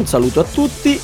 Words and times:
Un 0.00 0.06
saluto 0.06 0.40
a 0.40 0.44
tutti 0.44 0.98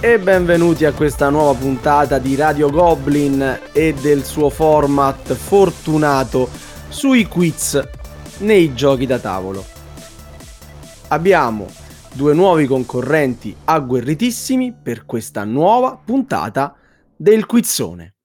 e 0.00 0.18
benvenuti 0.18 0.84
a 0.84 0.92
questa 0.92 1.30
nuova 1.30 1.56
puntata 1.56 2.18
di 2.18 2.34
Radio 2.34 2.68
Goblin 2.68 3.60
e 3.72 3.94
del 3.94 4.24
suo 4.24 4.50
format 4.50 5.34
fortunato 5.34 6.48
sui 6.88 7.26
quiz 7.26 7.80
nei 8.38 8.74
giochi 8.74 9.06
da 9.06 9.20
tavolo. 9.20 9.64
Abbiamo 11.10 11.68
due 12.12 12.34
nuovi 12.34 12.66
concorrenti 12.66 13.54
agguerritissimi 13.64 14.74
per 14.74 15.04
questa 15.04 15.44
nuova 15.44 15.96
puntata 16.04 16.74
del 17.14 17.46
quizzone. 17.46 18.16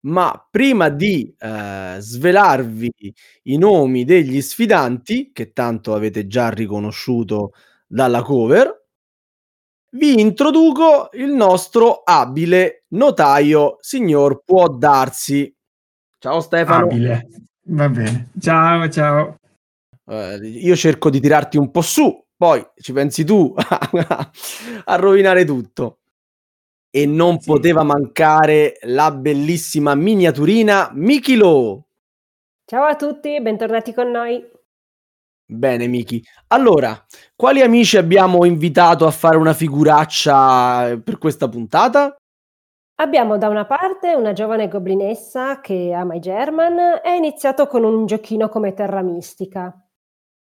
Ma 0.00 0.46
prima 0.50 0.90
di 0.90 1.34
eh, 1.38 1.96
svelarvi 1.98 2.92
i 3.44 3.56
nomi 3.56 4.04
degli 4.04 4.42
sfidanti, 4.42 5.30
che 5.32 5.52
tanto 5.52 5.94
avete 5.94 6.26
già 6.26 6.50
riconosciuto 6.50 7.52
dalla 7.86 8.20
cover, 8.20 8.77
vi 9.90 10.20
introduco 10.20 11.08
il 11.12 11.32
nostro 11.32 12.02
abile 12.04 12.84
notaio, 12.88 13.78
signor 13.80 14.42
Può 14.44 14.68
Darsi. 14.68 15.54
Ciao 16.18 16.40
Stefano. 16.40 16.86
Abile, 16.86 17.28
va 17.68 17.88
bene. 17.88 18.30
Ciao, 18.38 18.88
ciao. 18.88 19.38
Eh, 20.04 20.36
io 20.42 20.76
cerco 20.76 21.10
di 21.10 21.20
tirarti 21.20 21.56
un 21.56 21.70
po' 21.70 21.82
su, 21.82 22.24
poi 22.36 22.66
ci 22.76 22.92
pensi 22.92 23.24
tu 23.24 23.54
a 23.56 24.96
rovinare 24.96 25.44
tutto. 25.44 25.98
E 26.90 27.06
non 27.06 27.38
sì. 27.38 27.46
poteva 27.46 27.82
mancare 27.82 28.78
la 28.82 29.10
bellissima 29.10 29.94
miniaturina 29.94 30.90
Mikilo. 30.94 31.86
Ciao 32.64 32.84
a 32.84 32.96
tutti, 32.96 33.40
bentornati 33.40 33.94
con 33.94 34.10
noi. 34.10 34.56
Bene, 35.50 35.86
Miki. 35.86 36.22
Allora, 36.48 37.06
quali 37.34 37.62
amici 37.62 37.96
abbiamo 37.96 38.44
invitato 38.44 39.06
a 39.06 39.10
fare 39.10 39.38
una 39.38 39.54
figuraccia 39.54 41.00
per 41.02 41.16
questa 41.16 41.48
puntata? 41.48 42.14
Abbiamo 42.96 43.38
da 43.38 43.48
una 43.48 43.64
parte 43.64 44.12
una 44.14 44.34
giovane 44.34 44.68
goblinessa 44.68 45.60
che 45.60 45.94
ama 45.94 46.16
i 46.16 46.20
German 46.20 46.78
e 47.02 47.08
ha 47.08 47.14
iniziato 47.14 47.66
con 47.66 47.82
un 47.82 48.04
giochino 48.04 48.50
come 48.50 48.74
Terra 48.74 49.00
Mistica. 49.00 49.74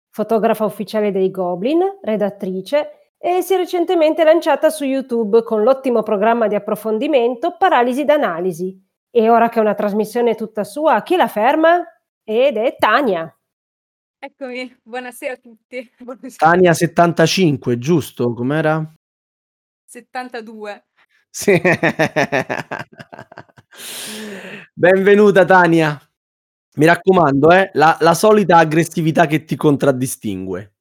Fotografa 0.09 0.66
ufficiale 0.66 1.11
dei 1.11 1.30
Goblin, 1.30 2.00
redattrice 2.02 3.11
e 3.20 3.44
si 3.44 3.54
è 3.54 3.58
recentemente 3.58 4.23
lanciata 4.23 4.72
su 4.72 4.84
YouTube 4.84 5.44
con 5.44 5.61
l'ottimo 5.61 6.02
programma 6.02 6.48
di 6.48 6.56
approfondimento 6.56 7.56
Paralisi 7.56 8.04
d'analisi. 8.04 8.84
E 9.11 9.30
ora 9.30 9.48
che 9.50 9.59
è 9.59 9.61
una 9.61 9.76
trasmissione 9.76 10.34
tutta 10.34 10.64
sua, 10.64 11.04
chi 11.04 11.16
la 11.16 11.28
ferma? 11.28 11.84
Ed 12.23 12.58
è 12.58 12.76
Tania. 12.80 13.32
Eccomi, 14.20 14.76
buonasera 14.82 15.34
a 15.34 15.38
tutti. 15.38 15.92
Buonasera. 16.02 16.36
Tania 16.38 16.73
75, 16.73 17.78
giusto? 17.78 18.34
Com'era? 18.34 18.92
72. 19.86 20.86
Sì. 21.30 21.62
Benvenuta 24.73 25.45
Tania. 25.45 26.02
Mi 26.77 26.86
raccomando, 26.86 27.52
eh, 27.52 27.70
la, 27.73 27.95
la 28.02 28.16
solita 28.16 28.58
aggressività 28.58 29.27
che 29.27 29.44
ti 29.44 29.56
contraddistingue. 29.56 30.73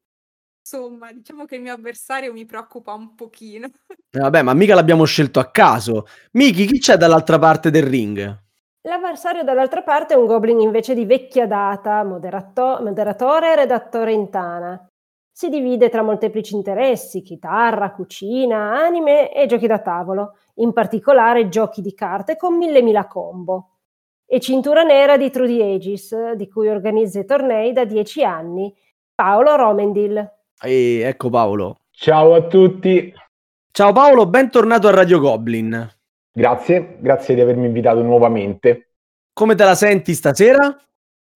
Insomma, 0.61 1.13
diciamo 1.13 1.45
che 1.45 1.57
il 1.57 1.63
mio 1.63 1.75
avversario 1.75 2.33
mi 2.33 2.47
preoccupa 2.47 2.95
un 2.95 3.15
pochino. 3.15 3.67
Eh, 3.67 4.19
vabbè, 4.19 4.41
ma 4.43 4.55
mica 4.55 4.75
l'abbiamo 4.75 5.05
scelto 5.05 5.41
a 5.41 5.51
caso. 5.51 6.07
Miki, 6.33 6.65
chi 6.65 6.79
c'è 6.79 6.97
dall'altra 6.97 7.39
parte 7.39 7.71
del 7.71 7.85
ring? 7.85 8.45
L'avversario 8.87 9.43
dall'altra 9.43 9.83
parte 9.83 10.15
è 10.15 10.17
un 10.17 10.27
goblin 10.27 10.61
invece 10.61 10.95
di 10.95 11.05
vecchia 11.05 11.49
data, 11.49 12.05
moderato- 12.05 12.79
moderatore 12.81 13.51
e 13.51 13.57
redattore 13.57 14.13
in 14.13 14.31
tana. 14.31 14.89
Si 15.29 15.49
divide 15.49 15.89
tra 15.89 16.03
molteplici 16.03 16.55
interessi, 16.55 17.21
chitarra, 17.21 17.91
cucina, 17.91 18.79
anime 18.79 19.33
e 19.35 19.47
giochi 19.47 19.67
da 19.67 19.81
tavolo, 19.81 20.37
in 20.55 20.73
particolare 20.73 21.49
giochi 21.49 21.83
di 21.83 21.95
carte 21.95 22.37
con 22.37 22.57
mille 22.57 22.81
mila 22.81 23.09
combo. 23.09 23.71
E 24.25 24.39
cintura 24.39 24.85
nera 24.85 25.17
di 25.17 25.31
True 25.31 25.49
the 25.49 25.63
Aegis, 25.65 26.33
di 26.35 26.49
cui 26.49 26.69
organizza 26.69 27.19
i 27.19 27.25
tornei 27.25 27.73
da 27.73 27.85
dieci 27.85 28.23
anni, 28.23 28.73
Paolo 29.13 29.57
Romendil. 29.57 30.33
Ehi, 30.63 31.01
ecco 31.01 31.29
Paolo. 31.29 31.79
Ciao 31.91 32.35
a 32.35 32.43
tutti. 32.43 33.13
Ciao 33.73 33.93
Paolo, 33.93 34.27
bentornato 34.27 34.87
a 34.87 34.93
Radio 34.93 35.19
Goblin. 35.19 35.95
Grazie, 36.37 36.99
grazie 36.99 37.35
di 37.35 37.41
avermi 37.41 37.65
invitato 37.65 38.03
nuovamente. 38.03 38.91
Come 39.33 39.55
te 39.55 39.65
la 39.65 39.75
senti 39.75 40.13
stasera? 40.13 40.77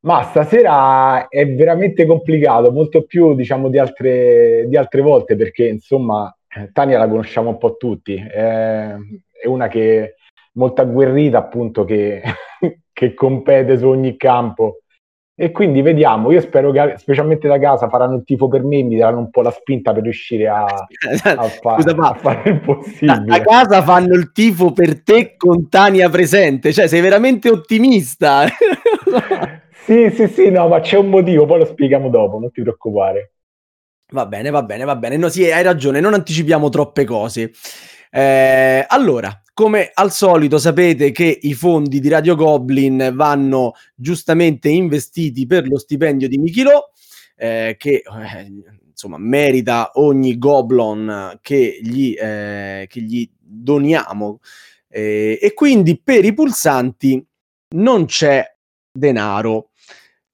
Ma 0.00 0.24
stasera 0.24 1.26
è 1.28 1.46
veramente 1.54 2.04
complicato, 2.04 2.70
molto 2.70 3.04
più 3.04 3.34
diciamo 3.34 3.70
di 3.70 3.78
altre, 3.78 4.66
di 4.68 4.76
altre 4.76 5.00
volte, 5.00 5.36
perché 5.36 5.68
insomma 5.68 6.30
Tania 6.74 6.98
la 6.98 7.08
conosciamo 7.08 7.48
un 7.48 7.56
po' 7.56 7.78
tutti, 7.78 8.14
è, 8.14 8.94
è 9.42 9.46
una 9.46 9.68
che 9.68 10.02
è 10.02 10.14
molto 10.52 10.82
agguerrita 10.82 11.38
appunto, 11.38 11.84
che, 11.86 12.20
che 12.92 13.14
compete 13.14 13.78
su 13.78 13.86
ogni 13.86 14.18
campo 14.18 14.80
e 15.42 15.52
quindi 15.52 15.80
vediamo, 15.80 16.30
io 16.32 16.40
spero 16.42 16.70
che 16.70 16.96
specialmente 16.98 17.48
da 17.48 17.58
casa 17.58 17.88
faranno 17.88 18.16
il 18.16 18.24
tifo 18.24 18.46
per 18.46 18.62
me, 18.62 18.82
mi 18.82 18.98
daranno 18.98 19.20
un 19.20 19.30
po' 19.30 19.40
la 19.40 19.50
spinta 19.50 19.94
per 19.94 20.02
riuscire 20.02 20.46
a, 20.48 20.64
a, 20.66 21.48
fa- 21.48 21.80
Scusa, 21.80 21.96
a 21.96 22.12
fare 22.12 22.50
il 22.50 22.60
possibile. 22.60 23.24
Da, 23.24 23.40
casa 23.40 23.82
fanno 23.82 24.12
il 24.16 24.32
tifo 24.32 24.72
per 24.72 25.02
te 25.02 25.36
con 25.38 25.70
Tania 25.70 26.10
presente, 26.10 26.74
cioè 26.74 26.88
sei 26.88 27.00
veramente 27.00 27.48
ottimista. 27.48 28.44
sì, 29.86 30.10
sì, 30.10 30.28
sì, 30.28 30.50
no, 30.50 30.68
ma 30.68 30.80
c'è 30.80 30.98
un 30.98 31.08
motivo, 31.08 31.46
poi 31.46 31.60
lo 31.60 31.64
spieghiamo 31.64 32.10
dopo, 32.10 32.38
non 32.38 32.50
ti 32.50 32.60
preoccupare. 32.60 33.32
Va 34.12 34.26
bene, 34.26 34.50
va 34.50 34.62
bene, 34.62 34.84
va 34.84 34.96
bene. 34.96 35.16
No, 35.16 35.30
sì, 35.30 35.50
hai 35.50 35.62
ragione, 35.62 36.00
non 36.00 36.12
anticipiamo 36.12 36.68
troppe 36.68 37.04
cose. 37.04 37.50
Eh, 38.10 38.84
allora, 38.86 39.42
come 39.60 39.90
al 39.92 40.10
solito 40.10 40.56
sapete 40.56 41.10
che 41.10 41.38
i 41.42 41.52
fondi 41.52 42.00
di 42.00 42.08
Radio 42.08 42.34
Goblin 42.34 43.10
vanno 43.12 43.74
giustamente 43.94 44.70
investiti 44.70 45.46
per 45.46 45.68
lo 45.68 45.76
stipendio 45.78 46.28
di 46.28 46.38
Michilo, 46.38 46.92
eh, 47.36 47.76
che 47.78 47.96
eh, 47.96 48.52
insomma 48.88 49.18
merita 49.18 49.90
ogni 49.96 50.38
goblin 50.38 51.38
che 51.42 51.78
gli, 51.82 52.14
eh, 52.18 52.86
che 52.88 53.00
gli 53.02 53.30
doniamo. 53.38 54.40
Eh, 54.88 55.38
e 55.38 55.52
quindi 55.52 56.00
per 56.02 56.24
i 56.24 56.32
pulsanti 56.32 57.22
non 57.74 58.06
c'è 58.06 58.42
denaro. 58.90 59.72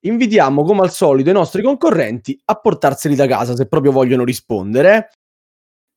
Invitiamo 0.02 0.62
come 0.62 0.82
al 0.82 0.92
solito 0.92 1.30
i 1.30 1.32
nostri 1.32 1.62
concorrenti 1.62 2.40
a 2.44 2.54
portarseli 2.54 3.16
da 3.16 3.26
casa 3.26 3.56
se 3.56 3.66
proprio 3.66 3.90
vogliono 3.90 4.22
rispondere. 4.22 5.10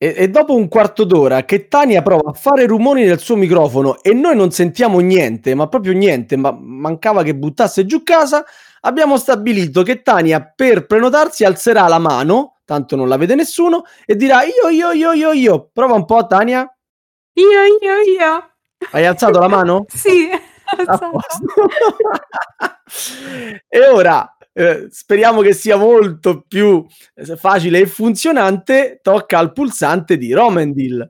E, 0.02 0.14
e, 0.16 0.30
dopo 0.30 0.56
un 0.56 0.70
quarto 0.70 1.04
d'ora 1.04 1.44
che 1.44 1.68
Tania 1.68 2.02
prova 2.02 2.30
a 2.30 2.34
fare 2.34 2.66
rumori 2.66 3.04
nel 3.04 3.20
suo 3.20 3.36
microfono 3.36 4.02
e 4.02 4.14
noi 4.14 4.34
non 4.34 4.50
sentiamo 4.50 5.02
niente, 5.02 5.54
ma 5.56 5.68
proprio 5.68 5.92
niente, 5.92 6.38
ma 6.38 6.58
mancava 6.58 7.22
che 7.22 7.36
buttasse 7.36 7.86
giù 7.86 8.02
casa, 8.02 8.46
abbiamo 8.82 9.18
stabilito 9.18 9.84
che 9.84 10.02
Tania 10.02 10.54
per 10.56 10.86
prenotarsi 10.86 11.44
alzerà 11.44 11.86
la 11.90 12.00
mano, 12.00 12.60
tanto 12.64 12.96
non 12.96 13.10
la 13.10 13.18
vede 13.18 13.36
nessuno, 13.36 13.84
e 14.06 14.16
dirà 14.16 14.44
io, 14.44 14.70
io, 14.70 14.92
io, 14.92 15.12
io, 15.12 15.34
io. 15.34 15.70
Prova 15.74 15.96
un 15.96 16.06
po', 16.06 16.26
Tania. 16.28 16.62
Io, 17.34 17.62
io, 17.82 17.98
io. 18.18 18.52
Hai 18.92 19.06
alzato 19.06 19.38
la 19.38 19.50
mano? 19.50 19.84
sì. 19.90 20.30
e 23.68 23.88
ora 23.90 24.38
eh, 24.60 24.88
speriamo 24.90 25.40
che 25.40 25.54
sia 25.54 25.78
molto 25.78 26.44
più 26.46 26.86
eh, 27.16 27.38
facile 27.38 27.80
e 27.80 27.86
funzionante. 27.86 29.00
Tocca 29.02 29.38
al 29.38 29.54
pulsante 29.54 30.18
di 30.18 30.34
Romendil. 30.34 31.10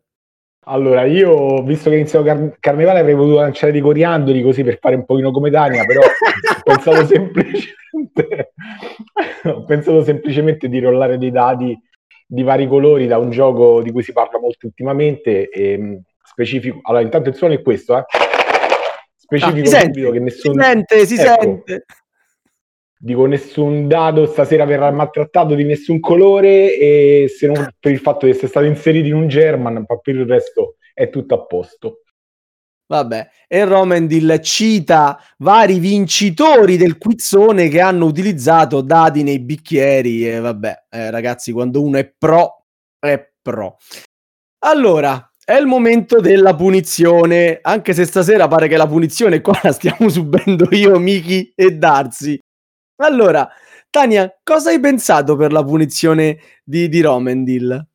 Allora, 0.65 1.05
io 1.05 1.63
visto 1.63 1.89
che 1.89 1.95
inizio 1.95 2.21
car- 2.21 2.57
carnevale 2.59 2.99
avrei 2.99 3.15
voluto 3.15 3.39
lanciare 3.39 3.71
dei 3.71 3.81
coriandoli 3.81 4.43
così 4.43 4.63
per 4.63 4.77
fare 4.79 4.93
un 4.93 5.05
pochino 5.05 5.31
come 5.31 5.49
Tania, 5.49 5.83
però 5.83 6.01
ho 6.01 6.61
pensato 6.63 7.07
semplicemente 7.07 8.53
ho 9.45 9.63
pensato 9.63 10.03
semplicemente 10.03 10.69
di 10.69 10.79
rollare 10.79 11.17
dei 11.17 11.31
dadi 11.31 11.75
di 12.27 12.43
vari 12.43 12.67
colori 12.67 13.07
da 13.07 13.17
un 13.17 13.31
gioco 13.31 13.81
di 13.81 13.91
cui 13.91 14.03
si 14.03 14.13
parla 14.13 14.37
molto 14.37 14.67
ultimamente 14.67 15.49
e 15.49 15.75
mm, 15.75 15.95
specifico. 16.21 16.77
Allora, 16.83 17.03
intanto 17.03 17.29
il 17.29 17.35
suono 17.35 17.55
è 17.55 17.63
questo, 17.63 17.97
eh. 17.97 18.03
Specifico 19.15 19.61
ah, 19.61 19.71
si 19.71 19.75
sente, 19.75 20.11
che 20.11 20.19
nessun... 20.19 20.53
si 20.53 20.59
sente, 20.59 21.05
si 21.07 21.15
ecco, 21.15 21.41
sente 21.41 21.85
dico 23.01 23.25
nessun 23.25 23.87
dado 23.87 24.25
stasera 24.25 24.65
verrà 24.65 24.91
maltrattato 24.91 25.55
di 25.55 25.63
nessun 25.63 26.01
colore 26.01 26.77
e 26.77 27.31
se 27.33 27.47
non 27.47 27.69
per 27.79 27.93
il 27.93 27.99
fatto 27.99 28.25
di 28.25 28.33
essere 28.33 28.47
stato 28.47 28.65
inserito 28.65 29.07
in 29.07 29.15
un 29.15 29.27
German, 29.29 29.85
ma 29.87 29.97
per 29.97 30.15
il 30.15 30.25
resto 30.25 30.75
è 30.93 31.09
tutto 31.09 31.33
a 31.35 31.45
posto. 31.45 32.01
Vabbè, 32.87 33.29
e 33.47 33.65
Romendil 33.65 34.39
cita 34.41 35.21
vari 35.37 35.77
vincitori 35.77 36.75
del 36.75 36.97
quizzone 36.97 37.67
che 37.67 37.79
hanno 37.79 38.05
utilizzato 38.05 38.81
dadi 38.81 39.21
nei 39.21 39.39
bicchieri 39.39 40.27
e 40.27 40.39
vabbè, 40.39 40.85
eh, 40.89 41.11
ragazzi, 41.11 41.51
quando 41.51 41.83
uno 41.83 41.99
è 41.99 42.11
pro, 42.17 42.65
è 42.99 43.31
pro. 43.41 43.77
Allora, 44.65 45.31
è 45.45 45.55
il 45.55 45.67
momento 45.67 46.19
della 46.19 46.55
punizione, 46.55 47.59
anche 47.61 47.93
se 47.93 48.05
stasera 48.05 48.47
pare 48.47 48.67
che 48.67 48.75
la 48.75 48.87
punizione 48.87 49.39
qua 49.39 49.57
la 49.61 49.71
stiamo 49.71 50.09
subendo 50.09 50.67
io, 50.71 50.97
Miki 50.97 51.51
e 51.55 51.71
Darsi. 51.71 52.39
Allora, 53.01 53.49
Tania, 53.89 54.39
cosa 54.43 54.69
hai 54.69 54.79
pensato 54.79 55.35
per 55.35 55.51
la 55.51 55.63
punizione 55.63 56.39
di, 56.63 56.89
di 56.89 57.01
Romendil? 57.01 57.87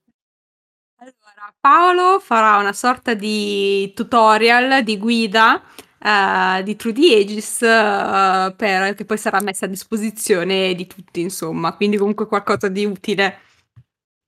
Paolo 1.61 2.21
farà 2.21 2.59
una 2.59 2.75
sorta 2.75 3.15
di 3.15 3.91
tutorial, 3.95 4.83
di 4.83 4.99
guida 4.99 5.63
uh, 5.99 6.63
di 6.63 6.77
True 6.77 6.93
the 6.93 7.15
Aegis 7.15 7.61
uh, 7.61 8.55
per, 8.55 8.95
che 8.95 9.05
poi 9.07 9.17
sarà 9.17 9.41
messa 9.41 9.65
a 9.65 9.69
disposizione 9.69 10.75
di 10.75 10.87
tutti, 10.87 11.23
insomma, 11.23 11.75
quindi 11.75 11.97
comunque 11.97 12.27
qualcosa 12.27 12.69
di 12.69 12.85
utile. 12.85 13.39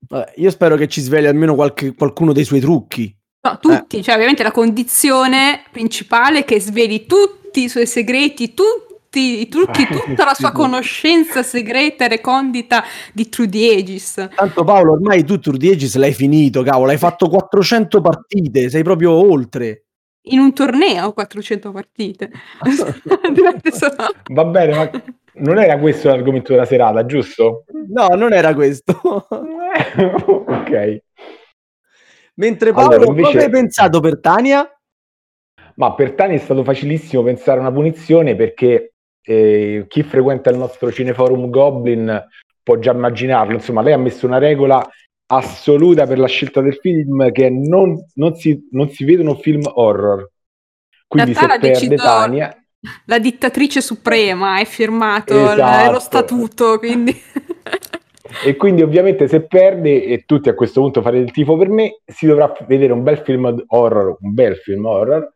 Vabbè, 0.08 0.32
io 0.36 0.50
spero 0.50 0.76
che 0.76 0.88
ci 0.88 1.02
svegli 1.02 1.26
almeno 1.26 1.54
qualche, 1.54 1.94
qualcuno 1.94 2.32
dei 2.32 2.44
suoi 2.44 2.60
trucchi. 2.60 3.14
No, 3.46 3.58
tutti, 3.58 3.98
eh. 3.98 4.02
cioè 4.02 4.14
ovviamente 4.14 4.42
la 4.42 4.52
condizione 4.52 5.62
principale 5.70 6.40
è 6.40 6.44
che 6.44 6.58
sveli 6.58 7.04
tutti 7.04 7.64
i 7.64 7.68
suoi 7.68 7.86
segreti, 7.86 8.54
tutti 8.54 8.85
i 9.20 9.48
trucchi, 9.48 9.86
tutta 9.88 10.24
la 10.24 10.34
sua 10.34 10.52
conoscenza 10.52 11.42
segreta 11.42 12.04
e 12.04 12.08
recondita 12.08 12.84
di 13.12 13.28
True 13.28 13.48
the 13.48 13.58
Aegis. 13.58 14.28
Tanto 14.34 14.64
Paolo, 14.64 14.92
ormai 14.92 15.24
tu 15.24 15.38
True 15.38 15.58
the 15.58 15.68
Aegis 15.68 15.96
l'hai 15.96 16.12
finito, 16.12 16.62
cavolo, 16.62 16.90
hai 16.90 16.98
fatto 16.98 17.28
400 17.28 18.00
partite, 18.00 18.68
sei 18.70 18.82
proprio 18.82 19.12
oltre 19.12 19.86
in 20.28 20.38
un 20.38 20.52
torneo 20.52 21.12
400 21.12 21.72
partite. 21.72 22.30
Va 24.32 24.44
bene, 24.44 24.74
ma 24.74 24.90
non 25.34 25.58
era 25.58 25.78
questo 25.78 26.08
l'argomento 26.08 26.52
della 26.52 26.64
serata, 26.64 27.04
giusto? 27.04 27.64
No, 27.88 28.08
non 28.08 28.32
era 28.32 28.54
questo. 28.54 28.92
ok. 29.28 31.02
Mentre 32.34 32.72
Paolo, 32.72 32.94
allora, 32.94 33.10
invece... 33.10 33.32
cosa 33.32 33.44
hai 33.44 33.50
pensato 33.50 34.00
per 34.00 34.20
Tania? 34.20 34.70
Ma 35.76 35.94
per 35.94 36.12
Tania 36.12 36.36
è 36.36 36.40
stato 36.40 36.64
facilissimo 36.64 37.22
pensare 37.22 37.58
a 37.58 37.62
una 37.62 37.72
punizione 37.72 38.34
perché 38.34 38.94
eh, 39.26 39.84
chi 39.88 40.02
frequenta 40.04 40.50
il 40.50 40.56
nostro 40.56 40.92
cineforum 40.92 41.50
Goblin 41.50 42.24
può 42.62 42.78
già 42.78 42.92
immaginarlo. 42.92 43.54
Insomma, 43.54 43.82
lei 43.82 43.92
ha 43.92 43.98
messo 43.98 44.26
una 44.26 44.38
regola 44.38 44.86
assoluta 45.28 46.06
per 46.06 46.18
la 46.18 46.28
scelta 46.28 46.60
del 46.60 46.74
film 46.74 47.32
che 47.32 47.50
non, 47.50 47.96
non, 48.14 48.36
si, 48.36 48.68
non 48.70 48.88
si 48.88 49.04
vedono 49.04 49.34
film 49.34 49.62
horror. 49.64 50.30
Quindi 51.08 51.34
se 51.34 51.46
perde 51.46 51.68
decido... 51.68 51.96
Tania... 51.96 52.56
La 53.06 53.18
dittatrice 53.18 53.80
suprema 53.80 54.60
è 54.60 54.64
firmato 54.64 55.34
esatto. 55.34 55.90
lo 55.90 55.98
statuto, 55.98 56.78
quindi... 56.78 57.20
e 58.44 58.54
quindi 58.54 58.82
ovviamente 58.82 59.26
se 59.26 59.40
perde 59.40 60.04
e 60.04 60.22
tutti 60.24 60.48
a 60.48 60.54
questo 60.54 60.82
punto 60.82 61.02
fare 61.02 61.18
il 61.18 61.32
tifo 61.32 61.56
per 61.56 61.68
me, 61.68 62.00
si 62.04 62.26
dovrà 62.26 62.54
vedere 62.68 62.92
un 62.92 63.02
bel 63.02 63.18
film 63.18 63.64
horror, 63.66 64.18
un 64.20 64.34
bel 64.34 64.54
film 64.56 64.84
horror 64.84 65.34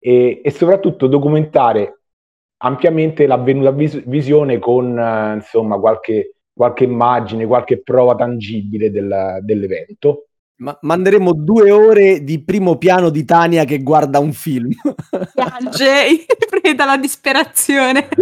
e, 0.00 0.40
e 0.42 0.50
soprattutto 0.50 1.06
documentare 1.06 1.97
ampiamente 2.58 3.26
l'avvenuta 3.26 3.70
vis- 3.70 4.02
visione 4.04 4.58
con 4.58 4.96
uh, 4.96 5.34
insomma 5.34 5.78
qualche 5.78 6.32
qualche 6.58 6.82
immagine, 6.82 7.46
qualche 7.46 7.80
prova 7.80 8.16
tangibile 8.16 8.90
del, 8.90 9.38
dell'evento. 9.42 10.24
Ma 10.56 10.76
manderemo 10.80 11.32
due 11.32 11.70
ore 11.70 12.24
di 12.24 12.42
primo 12.42 12.78
piano 12.78 13.10
di 13.10 13.24
Tania 13.24 13.64
che 13.64 13.80
guarda 13.80 14.18
un 14.18 14.32
film. 14.32 14.72
Piange, 15.32 16.26
preda 16.50 16.84
la 16.84 16.96
disperazione. 16.96 18.08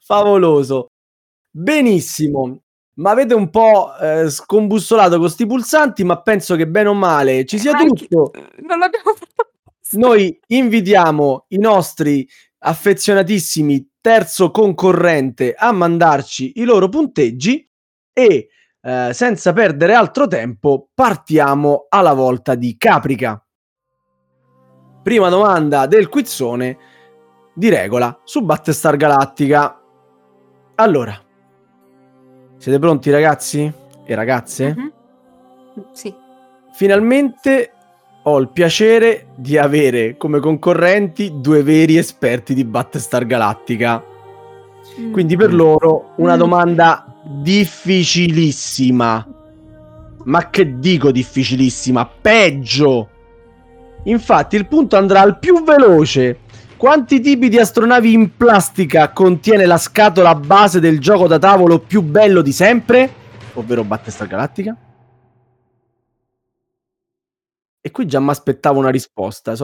Favoloso. 0.00 0.86
Benissimo. 1.50 2.60
Ma 2.94 3.10
avete 3.10 3.34
un 3.34 3.50
po' 3.50 3.94
eh, 4.00 4.30
scombussolato 4.30 5.10
con 5.10 5.20
questi 5.20 5.44
pulsanti, 5.44 6.02
ma 6.02 6.22
penso 6.22 6.56
che 6.56 6.66
bene 6.66 6.88
o 6.88 6.94
male 6.94 7.44
ci 7.44 7.58
sia 7.58 7.76
Anche... 7.76 8.06
tutto. 8.06 8.32
Non 8.66 8.78
l'abbiamo 8.78 9.12
fatto. 9.14 9.51
Noi 9.92 10.38
invitiamo 10.48 11.46
i 11.48 11.58
nostri 11.58 12.28
affezionatissimi 12.58 13.90
terzo 14.00 14.50
concorrente 14.50 15.54
a 15.56 15.72
mandarci 15.72 16.52
i 16.56 16.64
loro 16.64 16.88
punteggi 16.88 17.68
e 18.12 18.48
eh, 18.80 19.10
senza 19.12 19.52
perdere 19.52 19.94
altro 19.94 20.26
tempo 20.26 20.88
partiamo 20.92 21.86
alla 21.88 22.14
volta 22.14 22.54
di 22.54 22.76
Caprica. 22.76 23.44
Prima 25.02 25.28
domanda 25.28 25.86
del 25.86 26.08
quizzone 26.08 26.78
di 27.54 27.68
regola 27.68 28.20
su 28.24 28.42
Battestar 28.42 28.96
Galattica. 28.96 29.80
Allora, 30.76 31.20
siete 32.56 32.78
pronti 32.78 33.10
ragazzi 33.10 33.72
e 34.04 34.14
ragazze? 34.14 34.74
Mm-hmm. 34.76 35.92
Sì. 35.92 36.14
Finalmente 36.72 37.72
ho 38.24 38.38
il 38.38 38.48
piacere 38.48 39.26
di 39.34 39.58
avere 39.58 40.16
come 40.16 40.38
concorrenti 40.38 41.40
due 41.40 41.62
veri 41.62 41.96
esperti 41.96 42.54
di 42.54 42.64
Battlestar 42.64 43.26
Galactica. 43.26 44.02
Mm. 45.00 45.12
Quindi 45.12 45.36
per 45.36 45.52
loro 45.52 46.12
una 46.16 46.36
mm. 46.36 46.38
domanda 46.38 47.04
difficilissima. 47.24 49.26
Ma 50.24 50.50
che 50.50 50.78
dico 50.78 51.10
difficilissima? 51.10 52.06
Peggio! 52.06 53.08
Infatti 54.04 54.56
il 54.56 54.66
punto 54.66 54.96
andrà 54.96 55.20
al 55.20 55.38
più 55.38 55.64
veloce. 55.64 56.38
Quanti 56.76 57.20
tipi 57.20 57.48
di 57.48 57.58
astronavi 57.58 58.12
in 58.12 58.36
plastica 58.36 59.10
contiene 59.10 59.66
la 59.66 59.78
scatola 59.78 60.34
base 60.34 60.80
del 60.80 60.98
gioco 60.98 61.28
da 61.28 61.38
tavolo 61.38 61.78
più 61.78 62.02
bello 62.02 62.42
di 62.42 62.52
sempre? 62.52 63.20
Ovvero 63.54 63.84
Battlestar 63.84 64.26
Galactica? 64.26 64.76
E 67.84 67.90
qui 67.90 68.06
già 68.06 68.20
mi 68.20 68.30
aspettavo 68.30 68.78
una 68.78 68.90
risposta. 68.90 69.54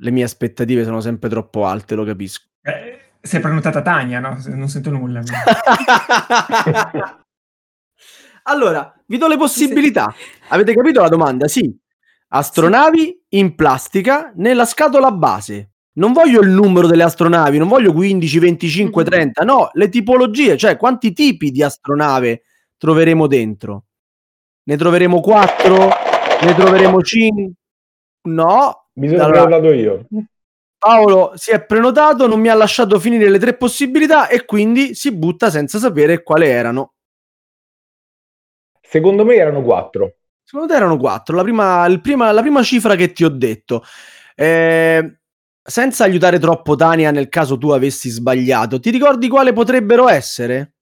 Le 0.00 0.10
mie 0.10 0.24
aspettative 0.24 0.84
sono 0.84 1.02
sempre 1.02 1.28
troppo 1.28 1.66
alte, 1.66 1.94
lo 1.94 2.04
capisco. 2.04 2.46
Eh, 2.62 2.98
sei 3.20 3.40
prenotata 3.40 3.82
Tania, 3.82 4.18
no? 4.18 4.42
Non 4.46 4.70
sento 4.70 4.90
nulla. 4.90 5.20
allora, 8.44 8.94
vi 9.06 9.18
do 9.18 9.28
le 9.28 9.36
possibilità. 9.36 10.10
Avete 10.48 10.74
capito 10.74 11.02
la 11.02 11.08
domanda? 11.08 11.46
Sì. 11.46 11.78
Astronavi 12.28 13.00
sì. 13.00 13.18
in 13.38 13.54
plastica 13.54 14.32
nella 14.36 14.64
scatola 14.64 15.12
base. 15.12 15.72
Non 15.98 16.14
voglio 16.14 16.40
il 16.40 16.48
numero 16.48 16.86
delle 16.86 17.02
astronavi, 17.02 17.58
non 17.58 17.68
voglio 17.68 17.92
15, 17.92 18.38
25, 18.38 19.04
30, 19.04 19.44
no, 19.44 19.68
le 19.72 19.88
tipologie, 19.88 20.56
cioè 20.56 20.76
quanti 20.76 21.12
tipi 21.12 21.50
di 21.50 21.62
astronave 21.62 22.44
troveremo 22.78 23.26
dentro. 23.26 23.87
Ne 24.68 24.76
troveremo 24.76 25.20
4? 25.20 25.76
Ne 26.42 26.54
troveremo 26.54 27.00
5? 27.00 27.52
No. 28.28 28.88
Bisogna 28.92 29.24
allora, 29.24 29.46
prenotato 29.46 29.72
io. 29.72 30.06
Paolo 30.76 31.32
si 31.36 31.52
è 31.52 31.64
prenotato, 31.64 32.26
non 32.26 32.38
mi 32.38 32.48
ha 32.48 32.54
lasciato 32.54 33.00
finire 33.00 33.30
le 33.30 33.38
tre 33.38 33.56
possibilità 33.56 34.28
e 34.28 34.44
quindi 34.44 34.94
si 34.94 35.10
butta 35.10 35.48
senza 35.48 35.78
sapere 35.78 36.22
quali 36.22 36.46
erano. 36.46 36.92
Secondo 38.82 39.24
me 39.24 39.36
erano 39.36 39.62
4. 39.62 40.16
Secondo 40.44 40.70
te 40.70 40.76
erano 40.76 40.98
4, 40.98 41.34
la 41.34 41.42
prima, 41.42 41.98
prima, 42.02 42.30
la 42.30 42.42
prima 42.42 42.62
cifra 42.62 42.94
che 42.94 43.12
ti 43.12 43.24
ho 43.24 43.30
detto. 43.30 43.82
Eh, 44.34 45.18
senza 45.62 46.04
aiutare 46.04 46.38
troppo 46.38 46.76
Tania 46.76 47.10
nel 47.10 47.30
caso 47.30 47.56
tu 47.56 47.70
avessi 47.70 48.10
sbagliato, 48.10 48.80
ti 48.80 48.90
ricordi 48.90 49.28
quale 49.28 49.54
potrebbero 49.54 50.08
essere? 50.08 50.74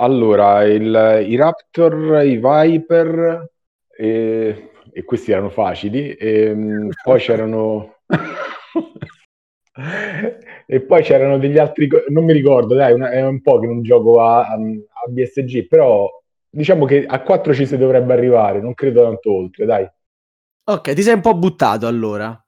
Allora, 0.00 0.62
il, 0.64 1.24
i 1.26 1.34
Raptor, 1.34 2.22
i 2.24 2.40
Viper, 2.40 3.50
e, 3.90 4.70
e 4.92 5.04
questi 5.04 5.32
erano 5.32 5.50
facili, 5.50 6.12
e, 6.12 6.42
ehm, 6.42 6.90
poi 7.02 7.18
c'erano... 7.18 7.96
e 10.66 10.80
poi 10.82 11.02
c'erano 11.02 11.38
degli 11.38 11.58
altri, 11.58 11.88
non 12.10 12.24
mi 12.24 12.32
ricordo, 12.32 12.76
dai, 12.76 12.92
una, 12.92 13.10
è 13.10 13.24
un 13.24 13.40
po' 13.40 13.58
che 13.58 13.66
non 13.66 13.82
gioco 13.82 14.20
a, 14.20 14.46
a, 14.46 14.54
a, 14.54 15.08
BSG, 15.08 15.66
però 15.66 16.08
diciamo 16.48 16.84
che 16.84 17.04
a 17.04 17.20
4 17.20 17.52
ci 17.52 17.66
si 17.66 17.76
dovrebbe 17.76 18.12
arrivare, 18.12 18.60
non 18.60 18.74
credo 18.74 19.02
tanto 19.02 19.32
oltre, 19.32 19.66
dai. 19.66 19.90
Ok, 20.64 20.94
ti 20.94 21.02
sei 21.02 21.14
un 21.14 21.22
po' 21.22 21.34
buttato 21.34 21.88
allora. 21.88 22.40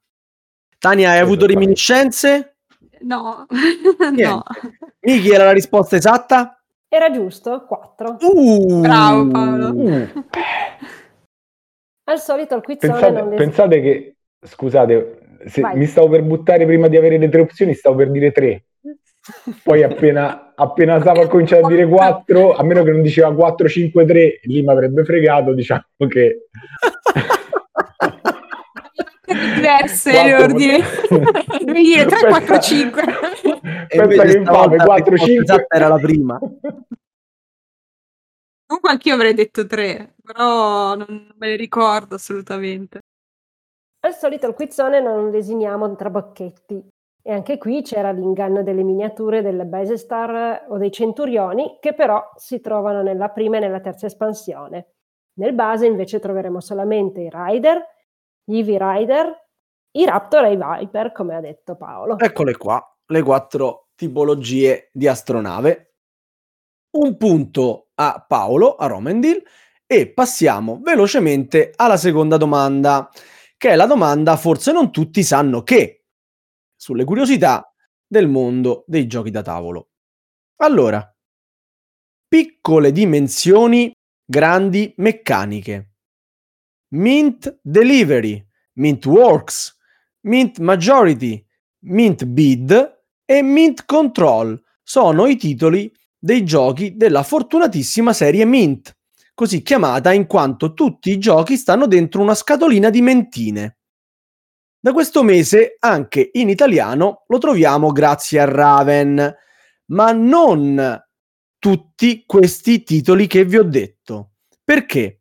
Tania, 0.77 1.11
hai 1.11 1.19
avuto 1.19 1.45
reminiscenze? 1.45 2.55
No, 3.01 3.45
no. 4.15 4.43
Miki 5.01 5.31
era 5.31 5.43
la 5.45 5.51
risposta 5.51 5.97
esatta? 5.97 6.55
Era 6.93 7.09
giusto, 7.09 7.63
4. 7.63 8.17
Uh, 8.19 8.81
Bravo 8.81 9.27
Paolo. 9.29 9.69
Uh. 9.69 10.09
Al 12.03 12.19
solito 12.19 12.57
il 12.57 12.61
quizzone 12.61 12.91
pensate, 12.91 13.21
non 13.21 13.35
pensate 13.35 13.81
che, 13.81 14.15
scusate, 14.41 15.19
mi 15.75 15.85
stavo 15.85 16.09
per 16.09 16.21
buttare 16.23 16.65
prima 16.65 16.89
di 16.89 16.97
avere 16.97 17.17
le 17.17 17.29
tre 17.29 17.39
opzioni, 17.39 17.75
stavo 17.75 17.95
per 17.95 18.11
dire 18.11 18.33
tre. 18.33 18.65
Poi 19.63 19.83
appena, 19.83 20.51
appena 20.53 20.99
stavo 20.99 21.21
a 21.21 21.27
cominciare 21.29 21.61
a 21.61 21.67
dire 21.67 21.87
4, 21.87 22.55
a 22.55 22.63
meno 22.63 22.83
che 22.83 22.91
non 22.91 23.01
diceva 23.01 23.33
4, 23.33 23.69
5, 23.69 24.05
3, 24.05 24.39
lì 24.43 24.61
mi 24.61 24.69
avrebbe 24.69 25.05
fregato, 25.05 25.53
diciamo 25.53 25.85
che... 26.09 26.47
diverse 29.33 30.11
le 30.11 30.35
ordini. 30.35 30.79
Devi 31.63 31.81
dire 31.83 32.05
3, 32.05 32.27
4, 32.27 32.59
5. 32.59 33.03
Pensa 33.87 34.23
che 34.23 34.37
infame, 34.37 34.77
4, 34.77 35.17
5. 35.17 35.65
Era 35.67 35.87
la 35.87 35.97
prima. 35.97 36.39
Comunque 38.65 38.91
anch'io 38.91 39.15
avrei 39.15 39.33
detto 39.33 39.65
3, 39.65 40.15
però 40.23 40.95
non 40.95 41.33
me 41.37 41.47
le 41.47 41.55
ricordo 41.55 42.15
assolutamente. 42.15 42.99
Al 44.03 44.15
solito 44.15 44.45
al 44.47 44.53
quizzone 44.53 45.01
non 45.01 45.29
designiamo 45.29 45.93
trabocchetti. 45.95 46.87
E 47.23 47.31
anche 47.31 47.59
qui 47.59 47.83
c'era 47.83 48.11
l'inganno 48.11 48.63
delle 48.63 48.81
miniature 48.81 49.43
delle 49.43 49.65
Base 49.65 49.97
Star 49.97 50.65
o 50.69 50.77
dei 50.77 50.91
Centurioni, 50.91 51.77
che 51.79 51.93
però 51.93 52.31
si 52.35 52.59
trovano 52.61 53.03
nella 53.03 53.29
prima 53.29 53.57
e 53.57 53.59
nella 53.59 53.79
terza 53.79 54.07
espansione. 54.07 54.93
Nel 55.33 55.53
base 55.53 55.85
invece 55.85 56.19
troveremo 56.19 56.59
solamente 56.59 57.21
i 57.21 57.29
Rider, 57.31 57.79
gli 58.43 58.57
Eevee 58.57 58.77
Rider, 58.79 59.47
i 59.91 60.05
Raptor 60.05 60.45
e 60.45 60.53
i 60.53 60.57
Viper, 60.57 61.11
come 61.11 61.35
ha 61.35 61.39
detto 61.41 61.75
Paolo. 61.75 62.17
Eccole 62.17 62.55
qua, 62.55 62.81
le 63.05 63.21
quattro 63.21 63.89
tipologie 63.95 64.89
di 64.91 65.07
astronave. 65.07 65.95
Un 66.91 67.17
punto 67.17 67.89
a 67.95 68.25
Paolo, 68.27 68.75
a 68.75 68.87
Romendil, 68.87 69.41
e 69.85 70.11
passiamo 70.11 70.79
velocemente 70.81 71.71
alla 71.75 71.97
seconda 71.97 72.37
domanda, 72.37 73.09
che 73.57 73.69
è 73.69 73.75
la 73.75 73.85
domanda 73.85 74.37
forse 74.37 74.71
non 74.71 74.91
tutti 74.91 75.21
sanno 75.23 75.63
che, 75.63 76.05
sulle 76.75 77.03
curiosità 77.03 77.71
del 78.07 78.27
mondo 78.27 78.83
dei 78.87 79.07
giochi 79.07 79.31
da 79.31 79.41
tavolo. 79.41 79.89
Allora, 80.61 81.13
piccole 82.27 82.91
dimensioni, 82.91 83.91
grandi 84.23 84.93
meccaniche. 84.97 85.90
Mint 86.91 87.59
Delivery, 87.61 88.45
Mint 88.73 89.05
Works, 89.05 89.77
Mint 90.21 90.59
Majority, 90.59 91.43
Mint 91.85 92.25
Bid 92.25 92.99
e 93.25 93.41
Mint 93.41 93.85
Control 93.85 94.61
sono 94.83 95.27
i 95.27 95.35
titoli 95.35 95.91
dei 96.17 96.43
giochi 96.43 96.95
della 96.97 97.23
fortunatissima 97.23 98.13
serie 98.13 98.45
Mint, 98.45 98.95
così 99.33 99.61
chiamata 99.61 100.11
in 100.11 100.27
quanto 100.27 100.73
tutti 100.73 101.11
i 101.11 101.17
giochi 101.17 101.57
stanno 101.57 101.87
dentro 101.87 102.21
una 102.21 102.35
scatolina 102.35 102.89
di 102.89 103.01
mentine. 103.01 103.77
Da 104.79 104.93
questo 104.93 105.23
mese 105.23 105.77
anche 105.79 106.29
in 106.33 106.49
italiano 106.49 107.23
lo 107.27 107.37
troviamo 107.37 107.91
grazie 107.91 108.39
a 108.39 108.45
Raven, 108.45 109.35
ma 109.85 110.11
non 110.11 110.99
tutti 111.57 112.23
questi 112.25 112.83
titoli 112.83 113.27
che 113.27 113.45
vi 113.45 113.57
ho 113.57 113.63
detto. 113.63 114.31
Perché? 114.63 115.20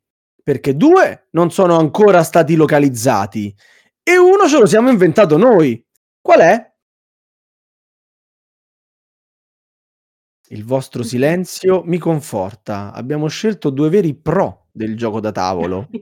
Perché 0.50 0.76
due 0.76 1.28
non 1.30 1.52
sono 1.52 1.78
ancora 1.78 2.24
stati 2.24 2.56
localizzati 2.56 3.54
e 4.02 4.18
uno 4.18 4.48
ce 4.48 4.58
lo 4.58 4.66
siamo 4.66 4.90
inventato 4.90 5.36
noi. 5.36 5.80
Qual 6.20 6.40
è? 6.40 6.72
Il 10.48 10.64
vostro 10.64 11.04
silenzio 11.04 11.84
mi 11.84 11.98
conforta. 11.98 12.92
Abbiamo 12.92 13.28
scelto 13.28 13.70
due 13.70 13.90
veri 13.90 14.12
pro 14.16 14.66
del 14.72 14.96
gioco 14.96 15.20
da 15.20 15.30
tavolo. 15.30 15.86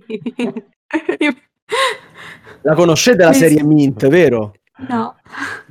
La 2.63 2.75
conoscete 2.75 3.25
la 3.25 3.35
serie 3.35 3.63
Mint, 3.63 4.09
vero? 4.09 4.55
No. 4.89 5.15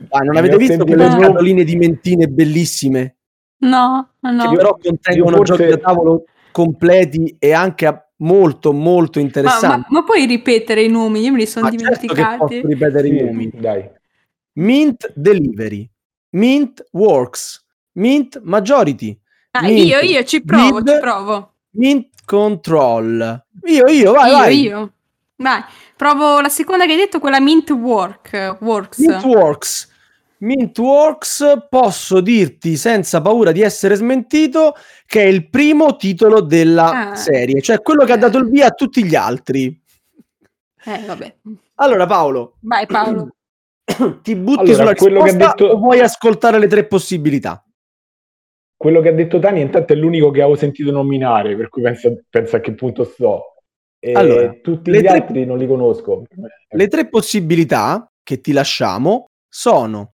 Ah, 0.09 0.19
non 0.19 0.37
avete 0.37 0.55
visto 0.57 0.85
quelle 0.85 1.09
scatoline 1.09 1.63
di 1.63 1.75
mentine 1.77 2.27
bellissime? 2.27 3.15
No, 3.61 4.11
no. 4.19 4.49
Che 4.49 4.55
però 4.55 4.77
contengono 4.79 5.37
forse... 5.37 5.55
giochi 5.55 5.69
da 5.71 5.77
tavolo 5.77 6.25
completi 6.51 7.35
e 7.39 7.53
anche 7.53 7.87
molto 8.17 8.73
molto 8.73 9.19
interessanti. 9.19 9.65
Ma, 9.67 9.75
ma, 9.77 9.85
ma, 9.89 10.03
puoi 10.03 10.25
ripetere 10.25 10.83
i 10.83 10.89
nomi? 10.89 11.21
Io 11.21 11.31
me 11.31 11.39
li 11.39 11.45
sono 11.45 11.65
ma 11.65 11.71
dimenticati. 11.71 12.15
Certo 12.15 12.45
posso 12.45 12.67
ripetere 12.67 13.07
sì, 13.07 13.15
i 13.15 13.23
nomi. 13.23 13.51
Dai. 13.53 13.89
Mint 14.53 15.11
Delivery, 15.13 15.89
Mint 16.31 16.87
Works, 16.91 17.63
Mint 17.93 18.41
Majority. 18.43 19.19
Ah, 19.51 19.61
Mint 19.61 19.87
io, 19.87 19.99
io 19.99 20.23
ci 20.23 20.43
provo, 20.43 20.81
Bid, 20.81 20.93
ci 20.93 20.99
provo. 20.99 21.53
Mint 21.71 22.07
Control. 22.25 23.45
Io, 23.63 23.87
io, 23.87 24.11
vai, 24.13 24.29
io, 24.29 24.37
vai. 24.37 24.61
Io, 24.61 24.91
Vai, 25.39 25.63
provo 25.95 26.41
la 26.41 26.49
seconda 26.49 26.85
che 26.85 26.93
hai 26.93 26.97
detto, 26.97 27.19
quella 27.19 27.39
Mint 27.39 27.69
Work, 27.69 28.57
Works. 28.61 28.97
Mint 28.97 29.23
Works. 29.23 29.87
Mint 30.39 30.77
Works, 30.77 31.65
posso 31.69 32.21
dirti 32.21 32.75
senza 32.77 33.21
paura 33.21 33.51
di 33.51 33.61
essere 33.61 33.95
smentito 33.95 34.75
che 35.05 35.23
è 35.23 35.25
il 35.25 35.49
primo 35.49 35.95
titolo 35.95 36.41
della 36.41 37.09
Ah. 37.11 37.15
serie, 37.15 37.61
cioè 37.61 37.81
quello 37.81 38.05
che 38.05 38.11
ha 38.13 38.17
dato 38.17 38.37
il 38.37 38.49
via 38.49 38.67
a 38.67 38.71
tutti 38.71 39.03
gli 39.03 39.15
altri. 39.15 39.65
Eh, 40.85 41.03
vabbè. 41.05 41.35
Allora 41.75 42.05
Paolo, 42.05 42.57
Vai 42.61 42.85
Paolo. 42.85 43.35
ti 44.21 44.35
butti 44.35 44.59
Allora, 44.71 44.75
sulla 44.75 44.93
quello 44.95 45.21
che 45.23 45.29
ha 45.29 45.33
risposta 45.33 45.55
detto- 45.63 45.75
o 45.75 45.77
vuoi 45.79 45.99
ascoltare 45.99 46.59
le 46.59 46.67
tre 46.67 46.85
possibilità? 46.85 47.61
Quello 48.75 49.01
che 49.01 49.09
ha 49.09 49.13
detto 49.13 49.39
Tani, 49.39 49.61
intanto, 49.61 49.93
è 49.93 49.95
l'unico 49.95 50.29
che 50.29 50.41
avevo 50.41 50.55
sentito 50.55 50.91
nominare, 50.91 51.55
per 51.55 51.69
cui 51.69 51.81
pensa, 51.81 52.11
pensa 52.29 52.57
a 52.57 52.59
che 52.59 52.73
punto 52.75 53.03
sto. 53.05 53.55
E 53.99 54.11
Allora, 54.11 54.53
tutti 54.61 54.91
gli 54.91 54.99
tre- 54.99 55.07
altri 55.07 55.45
non 55.45 55.57
li 55.57 55.65
conosco. 55.65 56.23
Le 56.69 56.87
tre 56.87 57.09
possibilità 57.09 58.07
che 58.21 58.39
ti 58.39 58.51
lasciamo 58.51 59.29
sono 59.49 60.11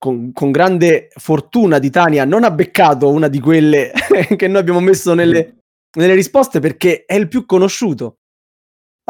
con, 0.00 0.32
con 0.32 0.50
grande 0.50 1.08
fortuna 1.14 1.78
di 1.78 1.90
Tania 1.90 2.24
non 2.24 2.42
ha 2.42 2.50
beccato 2.50 3.10
una 3.10 3.28
di 3.28 3.38
quelle 3.38 3.92
che 4.34 4.48
noi 4.48 4.60
abbiamo 4.60 4.80
messo 4.80 5.12
nelle, 5.12 5.64
nelle 5.98 6.14
risposte 6.14 6.58
perché 6.58 7.04
è 7.04 7.14
il 7.14 7.28
più 7.28 7.44
conosciuto. 7.44 8.20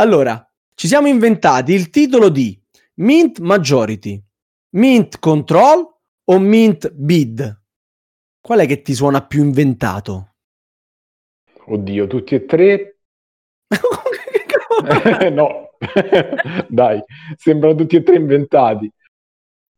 Allora, 0.00 0.44
ci 0.74 0.88
siamo 0.88 1.06
inventati 1.06 1.72
il 1.72 1.90
titolo 1.90 2.28
di 2.28 2.60
Mint 2.94 3.38
Majority, 3.38 4.20
Mint 4.70 5.20
Control 5.20 5.86
o 6.24 6.38
Mint 6.40 6.90
Bid? 6.90 7.62
Qual 8.40 8.58
è 8.58 8.66
che 8.66 8.82
ti 8.82 8.92
suona 8.92 9.24
più 9.24 9.44
inventato? 9.44 10.34
Oddio, 11.66 12.08
tutti 12.08 12.34
e 12.34 12.44
tre? 12.46 12.98
no, 15.30 15.70
dai, 16.66 17.00
sembrano 17.36 17.76
tutti 17.76 17.94
e 17.94 18.02
tre 18.02 18.16
inventati. 18.16 18.92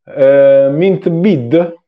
Eh, 0.05 0.69
Mint 0.73 1.09
Bid? 1.09 1.81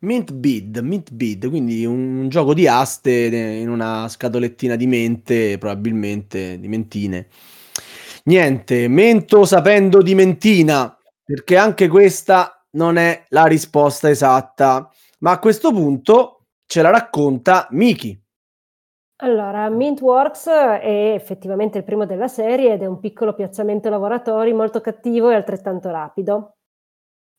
Mint 0.00 0.32
Bid, 0.32 0.78
Mint 0.78 1.12
Bid, 1.12 1.48
quindi 1.48 1.86
un, 1.86 2.18
un 2.18 2.28
gioco 2.28 2.52
di 2.52 2.68
aste 2.68 3.10
in 3.10 3.70
una 3.70 4.08
scatolettina 4.08 4.76
di 4.76 4.86
mente, 4.86 5.56
probabilmente 5.58 6.60
di 6.60 6.68
mentine. 6.68 7.28
Niente, 8.24 8.88
mento 8.88 9.44
sapendo 9.44 10.02
di 10.02 10.14
mentina, 10.14 10.96
perché 11.24 11.56
anche 11.56 11.88
questa 11.88 12.64
non 12.72 12.98
è 12.98 13.24
la 13.28 13.46
risposta 13.46 14.10
esatta. 14.10 14.90
Ma 15.20 15.30
a 15.30 15.38
questo 15.38 15.72
punto 15.72 16.46
ce 16.66 16.82
la 16.82 16.90
racconta 16.90 17.66
Miki. 17.70 18.20
Allora, 19.20 19.70
Mintworks 19.70 20.46
è 20.46 21.12
effettivamente 21.14 21.78
il 21.78 21.84
primo 21.84 22.04
della 22.04 22.28
serie 22.28 22.74
ed 22.74 22.82
è 22.82 22.86
un 22.86 23.00
piccolo 23.00 23.34
piazzamento 23.34 23.88
lavoratori 23.88 24.52
molto 24.52 24.82
cattivo 24.82 25.30
e 25.30 25.34
altrettanto 25.34 25.90
rapido. 25.90 26.55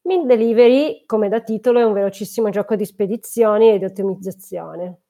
Mint 0.08 0.26
Delivery, 0.26 1.04
come 1.06 1.28
da 1.28 1.42
titolo, 1.42 1.80
è 1.80 1.84
un 1.84 1.92
velocissimo 1.92 2.50
gioco 2.50 2.78
di 2.78 2.86
spedizioni 2.86 3.72
e 3.72 3.78
di 3.78 3.84
ottimizzazione. 3.84 5.02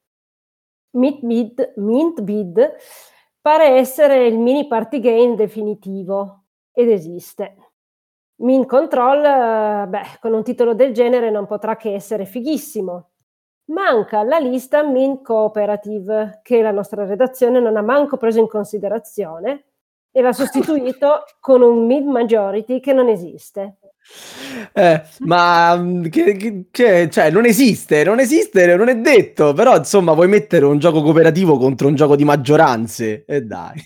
Mint 0.96 1.24
Bid, 1.24 1.74
Mint 1.76 2.22
Bid 2.22 2.76
pare 3.40 3.76
essere 3.78 4.26
il 4.26 4.40
mini 4.40 4.66
party 4.66 5.00
game 5.00 5.36
definitivo 5.36 6.46
ed 6.72 6.90
esiste. 6.90 7.58
Mint 8.38 8.66
Control, 8.66 9.24
eh, 9.24 9.88
beh, 9.88 10.18
con 10.20 10.34
un 10.34 10.44
titolo 10.44 10.74
del 10.74 10.94
genere 10.94 11.30
non 11.30 11.46
potrà 11.46 11.76
che 11.76 11.94
essere 11.94 12.26
fighissimo. 12.26 13.12
Manca 13.66 14.18
alla 14.18 14.40
lista 14.40 14.82
Mint 14.82 15.22
Cooperative, 15.22 16.40
che 16.42 16.64
la 16.64 16.72
nostra 16.72 17.06
redazione 17.06 17.60
non 17.60 17.78
ha 17.78 17.84
manco 17.84 18.18
preso 18.18 18.40
in 18.40 18.48
considerazione 18.48 19.66
e 20.10 20.22
l'ha 20.22 20.34
sostituito 20.34 21.24
con 21.40 21.62
un 21.62 21.86
Mint 21.86 22.08
Majority 22.08 22.80
che 22.80 22.94
non 22.94 23.10
esiste. 23.10 23.78
Eh, 24.74 25.04
ma 25.20 25.76
mm, 25.78 26.04
che, 26.08 26.36
che- 26.38 26.66
che- 26.72 27.10
cioè, 27.10 27.30
non 27.32 27.46
esiste, 27.46 28.04
non 28.04 28.20
esiste, 28.20 28.76
non 28.76 28.88
è 28.90 28.96
detto, 28.98 29.54
però 29.54 29.76
insomma 29.78 30.14
vuoi 30.14 30.28
mettere 30.28 30.66
un 30.66 30.80
gioco 30.80 31.02
cooperativo 31.02 31.58
contro 31.58 31.88
un 31.88 31.96
gioco 31.96 32.16
di 32.16 32.24
maggioranze? 32.24 33.26
E 33.26 33.42
dai. 33.42 33.82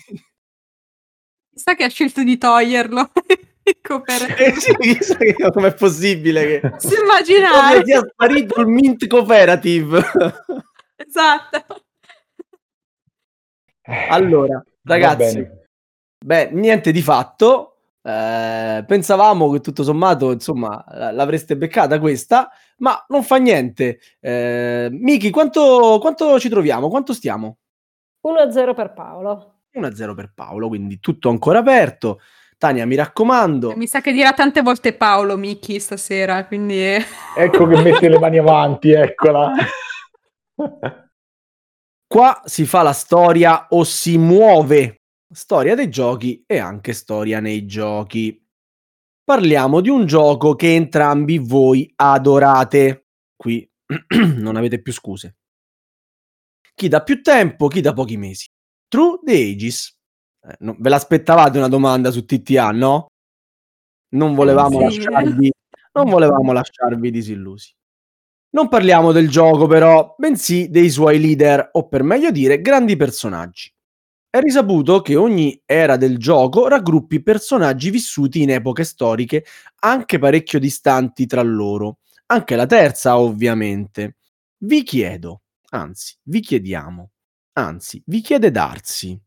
Sa 1.54 1.74
che 1.74 1.84
ha 1.84 1.88
scelto 1.88 2.22
di 2.22 2.38
toglierlo. 2.38 3.10
Eh 3.64 4.54
sì, 4.58 4.74
chissà 4.76 5.14
che- 5.14 5.36
com'è 5.52 5.72
possibile 5.74 6.44
che 6.60 6.72
Si 6.78 6.94
immaginare. 7.00 7.74
come 7.74 7.84
sia 7.84 8.00
sparito 8.10 8.60
il 8.60 8.66
Mint 8.66 9.06
Cooperative. 9.06 10.02
Esatto. 10.96 11.64
allora, 14.10 14.56
Va 14.82 14.94
ragazzi, 14.94 15.48
beh, 16.24 16.50
niente 16.50 16.90
di 16.90 17.02
fatto. 17.02 17.71
Eh, 18.04 18.84
pensavamo 18.84 19.50
che 19.50 19.60
tutto 19.60 19.84
sommato, 19.84 20.32
insomma, 20.32 20.84
l'avreste 21.12 21.56
beccata 21.56 22.00
questa, 22.00 22.50
ma 22.78 23.02
non 23.08 23.22
fa 23.22 23.36
niente. 23.36 24.00
Eh, 24.20 24.88
Miki, 24.90 25.30
quanto, 25.30 25.98
quanto 26.00 26.38
ci 26.40 26.48
troviamo? 26.48 26.88
Quanto 26.88 27.12
stiamo? 27.12 27.58
1-0 28.26 28.74
per 28.74 28.92
Paolo. 28.92 29.60
1-0 29.72 30.14
per 30.14 30.32
Paolo, 30.34 30.68
quindi 30.68 30.98
tutto 31.00 31.28
ancora 31.28 31.60
aperto. 31.60 32.20
Tania, 32.58 32.86
mi 32.86 32.94
raccomando, 32.94 33.74
Mi 33.74 33.88
sa 33.88 34.00
che 34.00 34.12
dirà 34.12 34.32
tante 34.34 34.62
volte 34.62 34.92
Paolo 34.92 35.36
Miki 35.36 35.80
stasera, 35.80 36.46
quindi 36.46 36.78
Ecco 37.36 37.66
che 37.66 37.82
mette 37.82 38.08
le 38.08 38.20
mani 38.20 38.38
avanti, 38.38 38.92
eccola. 38.92 39.52
qua 42.06 42.40
si 42.44 42.64
fa 42.66 42.82
la 42.82 42.92
storia 42.92 43.66
o 43.70 43.82
si 43.82 44.16
muove. 44.16 45.01
Storia 45.32 45.74
dei 45.74 45.88
giochi 45.88 46.44
e 46.46 46.58
anche 46.58 46.92
storia 46.92 47.40
nei 47.40 47.64
giochi. 47.66 48.38
Parliamo 49.24 49.80
di 49.80 49.88
un 49.88 50.04
gioco 50.04 50.54
che 50.54 50.74
entrambi 50.74 51.38
voi 51.38 51.90
adorate. 51.96 53.06
Qui 53.36 53.68
non 54.36 54.56
avete 54.56 54.82
più 54.82 54.92
scuse. 54.92 55.36
Chi 56.74 56.88
da 56.88 57.02
più 57.02 57.22
tempo, 57.22 57.68
chi 57.68 57.80
da 57.80 57.92
pochi 57.92 58.16
mesi. 58.16 58.46
True 58.88 59.20
the 59.24 59.32
Aegis. 59.32 59.96
Eh, 60.42 60.56
no, 60.60 60.76
ve 60.78 60.88
l'aspettavate 60.88 61.58
una 61.58 61.68
domanda 61.68 62.10
su 62.10 62.24
TTA, 62.24 62.70
no? 62.72 63.06
Non 64.10 64.34
volevamo 64.34 64.78
Sì. 64.90 64.98
lasciarvi 64.98 65.50
non 65.94 66.08
volevamo 66.10 66.52
lasciarvi 66.52 67.10
disillusi. 67.10 67.72
Non 68.50 68.68
parliamo 68.68 69.12
del 69.12 69.30
gioco 69.30 69.66
però, 69.66 70.14
bensì 70.18 70.68
dei 70.68 70.90
suoi 70.90 71.18
leader, 71.18 71.70
o 71.72 71.88
per 71.88 72.02
meglio 72.02 72.30
dire, 72.30 72.60
grandi 72.60 72.96
personaggi. 72.96 73.71
È 74.34 74.40
risaputo 74.40 75.02
che 75.02 75.14
ogni 75.14 75.60
era 75.66 75.98
del 75.98 76.16
gioco 76.16 76.66
raggruppi 76.66 77.22
personaggi 77.22 77.90
vissuti 77.90 78.40
in 78.40 78.48
epoche 78.48 78.82
storiche 78.82 79.44
anche 79.80 80.18
parecchio 80.18 80.58
distanti 80.58 81.26
tra 81.26 81.42
loro. 81.42 81.98
Anche 82.28 82.56
la 82.56 82.64
terza, 82.64 83.18
ovviamente. 83.18 84.16
Vi 84.56 84.84
chiedo, 84.84 85.42
anzi, 85.72 86.16
vi 86.22 86.40
chiediamo, 86.40 87.10
anzi, 87.58 88.02
vi 88.06 88.22
chiede 88.22 88.50
Darsi, 88.50 89.20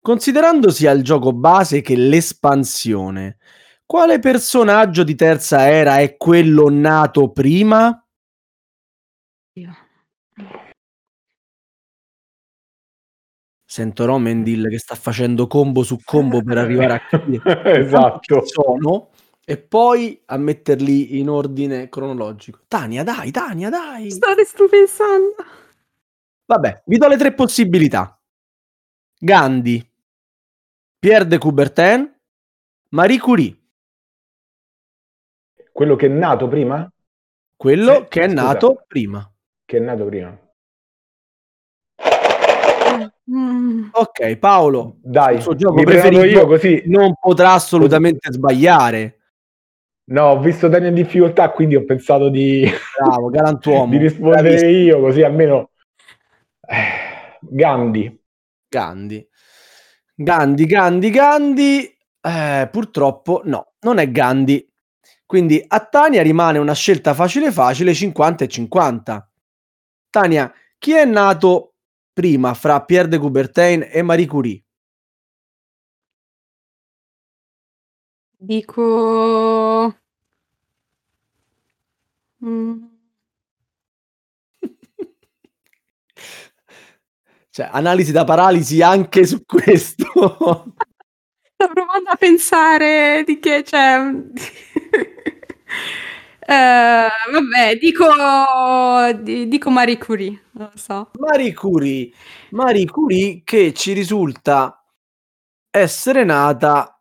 considerando 0.00 0.70
sia 0.70 0.92
il 0.92 1.04
gioco 1.04 1.34
base 1.34 1.82
che 1.82 1.94
l'espansione, 1.94 3.36
quale 3.84 4.20
personaggio 4.20 5.04
di 5.04 5.16
terza 5.16 5.68
era 5.68 5.98
è 5.98 6.16
quello 6.16 6.70
nato 6.70 7.30
prima? 7.30 8.02
Io. 9.52 9.76
Sento 13.74 14.04
Romendil 14.04 14.68
che 14.68 14.78
sta 14.78 14.94
facendo 14.94 15.48
combo 15.48 15.82
su 15.82 15.98
combo 16.04 16.44
per 16.44 16.58
arrivare 16.58 16.92
a 16.92 17.00
capire 17.00 17.42
esatto. 17.82 18.40
chi 18.42 18.46
sono 18.46 19.08
e 19.44 19.58
poi 19.58 20.22
a 20.26 20.36
metterli 20.36 21.18
in 21.18 21.28
ordine 21.28 21.88
cronologico. 21.88 22.60
Tania, 22.68 23.02
dai, 23.02 23.32
Tania, 23.32 23.70
dai. 23.70 24.12
State 24.12 24.44
sto 24.44 24.68
pensando. 24.68 25.34
Vabbè, 26.46 26.84
vi 26.86 26.98
do 26.98 27.08
le 27.08 27.16
tre 27.16 27.34
possibilità. 27.34 28.16
Gandhi, 29.18 29.84
Pierre 30.96 31.26
de 31.26 31.38
Coubertin, 31.38 32.16
Marie 32.90 33.18
Curie. 33.18 33.58
Quello 35.72 35.96
che 35.96 36.06
è 36.06 36.10
nato 36.10 36.46
prima? 36.46 36.88
Quello 37.56 37.94
Sì, 38.02 38.06
che 38.08 38.20
è 38.22 38.28
scusa. 38.28 38.40
nato 38.40 38.84
prima. 38.86 39.32
Che 39.64 39.76
è 39.76 39.80
nato 39.80 40.04
prima. 40.04 40.38
Mm. 43.34 43.88
Ok, 43.92 44.36
Paolo, 44.36 44.98
Dai, 45.02 45.36
il 45.36 45.42
suo 45.42 45.56
gioco 45.56 45.82
preferito 45.82 46.24
io 46.24 46.46
così. 46.46 46.82
non 46.86 47.14
potrà 47.20 47.52
assolutamente 47.52 48.30
sbagliare. 48.30 49.18
No, 50.06 50.26
ho 50.26 50.40
visto 50.40 50.68
Dani 50.68 50.88
in 50.88 50.94
difficoltà, 50.94 51.50
quindi 51.50 51.74
ho 51.74 51.84
pensato 51.84 52.28
di, 52.28 52.70
Bravo, 52.98 53.30
galantuomo. 53.30 53.90
di 53.90 53.96
rispondere 53.96 54.42
Bravissimo. 54.42 54.70
io, 54.70 55.00
così 55.00 55.22
almeno... 55.22 55.70
Eh, 56.60 57.38
Gandhi. 57.40 58.22
Gandhi. 58.68 59.26
Gandhi, 60.14 60.66
Gandhi, 60.66 61.10
Gandhi. 61.10 61.96
Eh, 62.20 62.68
purtroppo 62.70 63.42
no, 63.44 63.72
non 63.80 63.98
è 63.98 64.10
Gandhi. 64.10 64.66
Quindi 65.26 65.62
a 65.66 65.80
Tania 65.80 66.22
rimane 66.22 66.58
una 66.58 66.74
scelta 66.74 67.14
facile 67.14 67.50
facile 67.50 67.94
50 67.94 68.44
e 68.44 68.48
50. 68.48 69.30
Tania, 70.10 70.52
chi 70.78 70.92
è 70.92 71.04
nato 71.04 71.73
prima 72.14 72.54
fra 72.54 72.82
Pierre 72.84 73.08
de 73.08 73.18
Coubertin 73.18 73.86
e 73.90 74.02
Marie 74.02 74.26
Curie? 74.26 74.64
Dico... 78.38 79.94
Mm. 82.44 82.84
Cioè, 87.50 87.68
analisi 87.70 88.12
da 88.12 88.24
paralisi 88.24 88.82
anche 88.82 89.24
su 89.24 89.44
questo. 89.44 90.04
Sto 91.54 91.68
provando 91.72 92.10
a 92.10 92.16
pensare 92.16 93.24
di 93.24 93.38
che 93.38 93.62
c'è. 93.62 94.12
Eh, 96.46 97.08
vabbè, 97.32 97.76
dico, 97.80 98.04
di- 99.22 99.48
dico 99.48 99.70
Marie 99.70 99.98
Curie, 99.98 100.42
non 100.52 100.70
lo 100.72 100.78
so. 100.78 101.10
Marie 101.18 101.54
Curie, 101.54 102.10
Marie 102.50 102.86
Curie 102.86 103.42
che 103.44 103.72
ci 103.72 103.92
risulta 103.92 104.84
essere 105.70 106.24
nata 106.24 107.00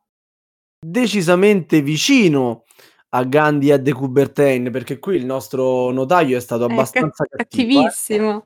decisamente 0.79 1.81
vicino 1.81 2.63
a 3.09 3.23
Gandhi 3.25 3.69
e 3.69 3.73
a 3.73 3.77
De 3.77 3.93
Coubertin, 3.93 4.71
perché 4.71 4.97
qui 4.99 5.17
il 5.17 5.25
nostro 5.25 5.91
notaio 5.91 6.37
è 6.37 6.39
stato 6.41 6.65
È 6.67 6.71
abbastanza 6.71 7.25
ca- 7.25 7.37
cattivo. 7.37 7.61
eh. 7.79 7.83
cattivissimo. 7.83 8.45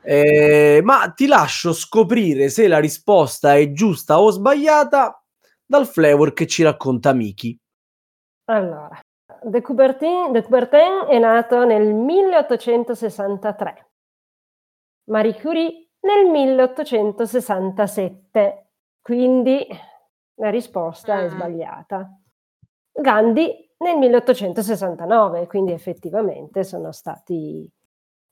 Eh, 0.00 0.80
ma 0.82 1.10
ti 1.14 1.26
lascio 1.26 1.72
scoprire 1.72 2.48
se 2.48 2.66
la 2.68 2.78
risposta 2.78 3.56
è 3.56 3.72
giusta 3.72 4.20
o 4.20 4.30
sbagliata 4.30 5.22
dal 5.66 5.86
flavor 5.86 6.32
che 6.32 6.46
ci 6.46 6.62
racconta 6.62 7.12
Miki. 7.12 7.58
Allora, 8.44 8.98
De 9.42 9.62
Coubertin, 9.62 10.32
De 10.32 10.42
Coubertin 10.42 11.06
è 11.08 11.18
nato 11.18 11.64
nel 11.64 11.94
1863, 11.94 13.86
Marie 15.04 15.34
Curie 15.40 15.88
nel 16.00 16.26
1867, 16.30 18.66
quindi 19.00 19.66
la 20.34 20.50
risposta 20.50 21.20
è 21.20 21.24
Ah. 21.24 21.28
sbagliata. 21.28 22.20
Gandhi 22.92 23.66
nel 23.78 23.96
1869, 23.96 25.46
quindi 25.46 25.72
effettivamente 25.72 26.62
sono 26.64 26.92
stati, 26.92 27.66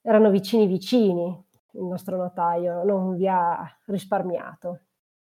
erano 0.03 0.29
vicini 0.31 0.67
vicini, 0.67 1.45
il 1.73 1.85
nostro 1.85 2.17
notaio 2.17 2.83
non 2.85 3.15
vi 3.17 3.27
ha 3.29 3.65
risparmiato. 3.87 4.81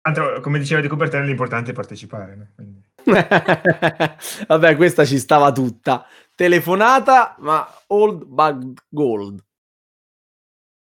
Tanto, 0.00 0.40
come 0.40 0.58
diceva 0.58 0.80
Di 0.80 0.88
Coubertin, 0.88 1.24
l'importante 1.24 1.70
è 1.72 1.74
partecipare. 1.74 2.34
no? 2.36 2.46
Quindi- 2.54 2.85
Vabbè, 4.48 4.76
questa 4.76 5.04
ci 5.04 5.18
stava 5.18 5.52
tutta. 5.52 6.04
Telefonata, 6.34 7.36
ma 7.38 7.66
old 7.88 8.24
bug 8.24 8.78
gold. 8.88 9.44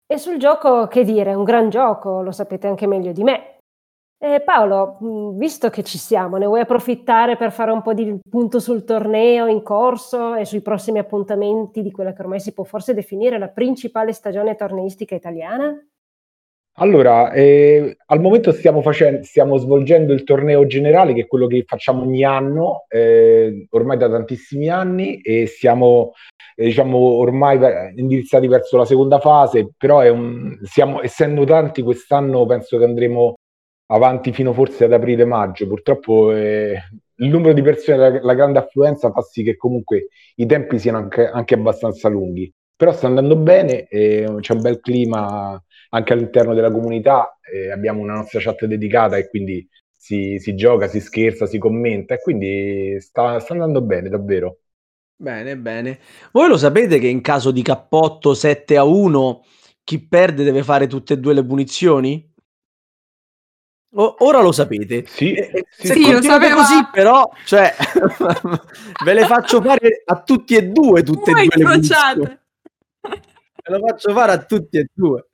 E 0.09 0.17
sul 0.17 0.37
gioco, 0.37 0.87
che 0.87 1.03
dire, 1.03 1.31
è 1.31 1.33
un 1.33 1.43
gran 1.43 1.69
gioco, 1.69 2.21
lo 2.21 2.31
sapete 2.31 2.67
anche 2.67 2.87
meglio 2.87 3.11
di 3.11 3.23
me. 3.23 3.57
Eh, 4.19 4.41
Paolo, 4.41 4.97
mh, 4.99 5.37
visto 5.37 5.69
che 5.69 5.83
ci 5.83 5.99
siamo, 5.99 6.37
ne 6.37 6.47
vuoi 6.47 6.61
approfittare 6.61 7.37
per 7.37 7.51
fare 7.51 7.71
un 7.71 7.83
po' 7.83 7.93
di 7.93 8.17
punto 8.27 8.59
sul 8.59 8.83
torneo 8.83 9.45
in 9.45 9.61
corso 9.61 10.33
e 10.33 10.43
sui 10.45 10.61
prossimi 10.61 10.97
appuntamenti 10.97 11.83
di 11.83 11.91
quella 11.91 12.13
che 12.13 12.21
ormai 12.23 12.39
si 12.39 12.53
può 12.53 12.63
forse 12.63 12.95
definire 12.95 13.37
la 13.37 13.49
principale 13.49 14.13
stagione 14.13 14.55
torneistica 14.55 15.13
italiana? 15.13 15.77
Allora, 16.79 17.31
eh, 17.31 17.97
al 18.05 18.21
momento 18.21 18.51
stiamo, 18.51 18.83
facendo, 18.83 19.23
stiamo 19.23 19.57
svolgendo 19.57 20.13
il 20.13 20.23
torneo 20.23 20.67
generale, 20.67 21.13
che 21.13 21.21
è 21.21 21.27
quello 21.27 21.47
che 21.47 21.63
facciamo 21.65 22.03
ogni 22.03 22.23
anno, 22.23 22.85
eh, 22.89 23.65
ormai 23.71 23.97
da 23.97 24.07
tantissimi 24.07 24.69
anni, 24.69 25.19
e 25.21 25.47
siamo, 25.47 26.11
eh, 26.55 26.65
diciamo, 26.65 26.95
ormai 26.97 27.57
indirizzati 27.95 28.47
verso 28.47 28.77
la 28.77 28.85
seconda 28.85 29.19
fase, 29.19 29.71
però 29.75 30.03
un, 30.11 30.55
siamo, 30.61 31.01
essendo 31.01 31.45
tanti, 31.45 31.81
quest'anno 31.81 32.45
penso 32.45 32.77
che 32.77 32.83
andremo 32.83 33.33
avanti 33.87 34.31
fino 34.31 34.53
forse 34.53 34.83
ad 34.83 34.93
aprile-maggio. 34.93 35.65
Purtroppo 35.67 36.31
eh, 36.31 36.79
il 37.15 37.29
numero 37.29 37.53
di 37.53 37.63
persone, 37.63 37.97
la, 37.97 38.21
la 38.21 38.33
grande 38.35 38.59
affluenza 38.59 39.11
fa 39.11 39.21
sì 39.21 39.41
che 39.41 39.55
comunque 39.55 40.09
i 40.35 40.45
tempi 40.45 40.77
siano 40.77 40.99
anche, 40.99 41.27
anche 41.27 41.55
abbastanza 41.55 42.07
lunghi. 42.07 42.51
Però 42.75 42.93
sta 42.93 43.07
andando 43.07 43.35
bene, 43.35 43.87
eh, 43.87 44.31
c'è 44.41 44.53
un 44.53 44.61
bel 44.61 44.79
clima 44.79 45.59
anche 45.89 46.13
all'interno 46.13 46.53
della 46.53 46.71
comunità, 46.71 47.37
eh, 47.51 47.71
abbiamo 47.71 48.01
una 48.01 48.15
nostra 48.15 48.39
chat 48.39 48.65
dedicata 48.65 49.17
e 49.17 49.29
quindi 49.29 49.67
si, 49.91 50.37
si 50.39 50.55
gioca, 50.55 50.87
si 50.87 50.99
scherza, 50.99 51.45
si 51.45 51.57
commenta 51.57 52.13
e 52.15 52.21
quindi 52.21 52.97
sta, 52.99 53.39
sta 53.39 53.53
andando 53.53 53.81
bene 53.81 54.09
davvero. 54.09 54.59
Bene, 55.19 55.57
bene. 55.57 55.99
Voi 56.31 56.47
lo 56.47 56.57
sapete 56.57 56.99
che 56.99 57.07
in 57.07 57.21
caso 57.21 57.51
di 57.51 57.61
cappotto 57.63 58.33
7 58.33 58.77
a 58.77 58.83
1 58.83 59.43
chi 59.83 60.05
perde 60.05 60.43
deve 60.43 60.63
fare 60.63 60.85
tutte 60.87 61.13
e 61.13 61.17
due 61.17 61.33
le 61.33 61.43
punizioni? 61.45 62.31
O- 63.95 64.15
ora 64.19 64.41
lo 64.41 64.51
sapete. 64.51 65.05
Sì, 65.07 65.33
E- 65.33 65.49
e 65.53 65.65
sì, 65.87 66.11
lo 66.11 66.21
sapeva- 66.21 66.55
così, 66.55 66.87
però, 66.91 67.27
cioè, 67.45 67.73
ve 69.03 69.13
le 69.13 69.25
faccio 69.25 69.61
fare 69.61 70.03
a 70.05 70.21
tutti 70.21 70.55
e 70.55 70.67
due 70.67 71.01
tutte 71.03 71.31
Voi 71.31 71.45
e 71.45 71.47
due 71.47 71.63
le. 71.79 72.41
Ve 73.01 73.77
lo 73.77 73.87
faccio 73.87 74.11
fare 74.13 74.31
a 74.33 74.43
tutti 74.43 74.77
e 74.77 74.87
due. 74.93 75.26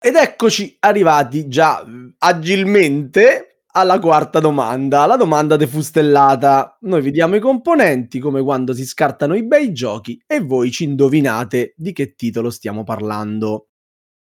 Ed 0.00 0.14
eccoci 0.14 0.76
arrivati 0.78 1.48
già 1.48 1.84
agilmente 2.18 3.64
alla 3.72 3.98
quarta 3.98 4.38
domanda, 4.38 5.06
la 5.06 5.16
domanda 5.16 5.56
defustellata. 5.56 6.78
Noi 6.82 7.02
vi 7.02 7.10
diamo 7.10 7.34
i 7.34 7.40
componenti 7.40 8.20
come 8.20 8.40
quando 8.42 8.74
si 8.74 8.84
scartano 8.86 9.34
i 9.34 9.44
bei 9.44 9.72
giochi 9.72 10.22
e 10.24 10.40
voi 10.40 10.70
ci 10.70 10.84
indovinate 10.84 11.74
di 11.76 11.92
che 11.92 12.14
titolo 12.14 12.50
stiamo 12.50 12.84
parlando. 12.84 13.70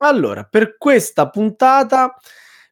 Allora, 0.01 0.43
per 0.43 0.77
questa 0.77 1.29
puntata 1.29 2.13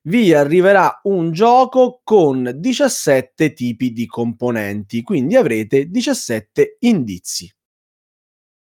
vi 0.04 0.34
arriverà 0.34 1.00
un 1.04 1.32
gioco 1.32 2.02
con 2.04 2.52
17 2.54 3.54
tipi 3.54 3.94
di 3.94 4.06
componenti, 4.06 5.02
quindi 5.02 5.38
avrete 5.38 5.88
17 5.88 6.78
indizi. 6.80 7.50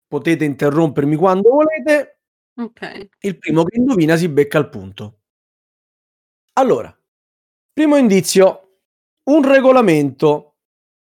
Potete 0.08 0.46
interrompermi 0.46 1.16
quando 1.16 1.50
volete, 1.50 2.13
Ok. 2.56 3.10
il 3.22 3.38
primo 3.40 3.64
che 3.64 3.78
indovina 3.78 4.16
si 4.16 4.30
becca 4.30 4.60
il 4.60 4.70
punto. 4.70 5.22
Allora, 6.54 6.96
primo 7.72 7.96
indizio, 7.98 8.78
un 9.30 9.44
regolamento 9.44 10.58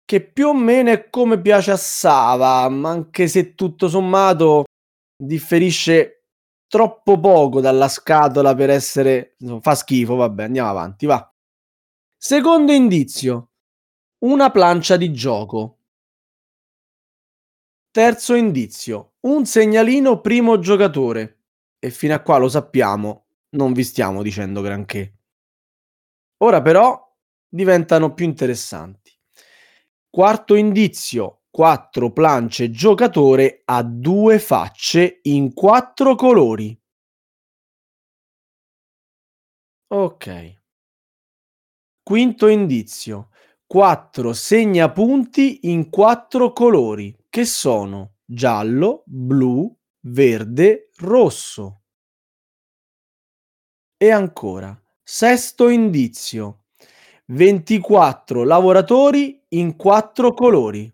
che 0.04 0.22
più 0.22 0.48
o 0.48 0.54
meno 0.54 0.90
è 0.90 1.11
come 1.11 1.40
piace 1.40 1.70
a 1.70 1.76
Sava, 1.76 2.62
anche 2.64 3.28
se 3.28 3.54
tutto 3.54 3.88
sommato 3.88 4.64
differisce 5.16 6.24
troppo 6.66 7.20
poco 7.20 7.61
dalla 7.61 7.88
scatola 7.88 8.54
per 8.54 8.70
essere... 8.70 9.37
fa 9.61 9.74
schifo, 9.74 10.14
vabbè, 10.16 10.44
andiamo 10.44 10.70
avanti, 10.70 11.07
va. 11.07 11.30
Secondo 12.16 12.72
indizio, 12.72 13.50
una 14.24 14.50
plancia 14.50 14.96
di 14.96 15.12
gioco. 15.12 15.78
Terzo 17.90 18.35
indizio, 18.35 19.14
un 19.20 19.46
segnalino 19.46 20.20
primo 20.20 20.59
giocatore. 20.59 21.34
E 21.85 21.90
fino 21.90 22.14
a 22.14 22.20
qua 22.20 22.38
lo 22.38 22.49
sappiamo, 22.49 23.27
non 23.57 23.75
vi 23.75 23.85
stiamo 23.85 24.23
dicendo 24.23 24.62
granché. 24.62 25.18
Ora 26.38 26.62
però 26.62 27.14
diventano 27.47 28.14
più 28.14 28.25
interessanti. 28.25 29.12
Quarto 30.09 30.55
indizio, 30.55 31.42
quattro 31.51 32.11
plance 32.11 32.70
giocatore 32.70 33.61
a 33.66 33.83
due 33.83 34.38
facce 34.38 35.18
in 35.25 35.53
quattro 35.53 36.14
colori. 36.14 36.75
Ok. 39.88 40.62
Quinto 42.03 42.47
indizio, 42.47 43.29
quattro 43.66 44.33
segnapunti 44.33 45.70
in 45.70 45.90
quattro 45.90 46.55
colori, 46.55 47.14
che 47.29 47.44
sono 47.44 48.14
giallo, 48.25 49.03
blu, 49.05 49.70
verde, 50.07 50.90
rosso. 50.98 51.80
E 53.96 54.11
ancora, 54.11 54.76
sesto 55.02 55.68
indizio, 55.68 56.64
24 57.26 58.42
lavoratori 58.42 59.40
in 59.50 59.76
quattro 59.76 60.35
colori. 60.35 60.92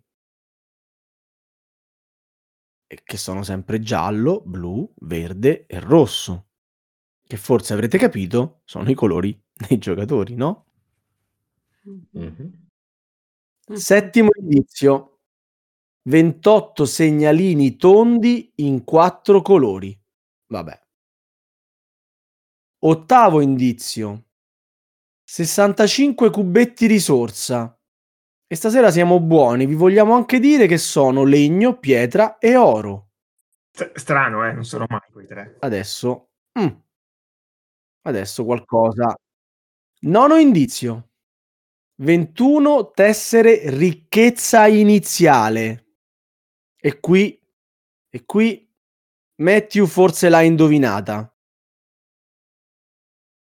E 2.93 3.03
che 3.05 3.17
sono 3.17 3.45
sempre 3.45 3.79
giallo, 3.79 4.43
blu, 4.45 4.93
verde 5.03 5.65
e 5.67 5.79
rosso. 5.79 6.47
Che 7.27 7.37
forse 7.37 7.73
avrete 7.73 7.99
capito 7.99 8.63
sono 8.65 8.91
i 8.91 8.95
colori 8.95 9.41
dei 9.55 9.79
giocatori, 9.79 10.35
no? 10.35 10.67
Mhm. 12.13 12.69
Settimo 13.75 14.31
indizio, 14.39 15.20
28 16.03 16.87
segnalini 16.87 17.77
tondi 17.77 18.53
in 18.57 18.85
quattro 18.85 19.43
colori. 19.43 19.99
Vabbè. 20.47 20.81
Ottavo 22.83 23.41
indizio, 23.41 24.25
65 25.25 26.31
cubetti 26.31 26.87
risorsa. 26.87 27.75
E 28.47 28.57
stasera 28.57 28.91
siamo 28.91 29.21
buoni, 29.21 29.67
vi 29.67 29.75
vogliamo 29.75 30.15
anche 30.15 30.41
dire 30.41 30.67
che 30.67 30.79
sono 30.79 31.23
legno, 31.25 31.79
pietra 31.79 32.39
e 32.39 32.57
oro. 32.57 33.11
St- 33.71 33.97
Strano, 33.97 34.45
eh? 34.45 34.53
Non 34.53 34.65
sono 34.65 34.87
mai 34.89 35.09
quei 35.13 35.27
tre. 35.27 35.57
Adesso, 35.61 36.31
mm. 36.59 36.69
adesso 38.07 38.45
qualcosa. 38.45 39.15
Nono 40.01 40.37
indizio, 40.37 41.11
21 42.01 42.91
tessere 42.91 43.71
ricchezza 43.71 44.67
iniziale. 44.67 45.90
E 46.83 46.99
qui, 46.99 47.39
e 48.09 48.25
qui, 48.25 48.67
Matthew 49.37 49.87
forse 49.87 50.29
l'ha 50.29 50.41
indovinata. 50.41 51.31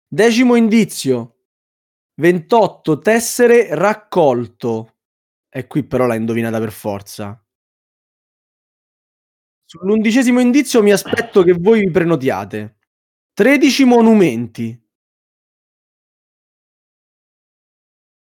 Decimo 0.09 0.57
indizio, 0.57 1.47
28 2.15 2.99
tessere 2.99 3.75
raccolto. 3.75 4.97
E 5.49 5.67
qui 5.67 5.85
però 5.85 6.07
l'ha 6.07 6.17
indovinata 6.17 6.59
per 6.59 6.73
forza. 6.73 7.43
Sull'undicesimo 9.65 10.41
indizio 10.41 10.83
mi 10.83 10.93
aspetto 10.93 11.43
che 11.43 11.53
voi 11.53 11.81
vi 11.81 11.91
prenotiate. 11.91 12.79
13 13.33 13.85
monumenti. 13.85 14.79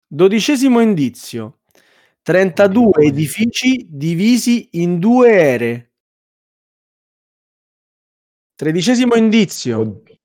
Dodicesimo 0.07 0.79
indizio. 0.79 1.62
32 2.23 2.85
Oddio. 2.87 3.07
edifici 3.09 3.85
divisi 3.89 4.69
in 4.73 4.97
due 4.97 5.29
ere. 5.31 5.91
Tredicesimo 8.55 9.15
indizio. 9.15 9.79
Oddio. 9.79 10.17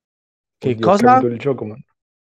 Che 0.58 0.68
Oddio, 0.70 0.86
Ho 0.86 0.90
cosa? 0.90 1.04
capito 1.04 1.26
il 1.26 1.38
gioco, 1.38 1.64
ma... 1.64 1.76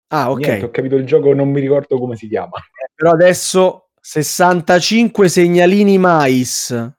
Ah, 0.08 0.30
ok. 0.30 0.38
Niente, 0.38 0.64
ho 0.66 0.70
capito 0.70 0.96
il 0.96 1.06
gioco, 1.06 1.32
non 1.32 1.50
mi 1.50 1.60
ricordo 1.60 1.98
come 1.98 2.16
si 2.16 2.28
chiama. 2.28 2.58
Però 2.94 3.12
adesso 3.12 3.88
65 3.98 5.28
segnalini 5.28 5.96
mais. 5.96 6.92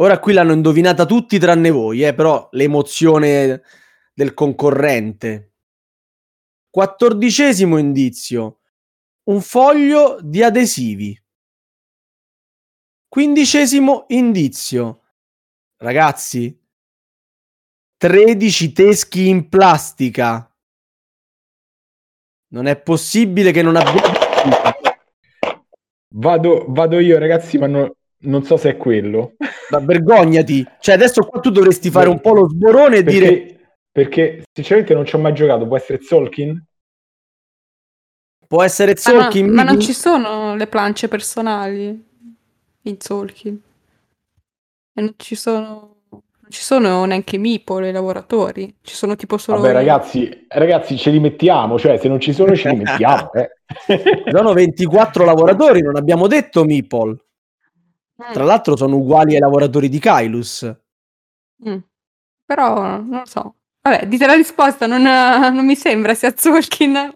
Ora 0.00 0.18
qui 0.18 0.32
l'hanno 0.32 0.52
indovinata 0.54 1.06
tutti 1.06 1.38
tranne 1.38 1.70
voi, 1.70 2.02
eh, 2.02 2.14
però 2.14 2.48
l'emozione 2.52 3.62
del 4.12 4.34
concorrente. 4.34 5.52
Quattordicesimo 6.68 7.78
indizio. 7.78 8.61
Un 9.24 9.40
foglio 9.40 10.18
di 10.20 10.42
adesivi. 10.42 11.20
Quindicesimo 13.08 14.06
indizio. 14.08 15.02
Ragazzi, 15.76 16.58
13 17.96 18.72
teschi 18.72 19.28
in 19.28 19.48
plastica. 19.48 20.50
Non 22.48 22.66
è 22.66 22.80
possibile 22.80 23.52
che 23.52 23.62
non 23.62 23.76
abbiate 23.76 24.20
Vado, 26.14 26.66
vado 26.68 26.98
io, 26.98 27.18
ragazzi, 27.18 27.58
ma 27.58 27.66
no- 27.66 27.96
non 28.24 28.44
so 28.44 28.56
se 28.56 28.70
è 28.70 28.76
quello. 28.76 29.34
Ma 29.70 29.78
vergognati. 29.78 30.66
Cioè, 30.80 30.94
adesso 30.94 31.24
qua 31.24 31.40
tu 31.40 31.50
dovresti 31.50 31.90
fare 31.90 32.08
un 32.08 32.20
po' 32.20 32.34
lo 32.34 32.48
sborone 32.48 32.98
e 32.98 33.02
dire 33.02 33.26
Perché, 33.26 33.60
perché 33.90 34.42
sinceramente 34.52 34.94
non 34.94 35.06
ci 35.06 35.14
ho 35.14 35.18
mai 35.18 35.32
giocato. 35.32 35.66
Può 35.66 35.76
essere 35.76 36.02
Zolkin? 36.02 36.62
Può 38.52 38.62
essere 38.62 38.94
Ma, 39.06 39.12
no- 39.12 39.20
Zolkin. 39.22 39.48
ma 39.48 39.62
non 39.62 39.74
Miki? 39.76 39.86
ci 39.86 39.92
sono 39.94 40.54
le 40.56 40.66
plance 40.66 41.08
personali 41.08 42.04
in 42.82 42.96
Zolkin. 43.00 43.58
E 44.94 45.00
non 45.00 45.14
ci 45.16 45.34
sono, 45.34 46.00
non 46.10 46.50
ci 46.50 46.60
sono 46.60 47.02
neanche 47.06 47.38
Meeple, 47.38 47.88
i 47.88 47.92
lavoratori. 47.92 48.76
Ci 48.82 48.94
sono 48.94 49.16
tipo 49.16 49.38
solo 49.38 49.62
Vabbè, 49.62 49.72
ragazzi, 49.72 50.44
ragazzi, 50.48 50.98
ce 50.98 51.08
li 51.08 51.18
mettiamo. 51.18 51.78
Cioè, 51.78 51.96
se 51.96 52.08
non 52.08 52.20
ci 52.20 52.34
sono, 52.34 52.54
ce 52.54 52.68
li 52.68 52.76
mettiamo. 52.76 53.32
Eh. 53.32 53.50
Sono 54.30 54.52
24 54.52 55.24
lavoratori, 55.24 55.80
non 55.80 55.96
abbiamo 55.96 56.26
detto 56.26 56.66
Meeple. 56.66 57.10
Mm, 58.22 58.32
Tra 58.32 58.44
l'altro 58.44 58.76
sono 58.76 58.96
uguali 58.96 59.32
ai 59.32 59.40
lavoratori 59.40 59.88
di 59.88 59.98
Kailus. 59.98 60.70
mm. 61.66 61.76
Però 62.44 62.74
non 62.82 63.08
lo 63.08 63.22
so. 63.24 63.54
Vabbè, 63.80 64.06
dite 64.08 64.26
la 64.26 64.34
risposta, 64.34 64.86
non, 64.86 65.00
non 65.00 65.64
mi 65.64 65.74
sembra 65.74 66.12
sia 66.12 66.34
Zolkin. 66.36 67.14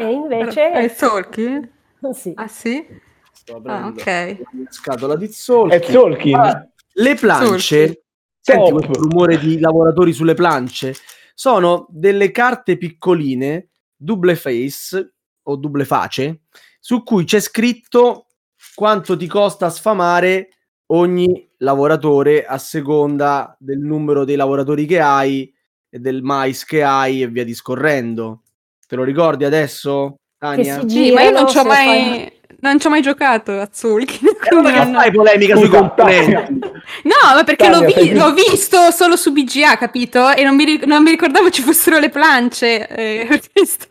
E 0.00 0.10
invece... 0.12 0.70
È 0.72 0.88
Zolkin? 0.88 1.68
Sì. 2.14 2.32
Ah 2.34 2.48
sì? 2.48 2.82
Sto 3.30 3.56
Ah, 3.66 3.84
aprendo 3.84 4.00
ok. 4.00 4.06
la 4.06 4.70
scatola 4.70 5.16
di 5.16 5.28
Zolkin. 5.30 5.78
È 5.78 5.90
Zolkin? 5.92 6.34
Ah, 6.34 6.66
Le 6.94 7.14
plance, 7.14 7.46
Zolkin. 7.86 7.94
senti 8.40 8.70
Top. 8.70 8.84
questo 8.86 9.02
rumore 9.02 9.38
di 9.38 9.58
lavoratori 9.60 10.14
sulle 10.14 10.32
plance, 10.32 10.94
sono 11.34 11.86
delle 11.90 12.30
carte 12.30 12.78
piccoline, 12.78 13.68
double 13.94 14.34
face 14.34 15.12
o 15.42 15.56
double 15.56 15.84
face, 15.84 16.40
su 16.80 17.02
cui 17.02 17.24
c'è 17.24 17.38
scritto 17.40 18.28
quanto 18.74 19.14
ti 19.14 19.26
costa 19.26 19.68
sfamare 19.68 20.48
ogni 20.86 21.50
lavoratore 21.58 22.46
a 22.46 22.56
seconda 22.56 23.54
del 23.60 23.78
numero 23.78 24.24
dei 24.24 24.36
lavoratori 24.36 24.86
che 24.86 25.00
hai 25.00 25.52
e 25.90 25.98
del 25.98 26.22
mais 26.22 26.64
che 26.64 26.82
hai 26.82 27.20
e 27.20 27.28
via 27.28 27.44
discorrendo. 27.44 28.44
Te 28.90 28.96
lo 28.96 29.04
ricordi 29.04 29.44
adesso, 29.44 30.16
Tania? 30.36 30.84
Sì, 30.84 31.12
ma 31.12 31.22
io 31.22 31.30
non 31.30 31.46
ci 31.46 31.58
ho 31.58 31.64
mai... 31.64 32.38
Non 32.58 32.80
ci 32.80 32.88
ho 32.88 32.90
mai 32.90 33.00
giocato 33.02 33.52
a 33.52 33.68
Zolkin. 33.72 34.26
E 34.26 34.48
allora 34.50 34.70
quindi 34.72 34.90
non- 34.90 35.00
fai 35.00 35.12
polemica 35.12 35.56
sui 35.56 35.68
componenti? 35.68 36.58
No, 37.04 37.34
ma 37.36 37.44
perché 37.44 37.68
l'ho, 37.68 37.80
vi- 37.84 38.12
l'ho 38.12 38.34
visto 38.34 38.90
solo 38.90 39.14
su 39.14 39.30
BGA, 39.32 39.76
capito? 39.78 40.28
E 40.32 40.42
non 40.42 40.56
mi, 40.56 40.64
ri- 40.64 40.82
non 40.86 41.04
mi 41.04 41.10
ricordavo 41.10 41.50
ci 41.50 41.62
fossero 41.62 42.00
le 42.00 42.08
plance. 42.10 42.88
eh, 42.88 43.40
questo. 43.54 43.86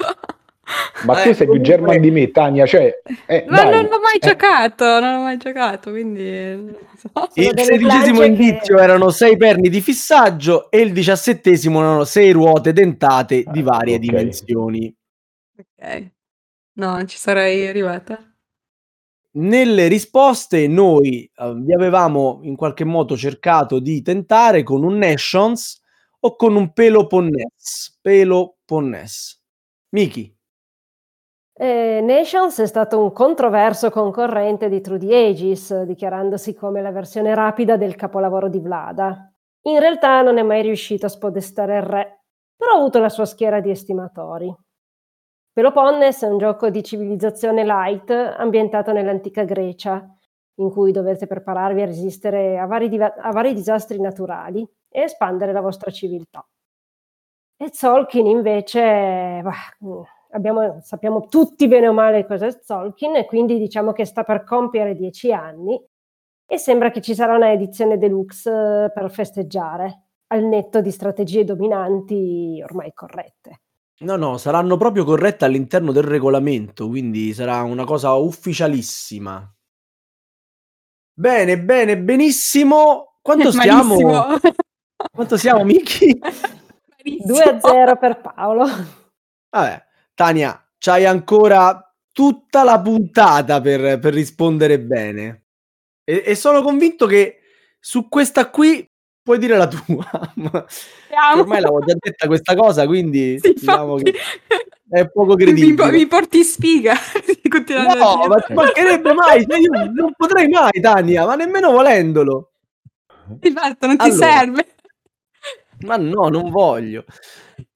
Ma 1.05 1.19
Eh, 1.21 1.29
tu 1.29 1.33
sei 1.33 1.47
più 1.47 1.59
German 1.61 1.99
di 1.99 2.11
me, 2.11 2.29
Tania. 2.31 2.65
Cioè, 2.65 3.01
eh, 3.25 3.45
Ma 3.47 3.63
dai. 3.63 3.71
non 3.73 3.83
l'ho 3.85 3.99
mai 3.99 4.15
Eh, 4.19 4.27
giocato, 4.27 4.99
non 4.99 5.15
l'ho 5.15 5.21
mai 5.21 5.37
giocato, 5.37 5.89
quindi... 5.91 6.75
so. 6.97 7.11
Il 7.35 7.53
sedicesimo 7.59 8.23
indizio 8.23 8.75
che- 8.75 8.81
erano 8.83 9.09
sei 9.09 9.35
perni 9.37 9.69
di 9.69 9.81
fissaggio 9.81 10.69
e 10.69 10.79
il 10.81 10.91
diciassettesimo 10.91 11.79
erano 11.79 12.03
sei 12.03 12.31
ruote 12.31 12.73
dentate 12.73 13.43
di 13.47 13.59
Ah, 13.59 13.63
varie 13.63 13.95
ok. 13.95 13.99
dimensioni. 14.01 14.95
Ok. 15.57 16.11
No, 16.73 16.91
non 16.91 17.07
ci 17.07 17.17
sarei 17.17 17.67
arrivata. 17.67 18.17
Nelle 19.31 19.87
risposte 19.87 20.67
noi 20.67 21.23
eh, 21.35 21.53
vi 21.55 21.73
avevamo 21.73 22.39
in 22.43 22.55
qualche 22.55 22.83
modo 22.83 23.15
cercato 23.15 23.79
di 23.79 24.01
tentare 24.01 24.63
con 24.63 24.83
un 24.83 24.97
Nations 24.97 25.81
o 26.21 26.35
con 26.35 26.55
un 26.55 26.73
Peloponnes? 26.73 27.97
Peloponnes. 28.01 29.41
Miki. 29.89 30.35
Eh, 31.61 31.99
Nations 32.01 32.57
è 32.61 32.65
stato 32.65 33.03
un 33.03 33.11
controverso 33.11 33.89
concorrente 33.89 34.69
di 34.69 34.79
True 34.79 34.97
the 34.97 35.13
Aegis, 35.13 35.81
dichiarandosi 35.81 36.53
come 36.53 36.81
la 36.81 36.91
versione 36.91 37.35
rapida 37.35 37.75
del 37.75 37.95
capolavoro 37.95 38.47
di 38.47 38.59
Vlada. 38.59 39.29
In 39.63 39.77
realtà 39.77 40.21
non 40.21 40.37
è 40.37 40.41
mai 40.41 40.61
riuscito 40.61 41.07
a 41.07 41.09
spodestare 41.09 41.75
il 41.75 41.81
re, 41.81 42.21
però 42.55 42.75
ha 42.75 42.77
avuto 42.77 42.99
la 42.99 43.09
sua 43.09 43.25
schiera 43.25 43.59
di 43.59 43.71
estimatori. 43.71 44.55
Peloponnes 45.51 46.23
è 46.23 46.27
un 46.27 46.37
gioco 46.37 46.69
di 46.69 46.81
civilizzazione 46.81 47.65
light 47.65 48.09
ambientato 48.09 48.93
nell'antica 48.93 49.43
Grecia, 49.43 50.01
in 50.61 50.71
cui 50.71 50.93
dovete 50.93 51.27
prepararvi 51.27 51.81
a 51.81 51.85
resistere 51.87 52.57
a 52.57 52.67
vari, 52.67 52.87
diva- 52.87 53.15
a 53.17 53.31
vari 53.33 53.53
disastri 53.53 53.99
naturali 53.99 54.65
e 54.87 55.01
espandere 55.01 55.51
la 55.51 55.59
vostra 55.59 55.91
civiltà. 55.91 56.41
E 57.57 57.69
Zolkin 57.73 58.27
invece, 58.27 59.41
bah, 59.43 60.07
abbiamo, 60.31 60.79
sappiamo 60.81 61.27
tutti 61.27 61.67
bene 61.67 61.87
o 61.87 61.93
male 61.93 62.25
cosa 62.25 62.47
è 62.47 62.59
Zolkin 62.61 63.15
e 63.15 63.25
quindi 63.25 63.57
diciamo 63.57 63.91
che 63.91 64.05
sta 64.05 64.23
per 64.23 64.43
compiere 64.43 64.95
dieci 64.95 65.31
anni 65.31 65.79
e 66.51 66.57
sembra 66.57 66.89
che 66.89 67.01
ci 67.01 67.13
sarà 67.13 67.35
una 67.35 67.51
edizione 67.51 67.97
deluxe 67.97 68.49
eh, 68.49 68.91
per 68.91 69.11
festeggiare, 69.11 70.05
al 70.27 70.43
netto 70.43 70.81
di 70.81 70.89
strategie 70.91 71.43
dominanti 71.43 72.59
ormai 72.63 72.91
corrette. 72.93 73.61
No, 73.99 74.15
no, 74.15 74.37
saranno 74.37 74.77
proprio 74.77 75.03
corrette 75.03 75.45
all'interno 75.45 75.91
del 75.91 76.03
regolamento, 76.03 76.87
quindi 76.87 77.33
sarà 77.33 77.61
una 77.61 77.83
cosa 77.83 78.13
ufficialissima. 78.13 79.53
Bene, 81.13 81.59
bene, 81.59 81.97
benissimo. 81.97 83.17
Quanto 83.21 83.51
stiamo? 83.53 84.39
Quanto 85.11 85.37
siamo, 85.37 85.63
Miki? 85.63 86.17
2 87.25 87.43
a 87.43 87.59
0 87.59 87.97
per 87.97 88.21
Paolo. 88.21 88.65
Vabbè, 89.49 89.85
Tania, 90.19 90.61
c'hai 90.77 91.05
ancora 91.05 91.81
tutta 92.11 92.65
la 92.65 92.81
puntata 92.81 93.61
per, 93.61 93.99
per 93.99 94.13
rispondere 94.13 94.77
bene. 94.77 95.45
E, 96.03 96.23
e, 96.25 96.35
sono 96.35 96.61
convinto 96.61 97.05
che 97.05 97.39
su 97.79 98.09
questa 98.09 98.49
qui 98.49 98.85
puoi 99.23 99.37
dire 99.37 99.55
la 99.55 99.69
tua. 99.69 100.09
ormai 101.37 101.61
l'avevo 101.61 101.85
già 101.85 101.95
detta 101.97 102.27
questa 102.27 102.53
cosa, 102.53 102.85
quindi 102.85 103.39
sì, 103.39 103.53
diciamo 103.53 103.95
che 103.95 104.13
è 104.89 105.09
poco 105.09 105.35
credibile. 105.35 105.89
Mi, 105.89 105.99
mi 105.99 106.07
porti 106.07 106.43
sfiga. 106.43 106.95
no, 107.95 108.27
ma 108.27 108.41
ci 108.41 108.53
mancherebbe 108.53 109.13
mai. 109.13 109.45
Cioè 109.47 109.57
io 109.57 109.69
non 109.71 110.11
potrei 110.17 110.49
mai, 110.49 110.81
Tania, 110.81 111.25
ma 111.25 111.35
nemmeno 111.35 111.71
volendolo. 111.71 112.51
Esatto, 113.39 113.87
non 113.87 113.95
ti 113.95 114.09
allora, 114.09 114.27
serve. 114.27 114.75
Ma 115.85 115.95
no, 115.95 116.27
non 116.27 116.49
voglio. 116.51 117.05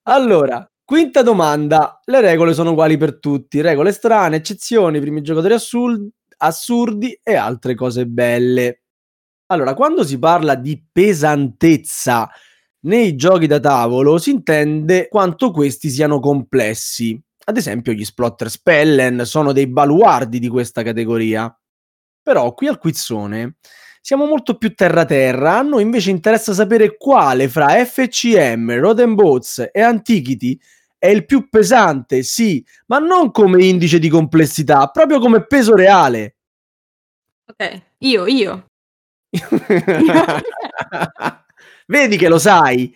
Allora, 0.01 0.69
quinta 0.93 1.23
domanda. 1.23 1.99
Le 2.05 2.21
regole 2.21 2.53
sono 2.53 2.69
uguali 2.69 2.97
per 2.97 3.17
tutti. 3.17 3.61
Regole 3.61 3.91
strane, 3.91 4.35
eccezioni, 4.35 4.99
primi 4.99 5.23
giocatori 5.23 5.55
assurdi, 5.55 6.07
assurdi 6.37 7.19
e 7.23 7.33
altre 7.33 7.73
cose 7.73 8.05
belle. 8.05 8.83
Allora, 9.47 9.73
quando 9.73 10.03
si 10.03 10.19
parla 10.19 10.53
di 10.53 10.85
pesantezza 10.91 12.29
nei 12.81 13.15
giochi 13.15 13.47
da 13.47 13.59
tavolo 13.59 14.19
si 14.19 14.29
intende 14.29 15.07
quanto 15.07 15.49
questi 15.49 15.89
siano 15.89 16.19
complessi. 16.19 17.19
Ad 17.45 17.57
esempio, 17.57 17.93
gli 17.93 18.05
Splotter 18.05 18.51
Spellen 18.51 19.25
sono 19.25 19.51
dei 19.51 19.65
baluardi 19.65 20.37
di 20.37 20.47
questa 20.47 20.83
categoria. 20.83 21.51
Però 22.21 22.53
qui 22.53 22.67
al 22.67 22.77
quizzone 22.77 23.55
siamo 23.99 24.27
molto 24.27 24.57
più 24.57 24.75
terra-terra. 24.75 25.57
A 25.57 25.63
noi 25.63 25.81
invece 25.81 26.11
interessa 26.11 26.53
sapere 26.53 26.97
quale 26.97 27.49
fra 27.49 27.83
FCM, 27.83 28.77
Rodenboats 28.77 29.69
e 29.71 29.81
Antiquity 29.81 30.55
è 31.03 31.09
il 31.09 31.25
più 31.25 31.49
pesante, 31.49 32.23
sì, 32.23 32.65
ma 32.85 32.97
non 32.97 33.31
come 33.31 33.65
indice 33.65 33.99
di 33.99 34.07
complessità, 34.07 34.87
proprio 34.87 35.19
come 35.19 35.45
peso 35.45 35.75
reale. 35.75 36.37
Ok, 37.45 37.81
io, 37.97 38.25
io. 38.25 38.67
Vedi 41.87 42.15
che 42.15 42.29
lo 42.29 42.39
sai. 42.39 42.95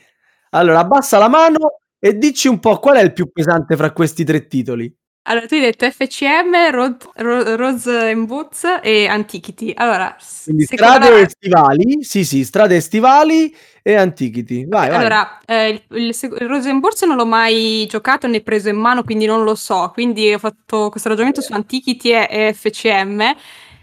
Allora, 0.51 0.79
abbassa 0.79 1.17
la 1.17 1.27
mano 1.27 1.79
e 1.99 2.17
dici 2.17 2.47
un 2.47 2.61
po' 2.61 2.79
qual 2.79 2.95
è 2.95 3.01
il 3.01 3.11
più 3.11 3.29
pesante 3.29 3.75
fra 3.75 3.91
questi 3.91 4.23
tre 4.23 4.47
titoli. 4.47 4.89
Allora, 5.29 5.45
tu 5.45 5.55
hai 5.55 5.59
detto 5.59 5.89
FCM, 5.89 6.71
Rod, 6.71 7.09
Ro, 7.15 7.55
Rose 7.57 8.11
and 8.11 8.27
Boots 8.27 8.79
e 8.81 9.07
Antiquity. 9.07 9.73
Allora, 9.75 10.15
Quindi 10.45 10.63
strade 10.63 11.09
la... 11.09 11.19
estivali, 11.19 12.03
sì 12.03 12.23
sì, 12.23 12.45
strade 12.45 12.77
estivali 12.77 13.53
e 13.81 13.95
Antiquity. 13.95 14.65
Vai, 14.67 14.87
allora, 14.87 15.37
vai. 15.45 15.67
Eh, 15.67 15.83
il, 15.89 16.05
il, 16.05 16.15
il 16.21 16.47
Rose 16.47 16.69
and 16.69 16.79
Boots 16.79 17.01
non 17.03 17.17
l'ho 17.17 17.25
mai 17.25 17.85
giocato 17.89 18.25
né 18.27 18.39
preso 18.39 18.69
in 18.69 18.77
mano, 18.77 19.03
quindi 19.03 19.25
non 19.25 19.43
lo 19.43 19.55
so. 19.55 19.91
Quindi 19.93 20.33
ho 20.33 20.39
fatto 20.39 20.89
questo 20.89 21.09
ragionamento 21.09 21.41
su 21.41 21.51
Antiquity 21.51 22.11
e 22.13 22.53
FCM 22.53 23.35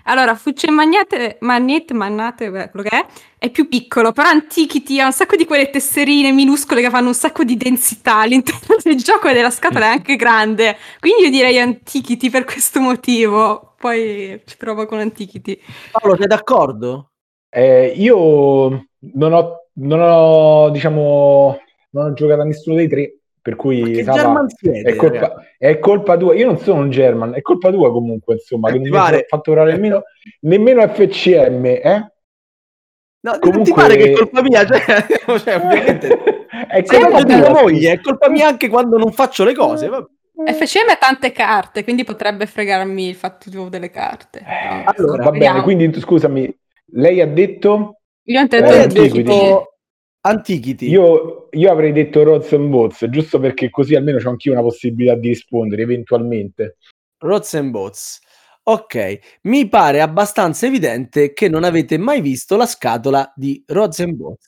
allora, 0.06 0.34
Fucce 0.34 0.70
Magnate, 0.70 1.38
Magnete, 1.40 1.94
Mannate, 1.94 2.50
quello 2.50 2.82
che 2.82 2.90
è, 2.90 3.06
è 3.44 3.50
più 3.50 3.68
piccolo, 3.68 4.12
però 4.12 4.30
Antiquity 4.30 5.00
ha 5.00 5.04
un 5.04 5.12
sacco 5.12 5.36
di 5.36 5.44
quelle 5.44 5.68
tesserine 5.68 6.32
minuscole 6.32 6.80
che 6.80 6.88
fanno 6.88 7.08
un 7.08 7.14
sacco 7.14 7.44
di 7.44 7.58
densità 7.58 8.20
all'interno 8.24 8.76
del 8.82 8.96
gioco 8.96 9.28
e 9.28 9.34
della 9.34 9.50
scatola 9.50 9.84
è 9.84 9.88
anche 9.88 10.16
grande. 10.16 10.76
Quindi 10.98 11.24
io 11.24 11.30
direi 11.30 11.58
Antiquity 11.58 12.30
per 12.30 12.44
questo 12.44 12.80
motivo. 12.80 13.74
Poi 13.78 14.40
ci 14.46 14.56
provo 14.56 14.86
con 14.86 14.98
Antiquity. 14.98 15.60
Paolo, 15.90 16.16
sei 16.16 16.26
d'accordo? 16.26 17.10
Eh, 17.50 17.92
io 17.94 18.86
non 19.12 19.32
ho, 19.34 19.66
non 19.74 20.00
ho, 20.00 20.70
diciamo, 20.70 21.58
non 21.90 22.06
ho 22.06 22.12
giocato 22.14 22.40
a 22.40 22.44
nessuno 22.44 22.76
dei 22.76 22.88
tre. 22.88 23.18
Per 23.42 23.56
cui 23.56 24.02
Sava, 24.02 24.46
siete, 24.48 24.88
è, 24.88 24.96
colpa, 24.96 25.34
è, 25.58 25.78
colpa, 25.78 26.16
tua. 26.16 26.34
Io 26.34 26.46
non 26.46 26.56
sono 26.56 26.80
un 26.80 26.88
German, 26.88 27.34
è 27.34 27.42
colpa 27.42 27.70
tua 27.70 27.92
comunque, 27.92 28.36
insomma, 28.36 28.72
che 28.72 28.78
non 28.78 28.88
mi 28.88 28.96
hai 28.96 29.24
fatto 29.28 29.50
orare 29.50 29.72
nemmeno, 29.72 30.04
nemmeno 30.40 30.88
FCM, 30.88 31.66
eh? 31.66 32.13
No, 33.24 33.38
comunque... 33.38 33.50
non 33.50 33.62
ti 33.62 33.72
pare 33.72 33.96
che 33.96 34.12
è 34.12 34.12
colpa 34.12 34.42
mia, 34.42 34.66
cioè, 34.66 34.80
cioè 35.38 35.56
ovviamente 35.56 36.08
è 36.68 36.82
colpa 36.84 37.24
mia 37.24 37.50
moglie, 37.50 37.92
è 37.92 38.00
colpa 38.00 38.28
mia 38.28 38.48
anche 38.48 38.68
quando 38.68 38.98
non 38.98 39.12
faccio 39.12 39.44
le 39.44 39.54
cose. 39.54 39.88
Vabbè. 39.88 40.06
FCM 40.52 40.90
ha 40.90 40.96
tante 40.96 41.32
carte, 41.32 41.84
quindi 41.84 42.04
potrebbe 42.04 42.44
fregarmi 42.44 43.08
il 43.08 43.14
fatto 43.14 43.68
delle 43.68 43.88
carte. 43.88 44.40
Eh, 44.40 44.84
allora, 44.84 45.24
va 45.24 45.30
bene, 45.30 45.62
quindi 45.62 45.90
scusami, 45.98 46.54
lei 46.92 47.22
ha 47.22 47.26
detto... 47.26 48.00
Io 48.24 48.40
ho 48.40 48.46
detto 48.46 49.74
Antiquity. 50.20 50.88
Io, 50.88 51.48
io, 51.50 51.70
avrei 51.70 51.92
detto 51.92 52.22
Rods 52.22 52.52
and 52.52 52.68
Bots, 52.68 53.06
giusto 53.08 53.38
perché 53.38 53.70
così 53.70 53.94
almeno 53.94 54.18
c'ho 54.18 54.30
anch'io 54.30 54.52
una 54.52 54.62
possibilità 54.62 55.14
di 55.14 55.28
rispondere 55.28 55.82
eventualmente. 55.82 56.76
Rods 57.18 57.54
and 57.54 57.70
Bots. 57.70 58.20
Ok, 58.66 59.40
mi 59.42 59.68
pare 59.68 60.00
abbastanza 60.00 60.64
evidente 60.64 61.34
che 61.34 61.50
non 61.50 61.64
avete 61.64 61.98
mai 61.98 62.22
visto 62.22 62.56
la 62.56 62.64
scatola 62.64 63.30
di 63.36 63.62
Rods 63.66 64.00
and 64.00 64.14
Bots. 64.14 64.46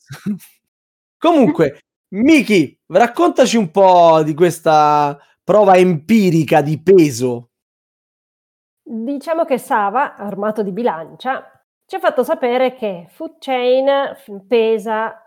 Comunque, 1.18 1.80
Miki, 2.14 2.80
raccontaci 2.86 3.58
un 3.58 3.70
po' 3.70 4.22
di 4.22 4.32
questa 4.32 5.18
prova 5.44 5.76
empirica 5.76 6.62
di 6.62 6.80
peso. 6.80 7.50
Diciamo 8.82 9.44
che 9.44 9.58
Sava, 9.58 10.16
armato 10.16 10.62
di 10.62 10.72
bilancia, 10.72 11.50
ci 11.84 11.96
ha 11.96 11.98
fatto 11.98 12.24
sapere 12.24 12.74
che 12.74 13.08
Food 13.10 13.36
Chain 13.38 14.16
pesa 14.48 15.22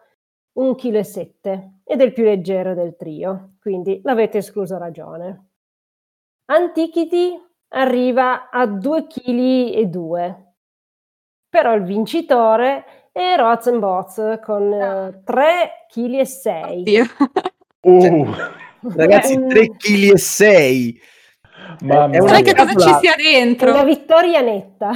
1,7 0.58 0.76
kg 0.76 1.72
ed 1.84 2.02
è 2.02 2.04
il 2.04 2.14
più 2.14 2.24
leggero 2.24 2.74
del 2.74 2.96
trio, 2.96 3.58
quindi 3.62 4.02
l'avete 4.04 4.40
escluso 4.40 4.80
ragione. 4.80 5.50
Antiquity 6.46 7.49
arriva 7.70 8.50
a 8.50 8.66
2,2 8.66 9.08
kg, 9.08 10.48
però 11.50 11.74
il 11.76 11.84
vincitore 11.84 13.10
è 13.12 13.36
Rozenbots 13.38 14.40
con 14.44 14.64
uh, 14.64 15.24
3,6 15.32 16.84
kg. 16.84 17.10
Uh, 17.82 18.34
ragazzi, 18.96 19.38
3,6 19.38 20.94
kg. 20.94 21.00
Ma 21.82 22.10
è 22.10 22.20
una 22.20 22.42
che 22.42 22.56
cosa 22.56 22.76
ci 22.76 22.94
sia 23.00 23.16
dentro? 23.16 23.70
È 23.70 23.74
una 23.74 23.84
vittoria 23.84 24.42
netta. 24.42 24.92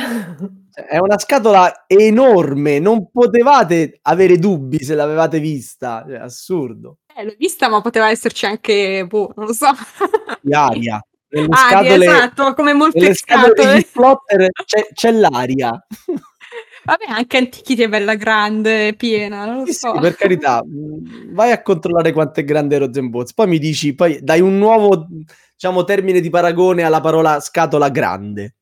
È 0.73 0.97
una 0.97 1.19
scatola 1.19 1.83
enorme, 1.85 2.79
non 2.79 3.11
potevate 3.11 3.99
avere 4.01 4.39
dubbi 4.39 4.83
se 4.83 4.95
l'avevate 4.95 5.39
vista, 5.39 6.03
cioè, 6.07 6.17
assurdo. 6.17 6.97
Eh, 7.15 7.23
l'ho 7.23 7.35
vista, 7.37 7.69
ma 7.69 7.79
poteva 7.81 8.09
esserci 8.09 8.47
anche, 8.47 9.05
boh, 9.07 9.33
non 9.35 9.45
lo 9.45 9.53
so. 9.53 9.67
Di 10.41 10.53
aria. 10.53 10.99
Nelle 11.33 11.47
ah, 11.49 11.57
scatole, 11.57 12.05
esatto, 12.05 12.53
come 12.53 12.73
molte 12.73 13.13
scatole. 13.15 13.81
scatole 13.81 14.49
c'è, 14.65 14.87
c'è 14.93 15.11
l'aria. 15.11 15.71
Vabbè, 16.85 17.05
anche 17.07 17.37
Antichity 17.37 17.83
è 17.83 17.87
bella 17.87 18.13
grande, 18.15 18.93
piena, 18.95 19.45
non 19.45 19.59
lo 19.59 19.65
sì, 19.65 19.73
so. 19.73 19.93
Sì, 19.95 19.99
per 19.99 20.15
carità, 20.15 20.61
vai 21.31 21.51
a 21.51 21.61
controllare 21.61 22.11
quanto 22.11 22.41
è 22.41 22.43
grande 22.43 22.77
Rosenbots, 22.77 23.33
poi 23.33 23.47
mi 23.47 23.57
dici, 23.57 23.95
poi 23.95 24.19
dai 24.21 24.41
un 24.41 24.57
nuovo, 24.59 25.07
diciamo, 25.53 25.83
termine 25.85 26.19
di 26.19 26.29
paragone 26.29 26.83
alla 26.83 27.01
parola 27.01 27.39
scatola 27.39 27.89
grande. 27.89 28.55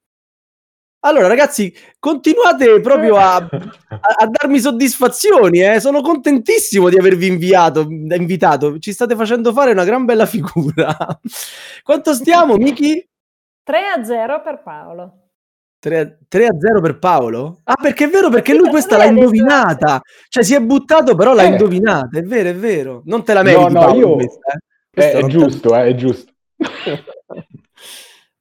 Allora, 1.04 1.28
ragazzi, 1.28 1.74
continuate 1.98 2.80
proprio 2.80 3.16
a, 3.18 3.36
a- 3.38 3.50
a 4.20 4.28
darmi 4.30 4.60
soddisfazioni. 4.60 5.60
eh. 5.64 5.80
Sono 5.80 6.02
contentissimo 6.02 6.90
di 6.90 6.98
avervi 6.98 7.26
inviato, 7.28 7.82
invitato. 7.90 8.78
Ci 8.78 8.92
state 8.94 9.16
facendo 9.16 9.52
fare 9.52 9.72
una 9.72 9.84
gran 9.84 10.06
bella 10.06 10.26
figura. 10.28 10.96
Quanto 11.84 12.14
stiamo, 12.14 12.56
Miki? 12.56 13.04
3 13.64 13.78
a 13.98 14.04
0 14.04 14.42
per 14.44 14.62
Paolo. 14.64 15.16
3, 15.80 16.20
a 16.46 16.56
0 16.60 16.82
per 16.82 17.00
Paolo? 17.00 17.62
Ah, 17.64 17.74
perché 17.82 18.04
è 18.06 18.10
vero, 18.10 18.30
perché 18.30 18.54
lui 18.54 18.70
questa 18.70 18.98
l'ha 18.98 19.06
indovinata. 19.06 20.00
Cioè, 20.30 20.44
si 20.44 20.54
è 20.54 20.60
buttato, 20.62 21.16
però 21.16 21.34
l'ha 21.34 21.42
Eh. 21.44 21.48
indovinata. 21.48 22.20
È 22.20 22.22
vero, 22.22 22.50
è 22.50 22.56
vero. 22.56 23.02
Non 23.06 23.24
te 23.24 23.34
la 23.34 23.42
No, 23.42 23.50
meriti, 23.50 23.74
no, 23.74 23.80
Paolo, 23.80 23.98
io- 23.98 24.14
questa, 24.14 24.52
eh. 24.52 24.56
Eh, 24.56 24.60
Questa 24.94 25.18
è 25.18 25.22
non 25.22 25.30
te- 25.32 25.38
giusto, 25.38 25.76
eh, 25.76 25.84
è 25.88 25.96
giusto. 25.96 26.32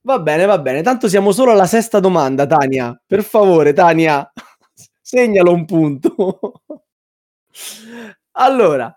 Va 0.03 0.19
bene, 0.19 0.47
va 0.47 0.59
bene. 0.59 0.83
Tanto 0.83 1.09
siamo 1.09 1.31
solo 1.33 1.53
alla 1.53 1.67
sesta 1.67 2.01
domanda, 2.01 2.47
Tania. 2.47 2.99
Per 3.07 3.23
favore, 3.23 3.73
Tania, 3.75 4.31
segnalo 5.01 5.53
un 5.53 5.65
punto. 5.65 6.63
Allora, 8.35 8.97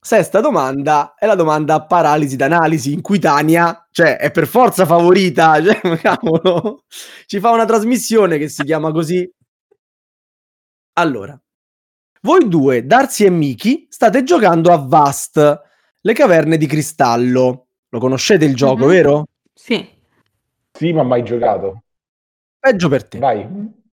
sesta 0.00 0.40
domanda 0.40 1.14
è 1.18 1.26
la 1.26 1.34
domanda 1.34 1.84
paralisi 1.84 2.36
d'analisi, 2.36 2.92
in 2.92 3.02
cui 3.02 3.18
Tania, 3.18 3.86
cioè, 3.90 4.16
è 4.16 4.30
per 4.30 4.46
forza 4.46 4.86
favorita, 4.86 5.60
cioè, 5.62 5.80
cavolo, 5.98 6.84
ci 7.26 7.40
fa 7.40 7.50
una 7.50 7.66
trasmissione 7.66 8.38
che 8.38 8.48
si 8.48 8.62
chiama 8.62 8.92
così. 8.92 9.30
Allora, 10.94 11.38
voi 12.22 12.48
due, 12.48 12.86
Darsi 12.86 13.24
e 13.24 13.30
Miki, 13.30 13.86
state 13.90 14.22
giocando 14.22 14.72
a 14.72 14.76
Vast, 14.78 15.60
le 16.00 16.12
caverne 16.14 16.56
di 16.56 16.66
cristallo. 16.66 17.66
Lo 17.88 17.98
conoscete 17.98 18.44
il 18.44 18.54
gioco, 18.54 18.84
Mhm. 18.84 18.90
vero? 18.90 19.24
Sì. 19.52 19.86
Sì, 20.78 20.92
ma 20.92 21.02
mai 21.02 21.24
giocato. 21.24 21.82
Peggio 22.56 22.88
per 22.88 23.08
te. 23.08 23.18
Vai. 23.18 23.44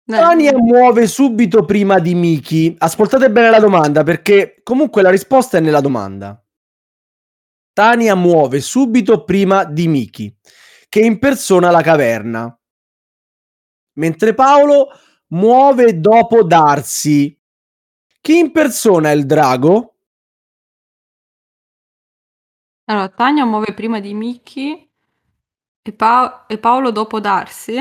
Tania 0.04 0.58
muove 0.58 1.06
subito 1.06 1.64
prima 1.64 2.00
di 2.00 2.16
Miki. 2.16 2.76
Ascoltate 2.76 3.30
bene 3.30 3.52
la 3.52 3.60
domanda 3.60 4.02
perché 4.02 4.62
comunque 4.64 5.04
la 5.04 5.12
risposta 5.12 5.60
è 5.60 5.62
nella 5.62 5.80
domanda. 5.80 6.44
Tania 7.72 8.16
muove 8.16 8.62
subito 8.62 9.24
prima 9.24 9.64
di 9.64 9.88
Miki, 9.88 10.36
che 10.90 11.02
impersona 11.02 11.70
la 11.70 11.84
caverna. 11.84 12.60
Mentre 13.98 14.34
Paolo 14.34 14.88
muove 15.28 16.00
dopo 16.00 16.44
Darsi. 16.44 17.40
Chi 18.20 18.40
impersona 18.40 19.12
il 19.12 19.28
drago? 19.28 19.98
Allora, 22.86 23.08
Tania 23.10 23.46
muove 23.46 23.76
prima 23.76 24.00
di 24.00 24.16
Miki 24.16 24.91
e, 25.84 25.94
Pa- 25.94 26.46
e 26.48 26.58
Paolo 26.60 26.92
dopo 26.92 27.20
Darsi. 27.20 27.76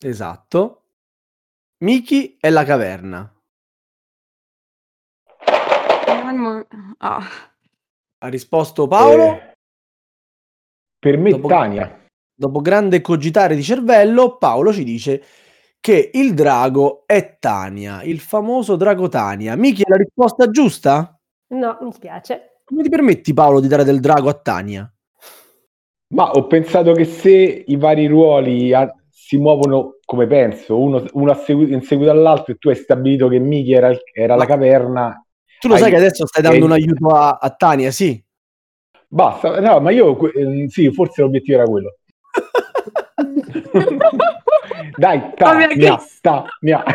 Esatto. 0.00 0.82
Miki 1.84 2.36
è 2.40 2.48
la 2.50 2.64
caverna. 2.64 3.30
Ah, 6.98 7.22
Ha 8.18 8.28
risposto 8.28 8.86
Paolo. 8.88 9.22
Eh, 9.22 9.52
per 10.98 11.18
me 11.18 11.30
Dopo- 11.30 11.48
Tania. 11.48 12.04
dopo 12.34 12.60
grande 12.60 13.00
cogitare 13.00 13.54
di 13.54 13.62
cervello, 13.62 14.36
Paolo 14.38 14.72
ci 14.72 14.82
dice 14.84 15.22
che 15.78 16.10
il 16.14 16.34
drago 16.34 17.04
è 17.06 17.36
Tania, 17.38 18.02
il 18.02 18.18
famoso 18.20 18.76
drago 18.76 19.08
Tania. 19.08 19.54
Miki, 19.56 19.82
è 19.82 19.88
la 19.88 19.96
risposta 19.96 20.50
giusta? 20.50 21.16
No, 21.48 21.78
mi 21.82 21.92
spiace. 21.92 22.60
Come 22.64 22.82
ti 22.82 22.88
permetti, 22.88 23.32
Paolo, 23.32 23.60
di 23.60 23.68
dare 23.68 23.84
del 23.84 24.00
drago 24.00 24.28
a 24.28 24.34
Tania? 24.34 24.90
Ma 26.08 26.30
ho 26.30 26.46
pensato 26.46 26.92
che 26.92 27.04
se 27.04 27.64
i 27.66 27.76
vari 27.76 28.06
ruoli 28.06 28.72
a- 28.72 28.88
si 29.10 29.38
muovono 29.38 29.96
come 30.04 30.26
penso, 30.28 30.78
uno, 30.78 31.04
uno 31.14 31.34
segu- 31.34 31.68
in 31.68 31.82
seguito 31.82 32.10
all'altro 32.12 32.52
e 32.52 32.56
tu 32.58 32.68
hai 32.68 32.76
stabilito 32.76 33.26
che 33.28 33.38
Miki 33.40 33.72
era, 33.72 33.88
il- 33.88 34.00
era 34.12 34.36
la 34.36 34.46
caverna, 34.46 35.20
Tu 35.58 35.66
lo 35.68 35.74
Hai- 35.74 35.80
sai 35.80 35.90
che 35.90 35.96
adesso 35.96 36.26
stai 36.26 36.42
dando 36.42 36.58
hai- 36.58 36.64
un 36.64 36.72
aiuto 36.72 37.08
a, 37.08 37.38
a 37.40 37.50
Tania, 37.50 37.90
sì? 37.90 38.22
basta. 39.08 39.58
No, 39.60 39.80
ma 39.80 39.90
io 39.90 40.16
eh, 40.32 40.66
sì, 40.68 40.92
forse 40.92 41.22
l'obiettivo 41.22 41.56
era 41.58 41.66
quello. 41.66 41.96
Dai, 44.96 45.18
Vabbè, 45.18 45.34
Tania, 45.34 45.66
che- 45.68 45.96
Tania. 46.20 46.84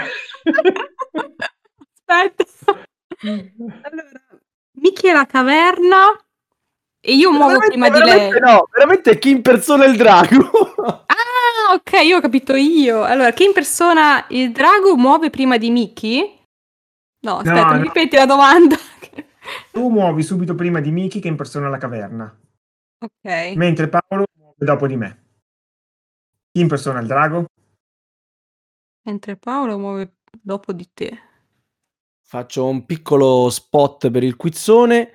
Aspetta. 2.06 2.45
Allora, 3.82 4.21
Miki 4.74 5.08
è 5.08 5.13
la 5.13 5.26
caverna 5.26 6.06
e 7.03 7.13
io 7.15 7.31
muovo 7.31 7.57
prima 7.59 7.89
di 7.89 7.99
lei. 7.99 8.39
No, 8.39 8.67
veramente 8.71 9.17
chi 9.17 9.29
impersona 9.31 9.85
il 9.85 9.97
drago? 9.97 10.49
Ah, 11.71 11.73
ok, 11.75 12.03
io 12.03 12.17
ho 12.17 12.21
capito 12.21 12.55
io. 12.55 13.03
Allora, 13.03 13.31
chi 13.31 13.45
in 13.45 13.53
persona 13.53 14.25
il 14.29 14.51
drago 14.51 14.95
muove 14.97 15.29
prima 15.29 15.57
di 15.57 15.69
Miki? 15.69 16.39
No, 17.21 17.37
aspetta, 17.37 17.69
No, 17.69 17.75
no. 17.75 17.81
ripeti 17.83 18.15
la 18.15 18.25
domanda. 18.25 18.75
Tu 19.71 19.87
muovi 19.89 20.23
subito 20.23 20.53
prima 20.55 20.79
di 20.81 20.91
Miki 20.91 21.19
che 21.19 21.27
impersona 21.27 21.69
la 21.69 21.77
caverna, 21.77 22.35
ok. 22.99 23.53
mentre 23.55 23.87
Paolo 23.87 24.25
muove 24.37 24.55
dopo 24.57 24.87
di 24.87 24.95
me. 24.97 25.23
Chi 26.51 26.61
impersona 26.61 26.99
il 26.99 27.07
drago? 27.07 27.45
Mentre 29.03 29.35
Paolo 29.37 29.77
muove 29.77 30.17
dopo 30.41 30.73
di 30.73 30.89
te. 30.93 31.19
Faccio 32.27 32.67
un 32.67 32.85
piccolo 32.85 33.49
spot 33.49 34.09
per 34.11 34.23
il 34.23 34.35
quizzone. 34.35 35.11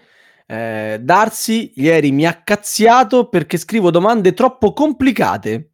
Eh, 0.48 0.98
Darsi, 1.02 1.72
ieri 1.76 2.12
mi 2.12 2.24
ha 2.24 2.42
cazziato 2.42 3.28
perché 3.28 3.58
scrivo 3.58 3.90
domande 3.90 4.32
troppo 4.32 4.72
complicate. 4.72 5.72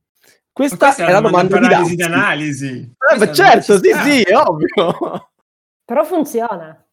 Questa, 0.50 0.94
è 0.96 1.10
la 1.10 1.20
domanda 1.20 1.58
di 1.58 1.66
paralisi 1.66 1.94
Darsi. 1.94 2.10
d'analisi. 2.12 2.66
Eh, 2.66 2.94
Questa 2.96 3.26
beh, 3.26 3.32
certo, 3.34 3.78
sì, 3.78 3.88
sta. 3.90 4.02
sì, 4.02 4.22
è 4.22 4.36
ovvio. 4.36 5.30
Però 5.84 6.04
funziona. 6.04 6.86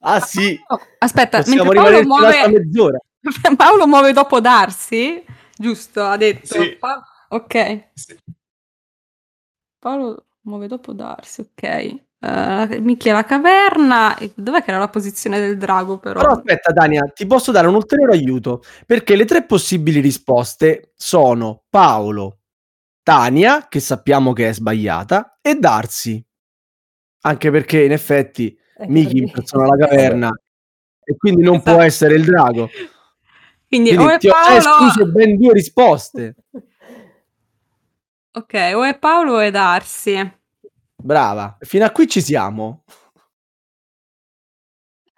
Ah, 0.00 0.20
sì. 0.20 0.58
Oh, 0.66 0.80
aspetta, 0.98 1.38
Possiamo 1.38 1.72
mentre 1.72 1.90
Paolo 1.90 2.02
muove, 2.06 2.48
mezz'ora. 2.48 2.98
Paolo 3.56 3.86
muove 3.86 4.12
dopo 4.12 4.40
Darsi, 4.40 5.24
giusto? 5.56 6.04
Ha 6.04 6.16
detto. 6.16 6.60
Sì. 6.60 6.76
Pa- 6.76 7.02
ok. 7.28 7.88
Sì. 7.94 8.16
Paolo 9.78 10.26
muove 10.42 10.66
dopo 10.66 10.92
Darsi, 10.92 11.40
ok. 11.40 12.04
Uh, 12.18 12.80
Miki 12.80 13.08
è 13.08 13.12
la 13.12 13.24
caverna. 13.24 14.16
Dov'è 14.34 14.62
che 14.62 14.70
era 14.70 14.78
la 14.78 14.88
posizione 14.88 15.38
del 15.38 15.56
drago, 15.58 15.98
però? 15.98 16.20
Però 16.20 16.32
aspetta, 16.32 16.72
Tania, 16.72 17.02
ti 17.14 17.26
posso 17.26 17.52
dare 17.52 17.68
un 17.68 17.74
ulteriore 17.74 18.12
aiuto 18.14 18.62
perché 18.86 19.16
le 19.16 19.24
tre 19.26 19.44
possibili 19.44 20.00
risposte 20.00 20.92
sono 20.96 21.64
Paolo, 21.68 22.38
Tania, 23.02 23.66
che 23.68 23.80
sappiamo 23.80 24.32
che 24.32 24.48
è 24.48 24.52
sbagliata, 24.54 25.38
e 25.42 25.54
Darsi. 25.56 26.24
Anche 27.22 27.50
perché 27.50 27.82
in 27.84 27.92
effetti 27.92 28.56
Ecco 28.78 28.90
Miki 28.92 29.06
perché- 29.06 29.18
impersona 29.24 29.66
la 29.66 29.86
caverna 29.86 30.30
e 31.02 31.16
quindi 31.16 31.42
non 31.42 31.62
può 31.62 31.72
Esatto. 31.72 31.86
essere 31.86 32.14
il 32.14 32.24
drago. 32.24 32.68
Quindi, 33.68 33.94
Quindi 33.94 34.04
o 34.04 34.10
è 34.10 34.18
ti 34.18 34.28
ho 34.28 34.30
già 34.30 34.38
Paolo, 34.40 34.58
escluso 34.88 35.12
ben 35.12 35.36
due 35.36 35.52
risposte. 35.52 36.34
ok, 38.32 38.72
o 38.74 38.84
è 38.84 38.98
Paolo 38.98 39.34
o 39.34 39.38
è 39.38 39.50
Darsi. 39.50 40.32
Brava, 41.02 41.56
fino 41.60 41.84
a 41.84 41.90
qui 41.90 42.08
ci 42.08 42.20
siamo. 42.20 42.84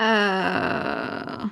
Eh, 0.00 1.48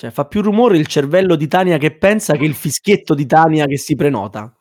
Cioè, 0.00 0.10
fa 0.10 0.24
più 0.24 0.40
rumore 0.40 0.78
il 0.78 0.86
cervello 0.88 1.36
di 1.36 1.46
Tania 1.46 1.76
che 1.78 1.94
pensa 1.96 2.34
che 2.36 2.44
il 2.44 2.54
fischietto 2.54 3.14
di 3.14 3.26
Tania 3.26 3.66
che 3.66 3.76
si 3.76 3.94
prenota. 3.94 4.52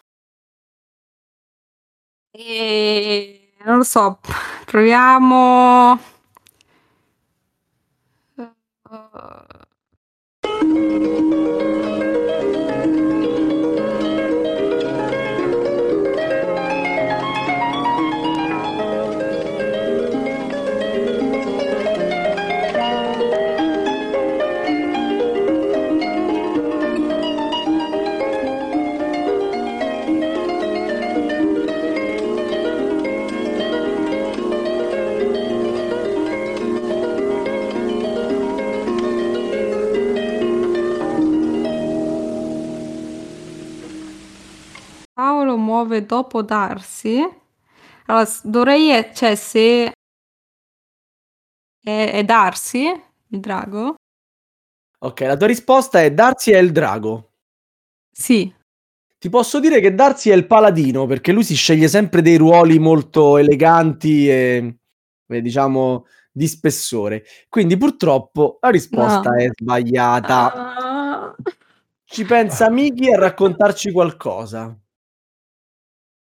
e... 2.33 3.35
Non 3.65 3.77
lo 3.77 3.83
so, 3.83 4.19
proviamo. 4.65 5.99
Paolo 8.83 9.68
muove 45.79 46.05
dopo 46.05 46.41
Darsi. 46.41 47.17
Allora, 48.05 48.29
dovrei, 48.43 48.91
e- 48.91 49.11
cioè, 49.13 49.35
se 49.35 49.91
è, 51.81 52.11
è 52.11 52.23
Darsi, 52.23 52.85
il 53.27 53.39
drago? 53.39 53.95
Ok, 54.99 55.21
la 55.21 55.37
tua 55.37 55.47
risposta 55.47 56.01
è 56.01 56.11
Darsi 56.11 56.51
è 56.51 56.57
il 56.57 56.71
drago. 56.71 57.31
Sì. 58.11 58.53
Ti 59.17 59.29
posso 59.29 59.59
dire 59.59 59.79
che 59.79 59.93
Darsi 59.93 60.29
è 60.29 60.33
il 60.33 60.47
paladino 60.47 61.05
perché 61.05 61.31
lui 61.31 61.43
si 61.43 61.55
sceglie 61.55 61.87
sempre 61.87 62.21
dei 62.21 62.37
ruoli 62.37 62.79
molto 62.79 63.37
eleganti 63.37 64.29
e 64.29 64.77
eh, 65.27 65.41
diciamo 65.41 66.05
di 66.31 66.47
spessore. 66.47 67.23
Quindi 67.49 67.77
purtroppo 67.77 68.57
la 68.61 68.69
risposta 68.69 69.31
No. 69.31 69.35
è 69.37 69.49
sbagliata. 69.53 70.53
Ah. 70.53 71.35
Ci 72.05 72.25
pensa 72.25 72.69
Miki 72.69 73.11
a 73.13 73.19
raccontarci 73.19 73.91
qualcosa. 73.91 74.75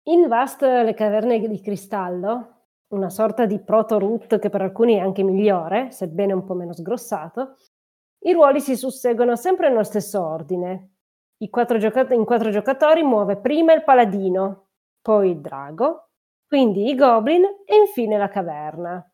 In 0.09 0.29
Vast 0.29 0.61
le 0.61 0.93
caverne 0.93 1.37
di 1.37 1.59
cristallo, 1.59 2.67
una 2.93 3.09
sorta 3.09 3.45
di 3.45 3.59
proto-root 3.59 4.39
che 4.39 4.49
per 4.49 4.61
alcuni 4.61 4.95
è 4.95 4.99
anche 4.99 5.21
migliore, 5.21 5.91
sebbene 5.91 6.31
un 6.31 6.45
po' 6.45 6.53
meno 6.53 6.71
sgrossato, 6.71 7.57
i 8.19 8.31
ruoli 8.31 8.61
si 8.61 8.77
susseguono 8.77 9.35
sempre 9.35 9.67
nello 9.67 9.83
stesso 9.83 10.23
ordine. 10.23 10.91
Quattro 11.49 11.77
gioca- 11.77 12.07
in 12.13 12.23
quattro 12.23 12.51
giocatori 12.51 13.03
muove 13.03 13.35
prima 13.35 13.73
il 13.73 13.83
paladino, 13.83 14.69
poi 15.01 15.31
il 15.31 15.41
drago, 15.41 16.11
quindi 16.47 16.87
i 16.87 16.95
goblin 16.95 17.43
e 17.65 17.75
infine 17.75 18.17
la 18.17 18.29
caverna. 18.29 19.11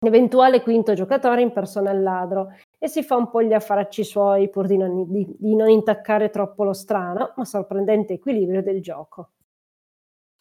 L'eventuale 0.00 0.62
quinto 0.62 0.94
giocatore 0.94 1.42
impersona 1.42 1.92
il 1.92 2.02
ladro 2.02 2.48
e 2.76 2.88
si 2.88 3.04
fa 3.04 3.14
un 3.14 3.30
po' 3.30 3.40
gli 3.40 3.52
affaracci 3.52 4.02
suoi 4.02 4.50
pur 4.50 4.66
di 4.66 4.76
non, 4.76 5.08
di- 5.12 5.36
di 5.38 5.54
non 5.54 5.68
intaccare 5.68 6.30
troppo 6.30 6.64
lo 6.64 6.72
strano 6.72 7.34
ma 7.36 7.44
sorprendente 7.44 8.14
equilibrio 8.14 8.62
del 8.64 8.82
gioco. 8.82 9.34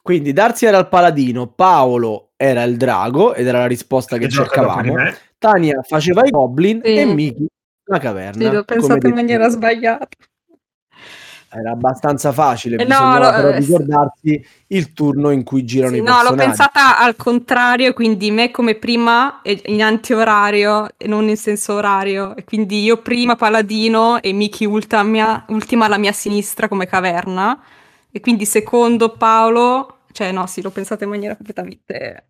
Quindi 0.08 0.32
Darsi 0.32 0.66
era 0.66 0.78
il 0.78 0.88
paladino, 0.88 1.48
Paolo 1.48 2.30
era 2.38 2.64
il 2.64 2.78
drago 2.78 3.34
ed 3.34 3.46
era 3.46 3.60
la 3.60 3.68
risposta 3.68 4.18
che 4.18 4.28
di 4.28 4.32
cercavamo. 4.32 4.96
Tania 5.38 5.82
faceva 5.82 6.26
i 6.26 6.30
goblin 6.30 6.80
Sì. 6.82 6.94
e 6.94 7.06
Miki 7.06 7.46
la 7.84 8.00
caverna. 8.00 8.42
Sì, 8.42 8.56
l'ho 8.56 8.64
pensato 8.64 9.06
in 9.06 9.14
maniera 9.14 9.50
sbagliata. 9.50 10.08
Era 11.50 11.72
abbastanza 11.72 12.32
facile, 12.32 12.78
Eh, 12.78 12.86
no, 12.86 12.88
bisognava 12.88 13.32
no, 13.32 13.36
però 13.36 13.50
eh, 13.50 13.60
ricordarsi 13.60 14.46
il 14.68 14.94
turno 14.94 15.32
in 15.32 15.44
cui 15.44 15.66
girano 15.66 15.96
Sì, 15.96 15.98
i 15.98 16.02
no, 16.02 16.06
l'ho 16.06 16.14
personaggi. 16.14 16.46
pensata 16.46 17.00
al 17.00 17.16
contrario, 17.18 17.92
quindi 17.92 18.32
me 18.32 18.50
come 18.50 18.76
prima 18.76 19.42
in 19.44 19.84
antiorario 19.84 20.88
e 20.96 21.06
non 21.10 21.28
in 21.28 21.36
senso 21.36 21.74
orario. 21.74 22.34
E 22.38 22.46
quindi 22.46 22.82
io 22.82 23.02
prima 23.02 23.36
paladino 23.36 24.22
e 24.22 24.32
Miki 24.32 24.64
ultima, 24.64 25.44
ultima 25.50 25.84
alla 25.84 25.98
mia 25.98 26.14
sinistra 26.14 26.70
come 26.70 26.86
caverna. 26.88 27.62
E 28.10 28.22
quindi 28.22 28.46
secondo 28.46 29.10
Paolo, 29.12 29.97
cioè 30.18 30.32
no, 30.32 30.48
sì, 30.48 30.64
l'ho 30.64 30.72
pensata 30.72 31.04
in 31.04 31.12
maniera 31.12 31.36
completamente... 31.36 32.30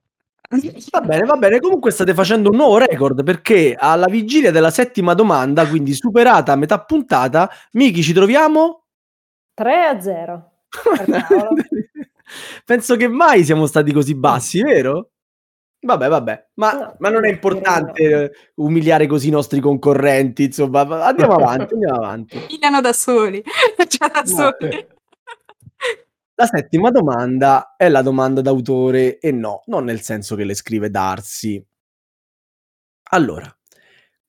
Va 0.91 1.01
bene, 1.01 1.25
va 1.25 1.35
bene. 1.35 1.59
Comunque 1.59 1.91
state 1.91 2.13
facendo 2.13 2.49
un 2.49 2.55
nuovo 2.57 2.77
record 2.77 3.23
perché 3.23 3.75
alla 3.77 4.07
vigilia 4.07 4.51
della 4.51 4.71
settima 4.71 5.13
domanda, 5.13 5.67
quindi 5.67 5.93
superata 5.93 6.51
a 6.51 6.55
metà 6.55 6.81
puntata, 6.83 7.49
Miki 7.73 8.01
ci 8.01 8.11
troviamo? 8.13 8.85
3 9.53 9.85
a 9.85 10.01
0. 10.01 10.51
Per 10.69 11.05
Paolo. 11.27 11.55
Penso 12.65 12.95
che 12.97 13.07
mai 13.07 13.45
siamo 13.45 13.65
stati 13.65 13.93
così 13.93 14.15
bassi, 14.15 14.61
vero? 14.61 15.11
Vabbè, 15.79 16.07
vabbè, 16.09 16.47
ma, 16.55 16.73
No, 16.73 16.95
ma 16.99 17.09
non 17.09 17.25
è 17.25 17.29
importante 17.29 18.09
no. 18.09 18.17
eh, 18.17 18.31
umiliare 18.55 19.05
così 19.07 19.27
i 19.29 19.31
nostri 19.31 19.61
concorrenti, 19.61 20.43
insomma, 20.43 20.81
andiamo 21.05 21.35
avanti, 21.39 21.73
andiamo 21.73 21.97
avanti. 21.97 22.37
Pigliano 22.47 22.81
da 22.81 22.91
soli, 22.91 23.41
cioè 23.87 24.11
da 24.11 24.25
soli. 24.25 24.87
La 26.39 26.45
settima 26.45 26.91
domanda 26.91 27.73
è 27.75 27.89
la 27.89 28.03
domanda 28.03 28.41
d'autore 28.41 29.17
e 29.17 29.31
no, 29.31 29.63
non 29.65 29.85
nel 29.85 30.01
senso 30.01 30.35
che 30.35 30.43
le 30.43 30.53
scrive 30.53 30.91
Darcy. 30.91 31.65
Allora, 33.09 33.51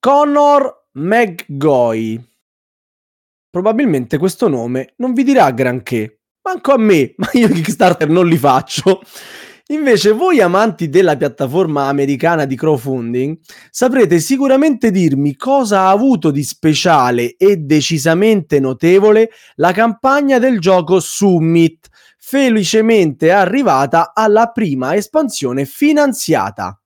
Connor 0.00 0.86
McGoy. 0.92 2.18
Probabilmente 3.50 4.16
questo 4.16 4.48
nome 4.48 4.94
non 4.96 5.12
vi 5.12 5.22
dirà 5.22 5.50
granché, 5.50 6.20
manco 6.44 6.72
a 6.72 6.78
me, 6.78 7.12
ma 7.18 7.28
io 7.34 7.48
Kickstarter 7.48 8.08
non 8.08 8.26
li 8.26 8.38
faccio. 8.38 9.02
Invece 9.70 10.12
voi 10.12 10.40
amanti 10.40 10.88
della 10.88 11.14
piattaforma 11.14 11.88
americana 11.88 12.46
di 12.46 12.56
crowdfunding 12.56 13.38
saprete 13.68 14.18
sicuramente 14.18 14.90
dirmi 14.90 15.36
cosa 15.36 15.80
ha 15.80 15.90
avuto 15.90 16.30
di 16.30 16.42
speciale 16.42 17.36
e 17.36 17.58
decisamente 17.58 18.60
notevole 18.60 19.28
la 19.56 19.72
campagna 19.72 20.38
del 20.38 20.58
gioco 20.58 21.00
Summit, 21.00 21.86
felicemente 22.28 23.32
arrivata 23.32 24.12
alla 24.14 24.48
prima 24.48 24.94
espansione 24.94 25.64
finanziata. 25.64 26.78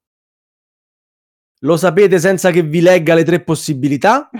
Lo 1.63 1.77
sapete 1.77 2.21
senza 2.21 2.53
che 2.53 2.63
vi 2.63 2.81
legga 2.81 3.15
le 3.15 3.25
tre 3.25 3.43
possibilità? 3.43 4.31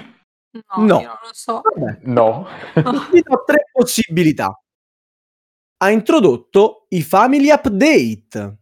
No, 0.53 0.85
No. 0.85 1.01
io 1.01 1.07
non 1.09 1.17
lo 1.25 1.33
so. 1.33 1.61
Vabbè, 1.61 1.99
No. 2.03 2.47
vi 3.11 3.21
do 3.21 3.43
tre 3.45 3.69
possibilità. 3.73 4.57
Ha 5.79 5.91
introdotto 5.91 6.87
i 6.91 7.03
Family 7.03 7.51
Update. 7.51 8.59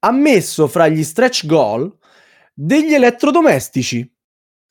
Ha 0.00 0.10
messo 0.12 0.68
fra 0.68 0.88
gli 0.88 1.02
stretch 1.02 1.46
goal 1.46 1.96
degli 2.52 2.92
elettrodomestici. 2.92 4.14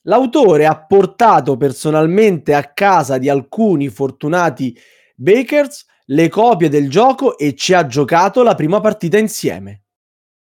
L'autore 0.04 0.68
ha 0.68 0.86
portato 0.86 1.58
personalmente 1.58 2.54
a 2.54 2.74
casa 2.74 3.18
di 3.18 3.28
alcuni 3.28 3.90
fortunati 3.90 4.78
bakers 5.16 5.86
le 6.10 6.30
copie 6.30 6.70
del 6.70 6.90
gioco 6.90 7.38
e 7.38 7.56
ci 7.56 7.74
ha 7.74 7.86
giocato 7.86 8.44
la 8.44 8.56
prima 8.56 8.80
partita 8.80 9.18
insieme. 9.18 9.84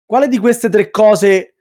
Quale 0.04 0.28
di 0.28 0.38
queste 0.38 0.68
tre 0.68 0.90
cose, 0.90 1.54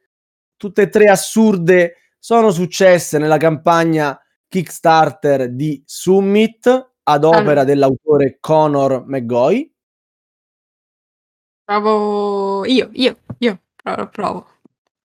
tutte 0.56 0.84
e 0.84 0.90
tre 0.90 1.06
assurde, 1.06 1.96
sono 2.18 2.52
successe 2.52 3.18
nella 3.18 3.38
campagna 3.38 4.20
Kickstarter 4.48 5.50
di 5.50 5.82
Summit 5.86 6.92
ad 7.04 7.24
opera 7.24 7.64
dell'autore 7.64 8.38
Conor 8.40 9.06
McGoy? 9.06 9.72
Provo 11.64 12.66
io, 12.66 12.90
io, 12.94 13.18
io, 13.38 13.62
provo, 13.76 14.08
provo. 14.10 14.48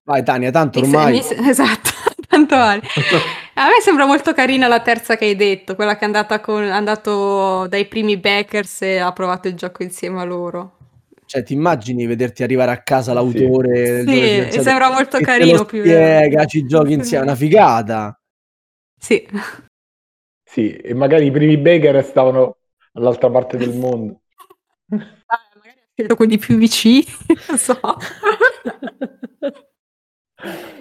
Vai 0.05 0.23
Tania, 0.23 0.51
tanto 0.51 0.79
ormai... 0.79 1.19
esatto, 1.47 1.91
tanto 2.27 2.57
vale. 2.57 2.83
A 3.57 3.69
me 3.69 3.81
sembra 3.81 4.05
molto 4.05 4.33
carina 4.35 4.67
la 4.67 4.81
terza 4.81 5.17
che 5.17 5.27
hai 5.27 5.37
detto, 5.37 5.77
quella 5.77 5.95
che 5.95 6.01
è 6.01 6.05
andata 6.05 6.41
con, 6.41 6.63
è 6.65 6.71
andato 6.71 7.67
dai 7.69 7.87
primi 7.87 8.17
backers 8.17 8.83
e 8.83 8.99
ha 8.99 9.13
provato 9.13 9.47
il 9.49 9.55
gioco 9.55 9.83
insieme 9.85 10.21
a 10.21 10.25
loro. 10.25 10.79
Cioè, 11.27 11.43
ti 11.43 11.53
immagini 11.53 12.07
vederti 12.07 12.43
arrivare 12.43 12.73
a 12.73 12.83
casa 12.83 13.13
l'autore? 13.13 13.69
del 13.71 14.05
Sì, 14.05 14.11
gioco 14.11 14.25
e 14.25 14.29
finanziato 14.29 14.63
sembra 14.63 14.91
molto 14.91 15.21
carino, 15.21 15.57
lo 15.59 15.65
più- 15.65 15.81
spiega, 15.83 16.45
ci 16.47 16.67
giochi 16.67 16.93
insieme, 16.95 17.25
una 17.25 17.35
figata. 17.37 18.21
Sì, 18.99 19.27
Sì, 20.45 20.73
e 20.77 20.95
magari 20.95 21.27
i 21.27 21.31
primi 21.31 21.57
Baker 21.59 22.05
stavano 22.05 22.59
all'altra 22.93 23.31
parte 23.31 23.57
del 23.57 23.75
mondo. 23.79 24.21
Ah, 25.27 25.41
magari 25.55 25.79
ha 25.81 25.87
scelto 25.95 26.17
quelli 26.17 26.39
più 26.39 26.57
vicini, 26.57 27.07
non 27.49 27.59
so. 27.59 27.81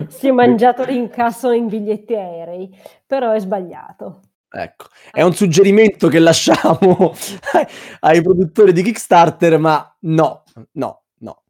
Si 0.08 0.28
è 0.28 0.32
mangiato 0.32 0.84
l'incasso 0.84 1.52
in 1.52 1.68
biglietti 1.68 2.16
aerei, 2.16 2.70
però 3.06 3.32
è 3.32 3.40
sbagliato. 3.40 4.22
Ecco, 4.56 4.86
è 5.12 5.24
un 5.24 5.34
suggerimento 5.34 6.10
che 6.10 6.20
lasciamo 6.20 7.16
ai 8.02 8.22
produttori 8.22 8.72
di 8.72 8.84
Kickstarter, 8.84 9.58
ma 9.58 9.98
no, 10.02 10.44
no, 10.74 11.04
no. 11.20 11.44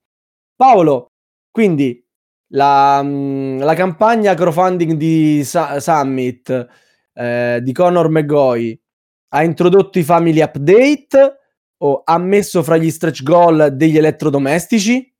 Paolo, 0.55 1.11
quindi 1.51 2.01
la, 2.53 3.01
mm, 3.03 3.59
la 3.59 3.73
campagna 3.73 4.33
crowdfunding 4.33 4.93
di 4.93 5.43
Sa- 5.43 5.79
Summit 5.81 6.67
eh, 7.13 7.59
di 7.61 7.73
Conor 7.73 8.09
McGoy 8.09 8.79
ha 9.29 9.43
introdotto 9.43 9.99
i 9.99 10.03
family 10.03 10.41
update 10.41 11.37
o 11.77 12.01
ha 12.05 12.17
messo 12.17 12.63
fra 12.63 12.77
gli 12.77 12.89
stretch 12.89 13.23
goal 13.23 13.75
degli 13.75 13.97
elettrodomestici? 13.97 15.12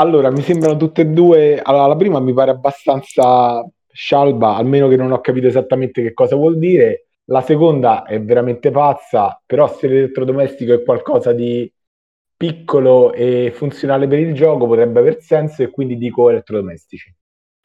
Allora, 0.00 0.30
mi 0.30 0.40
sembrano 0.40 0.78
tutte 0.78 1.02
e 1.02 1.06
due. 1.06 1.60
Allora, 1.62 1.86
la 1.86 1.96
prima 1.96 2.20
mi 2.20 2.32
pare 2.32 2.50
abbastanza 2.52 3.62
scialba, 3.92 4.56
almeno 4.56 4.88
che 4.88 4.96
non 4.96 5.12
ho 5.12 5.20
capito 5.20 5.46
esattamente 5.46 6.00
che 6.02 6.14
cosa 6.14 6.36
vuol 6.36 6.58
dire. 6.58 7.08
La 7.26 7.42
seconda 7.42 8.04
è 8.04 8.18
veramente 8.20 8.70
pazza, 8.70 9.40
però 9.44 9.68
se 9.72 9.88
l'elettrodomestico 9.88 10.72
è 10.72 10.82
qualcosa 10.82 11.32
di 11.32 11.70
piccolo 12.34 13.12
e 13.12 13.52
funzionale 13.54 14.06
per 14.08 14.18
il 14.20 14.32
gioco 14.32 14.66
potrebbe 14.66 15.00
aver 15.00 15.20
senso 15.20 15.62
e 15.62 15.70
quindi 15.70 15.98
dico 15.98 16.30
elettrodomestici. 16.30 17.14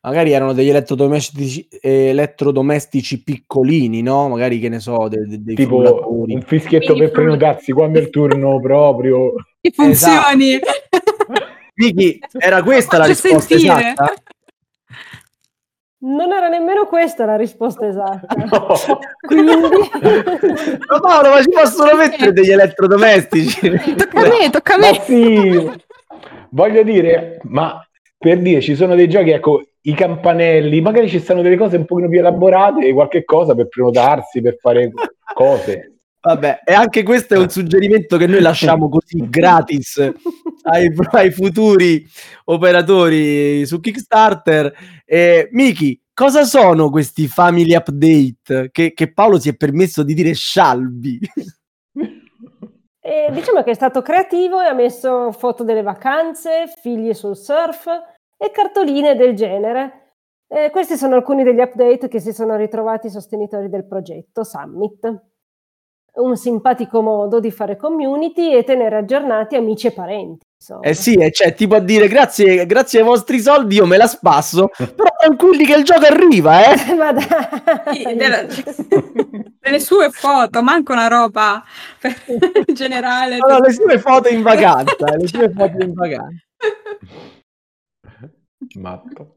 Magari 0.01 0.33
erano 0.33 0.51
degli 0.51 0.69
elettrodomestici, 0.69 1.67
elettrodomestici 1.81 3.23
piccolini, 3.23 4.01
no? 4.01 4.27
Magari 4.27 4.59
che 4.59 4.67
ne 4.69 4.79
so, 4.79 5.07
de- 5.07 5.25
de- 5.25 5.41
dei 5.41 5.55
Tipo 5.55 5.79
frullatori. 5.81 6.33
un 6.33 6.41
fischietto 6.41 6.93
per 6.95 7.11
prenotarsi 7.11 7.71
quando 7.71 7.97
è 7.97 8.01
il 8.01 8.09
turno 8.09 8.59
proprio. 8.59 9.33
Che 9.65 9.71
funzioni! 9.73 10.59
Vicky, 11.75 12.19
era 12.37 12.63
questa 12.63 12.97
la 12.97 13.05
risposta 13.05 13.39
sentire. 13.57 13.73
esatta? 13.91 14.13
Non 15.97 16.31
era 16.31 16.49
nemmeno 16.49 16.85
questa 16.85 17.25
la 17.25 17.35
risposta 17.35 17.87
esatta. 17.87 18.27
No. 18.45 18.99
Quindi 19.25 19.53
Ma 20.87 20.99
Paolo, 20.99 21.29
ma 21.29 21.41
ci 21.41 21.49
possono 21.49 21.95
mettere 21.97 22.31
degli 22.31 22.51
elettrodomestici? 22.51 23.69
Tocca 23.95 24.19
a 24.21 24.27
me, 24.27 24.49
tocca 24.51 24.75
a 24.75 24.77
Ma 24.77 24.91
me. 24.91 25.01
sì, 25.03 25.71
voglio 26.49 26.83
dire, 26.83 27.39
ma 27.43 27.83
per 28.17 28.39
dire, 28.39 28.61
ci 28.61 28.75
sono 28.75 28.93
dei 28.95 29.09
giochi, 29.09 29.31
ecco, 29.31 29.63
i 29.81 29.93
campanelli, 29.95 30.79
magari 30.81 31.09
ci 31.09 31.19
stanno 31.19 31.41
delle 31.41 31.57
cose 31.57 31.77
un 31.77 31.85
pochino 31.85 32.07
più 32.07 32.19
elaborate, 32.19 32.93
qualche 32.93 33.23
cosa 33.23 33.55
per 33.55 33.67
prenotarsi, 33.67 34.41
per 34.41 34.57
fare 34.59 34.91
cose. 35.33 35.93
Vabbè, 36.21 36.61
e 36.65 36.73
anche 36.73 37.03
questo 37.03 37.35
è 37.35 37.37
un 37.37 37.49
suggerimento 37.49 38.17
che 38.17 38.25
noi 38.25 38.41
lasciamo 38.41 38.89
così 38.89 39.27
gratis 39.29 40.11
ai, 40.65 40.93
ai 41.11 41.31
futuri 41.31 42.05
operatori 42.45 43.65
su 43.65 43.79
Kickstarter. 43.79 44.73
Eh, 45.05 45.49
Miki, 45.51 45.99
cosa 46.13 46.43
sono 46.43 46.89
questi 46.89 47.27
family 47.27 47.75
update 47.75 48.69
che, 48.71 48.93
che 48.93 49.13
Paolo 49.13 49.39
si 49.39 49.49
è 49.49 49.55
permesso 49.55 50.03
di 50.03 50.13
dire 50.13 50.33
scialbi? 50.33 51.19
E 53.05 53.29
diciamo 53.31 53.61
che 53.61 53.69
è 53.69 53.75
stato 53.75 54.01
creativo 54.01 54.59
e 54.61 54.65
ha 54.65 54.73
messo 54.73 55.31
foto 55.31 55.63
delle 55.63 55.83
vacanze, 55.83 56.65
figli 56.81 57.13
sul 57.13 57.37
surf 57.37 57.85
e 58.35 58.49
cartoline 58.49 59.15
del 59.15 59.35
genere. 59.35 60.13
E 60.47 60.71
questi 60.71 60.97
sono 60.97 61.13
alcuni 61.13 61.43
degli 61.43 61.59
update 61.59 62.07
che 62.07 62.19
si 62.19 62.33
sono 62.33 62.55
ritrovati 62.55 63.05
i 63.05 63.11
sostenitori 63.11 63.69
del 63.69 63.85
progetto 63.85 64.43
Summit 64.43 65.21
un 66.15 66.37
simpatico 66.37 67.01
modo 67.01 67.39
di 67.39 67.51
fare 67.51 67.75
community 67.75 68.53
e 68.53 68.63
tenere 68.63 68.97
aggiornati 68.97 69.55
amici 69.55 69.87
e 69.87 69.91
parenti. 69.91 70.44
Eh 70.81 70.93
sì, 70.95 71.13
è 71.13 71.29
cioè, 71.31 71.53
tipo 71.53 71.75
a 71.75 71.79
dire 71.79 72.07
grazie, 72.07 72.65
grazie 72.65 72.99
ai 72.99 73.05
vostri 73.05 73.39
soldi 73.39 73.75
io 73.75 73.85
me 73.85 73.97
la 73.97 74.07
spasso, 74.07 74.69
però 74.75 75.09
tranquilli 75.19 75.63
che 75.63 75.75
il 75.75 75.83
gioco 75.83 76.05
arriva, 76.05 76.73
eh. 76.73 76.75
Ma 76.95 77.11
dai. 77.11 77.27
Sì, 77.93 78.03
delle, 78.15 78.47
delle 79.59 79.79
sue 79.79 80.09
foto, 80.09 80.63
manco 80.63 80.93
una 80.93 81.07
roba 81.07 81.63
per, 81.99 82.15
in 82.65 82.73
generale. 82.73 83.37
No, 83.37 83.45
no, 83.47 83.59
le 83.59 83.73
sue 83.73 83.99
foto 83.99 84.29
in 84.29 84.41
vacanza, 84.41 85.05
eh, 85.05 85.17
le 85.17 85.27
sue 85.27 85.51
foto 85.51 85.83
in 85.83 85.93
vacanza. 85.93 86.43
Matto. 88.75 89.35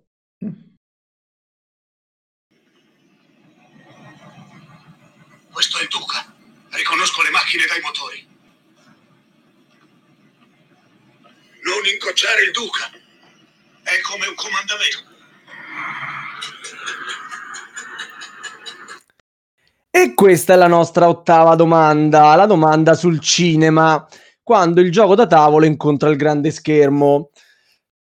Questo 5.52 5.78
è 5.78 5.82
il 5.82 5.88
Duca. 5.88 6.24
Riconosco 6.70 7.22
le 7.22 7.30
macchine 7.30 7.64
dai 7.66 7.80
motori. 7.80 8.27
Non 11.62 11.84
incrociare 11.92 12.42
il 12.42 12.50
Duca. 12.52 12.90
È 13.82 14.00
come 14.02 14.26
un 14.26 14.34
comandamento. 14.34 15.09
E 19.90 20.14
questa 20.14 20.52
è 20.52 20.56
la 20.56 20.68
nostra 20.68 21.09
ottava 21.09 21.56
domanda, 21.56 22.34
la 22.36 22.46
domanda 22.46 22.94
sul 22.94 23.18
cinema, 23.20 24.06
quando 24.42 24.80
il 24.80 24.92
gioco 24.92 25.14
da 25.14 25.26
tavolo 25.26 25.64
incontra 25.64 26.09
il 26.09 26.16
grande 26.16 26.50
schermo. 26.50 27.30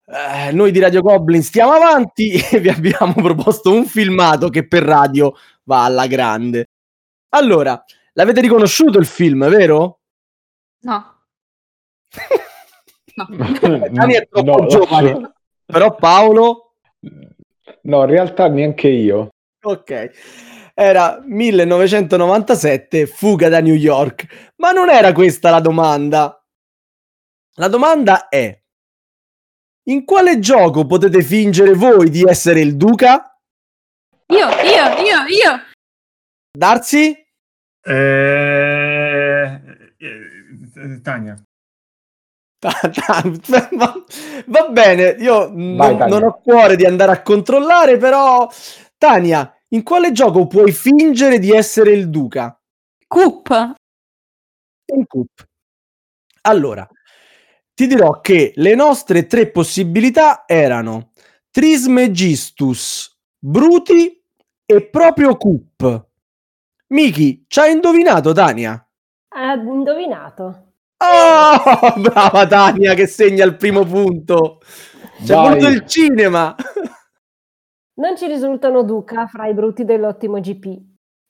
Eh, 0.06 0.52
noi 0.52 0.72
di 0.72 0.80
Radio 0.80 1.02
Goblin 1.02 1.42
stiamo 1.42 1.72
avanti 1.72 2.32
e 2.52 2.60
vi 2.60 2.70
abbiamo 2.70 3.14
proposto 3.14 3.74
un 3.74 3.86
filmato 3.86 4.50
che 4.50 4.68
per 4.68 4.84
radio 4.84 5.34
va 5.64 5.86
alla 5.86 6.08
grande. 6.08 6.68
Allora, 7.30 7.84
l'avete 8.14 8.42
riconosciuto 8.42 9.00
il 9.00 9.06
film, 9.06 9.48
vero? 9.50 10.02
No. 10.82 11.24
No. 13.28 13.88
Dani 13.90 14.14
è 14.14 14.28
troppo 14.30 14.62
No, 14.62 14.68
giovane, 14.68 15.34
però 15.66 15.96
Paolo... 15.96 16.76
No, 17.82 18.02
in 18.02 18.10
realtà 18.10 18.48
neanche 18.48 18.90
io. 18.90 19.30
Ok. 19.64 20.12
Era 20.74 21.20
1997, 21.24 23.08
fuga 23.08 23.50
da 23.50 23.60
New 23.60 23.74
York. 23.74 24.54
Ma 24.58 24.72
non 24.72 24.90
era 24.90 25.14
questa 25.14 25.50
la 25.50 25.60
domanda. 25.60 26.40
La 27.56 27.68
domanda 27.68 28.28
è: 28.28 28.62
in 29.86 30.06
quale 30.06 30.40
gioco 30.40 30.86
potete 30.86 31.24
fingere 31.24 31.74
voi 31.74 32.10
di 32.10 32.24
essere 32.24 32.60
il 32.60 32.76
duca? 32.78 33.40
Io, 34.28 34.48
io, 34.48 34.86
io, 35.02 35.26
io. 35.28 35.62
Darsi? 36.52 37.16
Eh, 37.82 39.62
eh, 39.98 41.02
Tania. 41.02 41.42
Va, 44.46 44.68
bene, 44.70 45.16
io 45.20 45.50
non, 45.54 45.98
Tania. 45.98 46.06
non 46.08 46.24
ho 46.24 46.40
cuore 46.42 46.76
di 46.76 46.86
andare 46.86 47.12
a 47.12 47.22
controllare, 47.22 47.98
però 47.98 48.50
Tania, 48.98 49.54
in 49.70 49.84
quale 49.84 50.12
gioco 50.12 50.48
puoi 50.48 50.72
fingere 50.72 51.40
di 51.40 51.52
essere 51.52 51.92
il 51.92 52.10
duca? 52.10 52.60
Coop. 53.08 53.74
Un 54.94 55.06
coup. 55.06 55.30
Allora, 56.42 56.88
ti 57.74 57.88
dirò 57.88 58.22
che 58.22 58.54
le 58.56 58.76
nostre 58.76 59.28
tre 59.28 59.50
possibilità 59.52 60.44
erano 60.46 61.12
Trismegistus, 61.52 63.16
Bruti 63.38 64.24
e 64.66 64.90
proprio 64.90 65.38
Coop. 65.38 66.08
Miki, 66.88 67.46
ci 67.48 67.60
hai 67.60 67.74
indovinato, 67.74 68.32
Tania? 68.32 68.88
Ha 69.30 69.54
indovinato. 69.54 70.67
Oh, 70.98 72.00
brava 72.02 72.48
Tania 72.48 72.94
che 72.94 73.08
segna 73.08 73.46
il 73.46 73.56
primo 73.56 73.84
punto. 73.84 74.60
C'è 75.24 75.34
Vai. 75.34 75.50
voluto 75.50 75.68
il 75.68 75.86
cinema. 75.86 76.56
Non 77.96 78.16
ci 78.16 78.28
risultano 78.28 78.84
duca 78.84 79.28
fra 79.28 79.48
i 79.48 79.54
bruti 79.54 79.84
dell'ottimo 79.84 80.40
GP, 80.40 80.80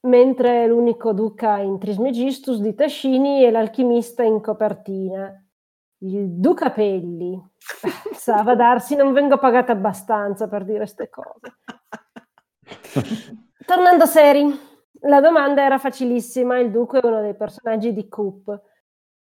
mentre 0.08 0.68
l'unico 0.68 1.14
duca 1.14 1.60
in 1.60 1.80
Trismegistus 1.80 2.60
di 2.60 2.76
Tascini 2.76 3.44
è 3.44 3.52
l'alchimista 3.52 4.24
in 4.24 4.42
copertina. 4.42 5.32
Il 6.00 6.28
duca 6.40 6.70
Pelli. 6.72 7.42
Sa, 8.14 8.44
va 8.44 8.52
a 8.52 8.56
darsi, 8.56 8.96
non 8.96 9.14
vengo 9.14 9.38
pagata 9.38 9.72
abbastanza 9.72 10.48
per 10.48 10.64
dire 10.64 10.80
queste 10.80 11.10
cose. 11.10 11.56
Tornando 13.66 14.06
seri, 14.06 14.60
la 15.02 15.22
domanda 15.22 15.64
era 15.64 15.78
facilissima. 15.78 16.60
Il 16.60 16.72
duca 16.72 17.00
è 17.00 17.06
uno 17.06 17.22
dei 17.22 17.36
personaggi 17.36 17.94
di 17.94 18.08
Coop, 18.08 18.62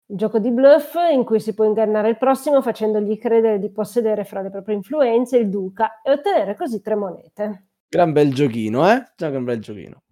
il 0.09 0.17
gioco 0.17 0.39
di 0.39 0.51
bluff 0.51 0.95
in 1.11 1.23
cui 1.25 1.39
si 1.39 1.53
può 1.53 1.65
ingannare 1.65 2.09
il 2.09 2.17
prossimo 2.17 2.61
facendogli 2.61 3.17
credere 3.17 3.59
di 3.59 3.69
possedere 3.71 4.23
fra 4.23 4.41
le 4.41 4.49
proprie 4.49 4.75
influenze 4.75 5.37
il 5.37 5.49
duca 5.49 6.01
e 6.01 6.11
ottenere 6.11 6.55
così 6.55 6.81
tre 6.81 6.95
monete. 6.95 7.67
Gran 7.89 8.13
bel 8.13 8.33
giochino, 8.33 8.89
eh? 8.89 9.11
Già 9.15 9.29
che 9.29 9.35
un 9.37 9.43
bel 9.43 9.59
giochino. 9.59 10.03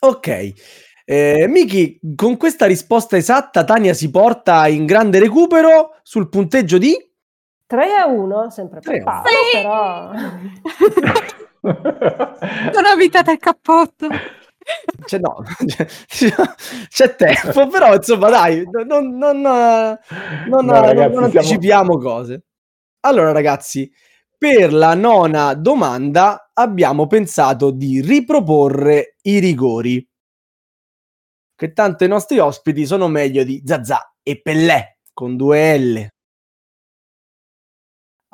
Ok. 0.00 0.52
Eh, 1.04 1.46
Miki, 1.48 1.98
con 2.14 2.36
questa 2.36 2.66
risposta 2.66 3.16
esatta, 3.16 3.64
Tania 3.64 3.94
si 3.94 4.10
porta 4.10 4.66
in 4.68 4.84
grande 4.84 5.18
recupero 5.18 5.96
sul 6.02 6.28
punteggio 6.28 6.78
di 6.78 6.94
3 7.66 7.94
a 7.94 8.06
1, 8.06 8.50
sempre 8.50 8.80
per 8.80 9.02
3 9.02 9.02
a 9.02 9.22
Paolo, 9.22 9.28
Sì. 9.52 9.56
però 11.60 12.72
Sono 12.72 12.88
abitata 12.88 13.30
al 13.30 13.38
cappotto. 13.38 14.06
C'è, 15.04 15.18
no, 15.18 15.42
c'è, 16.88 17.16
tempo, 17.16 17.68
però 17.68 17.94
insomma 17.94 18.28
dai, 18.28 18.62
non, 18.70 19.16
non, 19.16 19.40
non, 19.40 19.40
No, 20.46 20.60
ragazzi, 20.60 21.14
non 21.14 21.30
siamo- 21.30 21.46
anticipiamo 21.46 21.98
cose. 21.98 22.44
Allora 23.00 23.32
ragazzi, 23.32 23.90
per 24.36 24.72
la 24.72 24.94
nona 24.94 25.54
domanda 25.54 26.50
abbiamo 26.52 27.06
pensato 27.06 27.70
di 27.70 28.00
riproporre 28.00 29.16
i 29.22 29.38
rigori. 29.38 30.06
Che 31.54 31.72
tanto 31.72 32.04
i 32.04 32.08
nostri 32.08 32.38
ospiti 32.38 32.86
sono 32.86 33.08
meglio 33.08 33.42
di 33.44 33.62
Zazà 33.64 34.14
e 34.22 34.40
Pellè 34.40 34.96
con 35.12 35.36
due 35.36 35.78
L. 35.78 36.08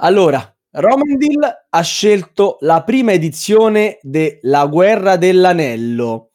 Allora, 0.01 0.53
Romandil 0.77 1.39
ha 1.70 1.81
scelto 1.83 2.57
la 2.61 2.83
prima 2.83 3.12
edizione 3.12 3.99
della 4.03 4.66
Guerra 4.66 5.16
dell'Anello 5.16 6.31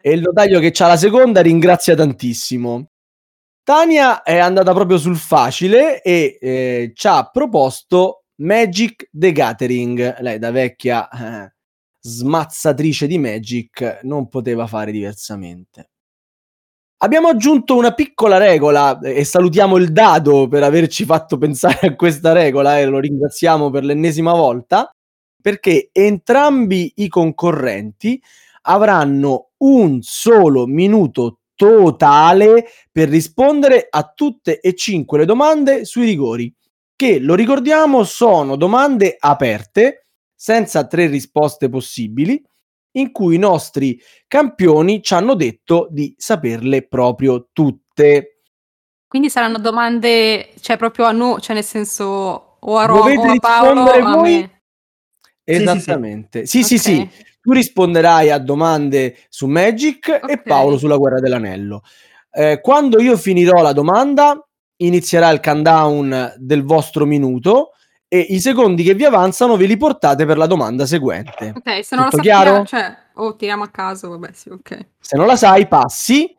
e 0.00 0.10
il 0.10 0.20
notaio 0.20 0.58
che 0.58 0.72
c'ha 0.72 0.88
la 0.88 0.96
seconda 0.96 1.40
ringrazia 1.40 1.94
tantissimo. 1.94 2.90
Tania 3.62 4.22
è 4.22 4.38
andata 4.38 4.72
proprio 4.72 4.98
sul 4.98 5.16
facile 5.16 6.02
e 6.02 6.38
eh, 6.40 6.92
ci 6.92 7.06
ha 7.06 7.28
proposto 7.30 8.24
Magic 8.36 9.10
the 9.12 9.30
Gathering. 9.30 10.18
Lei 10.20 10.38
da 10.40 10.50
vecchia 10.50 11.08
eh, 11.08 11.52
smazzatrice 12.00 13.06
di 13.06 13.18
Magic 13.18 14.00
non 14.02 14.28
poteva 14.28 14.66
fare 14.66 14.90
diversamente. 14.90 15.87
Abbiamo 17.00 17.28
aggiunto 17.28 17.76
una 17.76 17.94
piccola 17.94 18.38
regola 18.38 18.98
eh, 18.98 19.20
e 19.20 19.24
salutiamo 19.24 19.76
il 19.76 19.92
dado 19.92 20.48
per 20.48 20.64
averci 20.64 21.04
fatto 21.04 21.38
pensare 21.38 21.86
a 21.86 21.94
questa 21.94 22.32
regola 22.32 22.80
e 22.80 22.86
lo 22.86 22.98
ringraziamo 22.98 23.70
per 23.70 23.84
l'ennesima 23.84 24.32
volta 24.32 24.92
perché 25.40 25.90
entrambi 25.92 26.94
i 26.96 27.06
concorrenti 27.06 28.20
avranno 28.62 29.50
un 29.58 30.02
solo 30.02 30.66
minuto 30.66 31.38
totale 31.54 32.66
per 32.90 33.08
rispondere 33.08 33.86
a 33.88 34.12
tutte 34.12 34.58
e 34.58 34.74
cinque 34.74 35.18
le 35.18 35.24
domande 35.24 35.84
sui 35.84 36.04
rigori 36.04 36.52
che 36.96 37.20
lo 37.20 37.36
ricordiamo 37.36 38.02
sono 38.02 38.56
domande 38.56 39.14
aperte 39.16 40.06
senza 40.34 40.84
tre 40.88 41.06
risposte 41.06 41.68
possibili 41.68 42.42
in 43.00 43.12
cui 43.12 43.36
i 43.36 43.38
nostri 43.38 44.00
campioni 44.26 45.02
ci 45.02 45.14
hanno 45.14 45.34
detto 45.34 45.88
di 45.90 46.14
saperle 46.16 46.86
proprio 46.86 47.48
tutte. 47.52 48.40
Quindi 49.06 49.30
saranno 49.30 49.58
domande, 49.58 50.50
cioè 50.60 50.76
proprio 50.76 51.06
a 51.06 51.12
noi, 51.12 51.40
cioè 51.40 51.54
nel 51.54 51.64
senso 51.64 52.04
o 52.60 52.76
a 52.76 52.84
Ro- 52.84 52.96
Dovete 52.96 53.26
o 53.26 53.30
a 53.30 53.36
Paolo 53.38 53.70
rispondere 53.84 54.02
o 54.02 54.06
a 54.06 54.14
voi? 54.16 54.32
me. 54.32 54.62
sì, 55.44 55.54
sì. 55.54 55.62
Esattamente. 55.62 56.46
Sì, 56.46 56.62
sì, 56.62 56.78
sì. 56.78 57.08
Tu 57.40 57.52
risponderai 57.52 58.30
a 58.30 58.38
domande 58.38 59.16
su 59.28 59.46
Magic 59.46 60.08
e 60.08 60.20
Ok. 60.22 60.42
Paolo 60.42 60.76
sulla 60.76 60.96
guerra 60.96 61.20
dell'anello. 61.20 61.82
Eh, 62.30 62.60
quando 62.60 63.00
io 63.00 63.16
finirò 63.16 63.62
la 63.62 63.72
domanda, 63.72 64.46
inizierà 64.80 65.30
il 65.30 65.40
countdown 65.40 66.34
del 66.36 66.62
vostro 66.64 67.06
minuto 67.06 67.70
e 68.08 68.18
i 68.20 68.40
secondi 68.40 68.82
che 68.82 68.94
vi 68.94 69.04
avanzano 69.04 69.56
ve 69.56 69.66
li 69.66 69.76
portate 69.76 70.24
per 70.24 70.38
la 70.38 70.46
domanda 70.46 70.86
seguente. 70.86 71.52
Ok, 71.54 71.84
se 71.84 71.94
non 71.94 72.04
lo 72.06 72.10
Tutto 72.10 72.22
sappiamo, 72.22 72.42
chiaro? 72.42 72.64
cioè, 72.64 72.96
o 73.14 73.36
tiriamo 73.36 73.64
a 73.64 73.68
caso, 73.68 74.08
vabbè, 74.08 74.32
sì, 74.32 74.48
ok. 74.48 74.86
Se 74.98 75.16
non 75.16 75.26
la 75.26 75.36
sai, 75.36 75.68
passi 75.68 76.34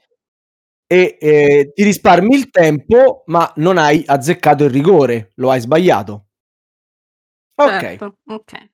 e 0.91 1.17
eh, 1.19 1.71
ti 1.75 1.83
risparmi 1.83 2.35
il 2.35 2.49
tempo, 2.49 3.23
ma 3.27 3.51
non 3.57 3.77
hai 3.77 4.03
azzeccato 4.05 4.63
il 4.63 4.71
rigore, 4.71 5.31
lo 5.35 5.51
hai 5.51 5.59
sbagliato. 5.61 6.25
Ok, 7.61 7.79
Certo, 7.79 8.17
ok. 8.25 8.69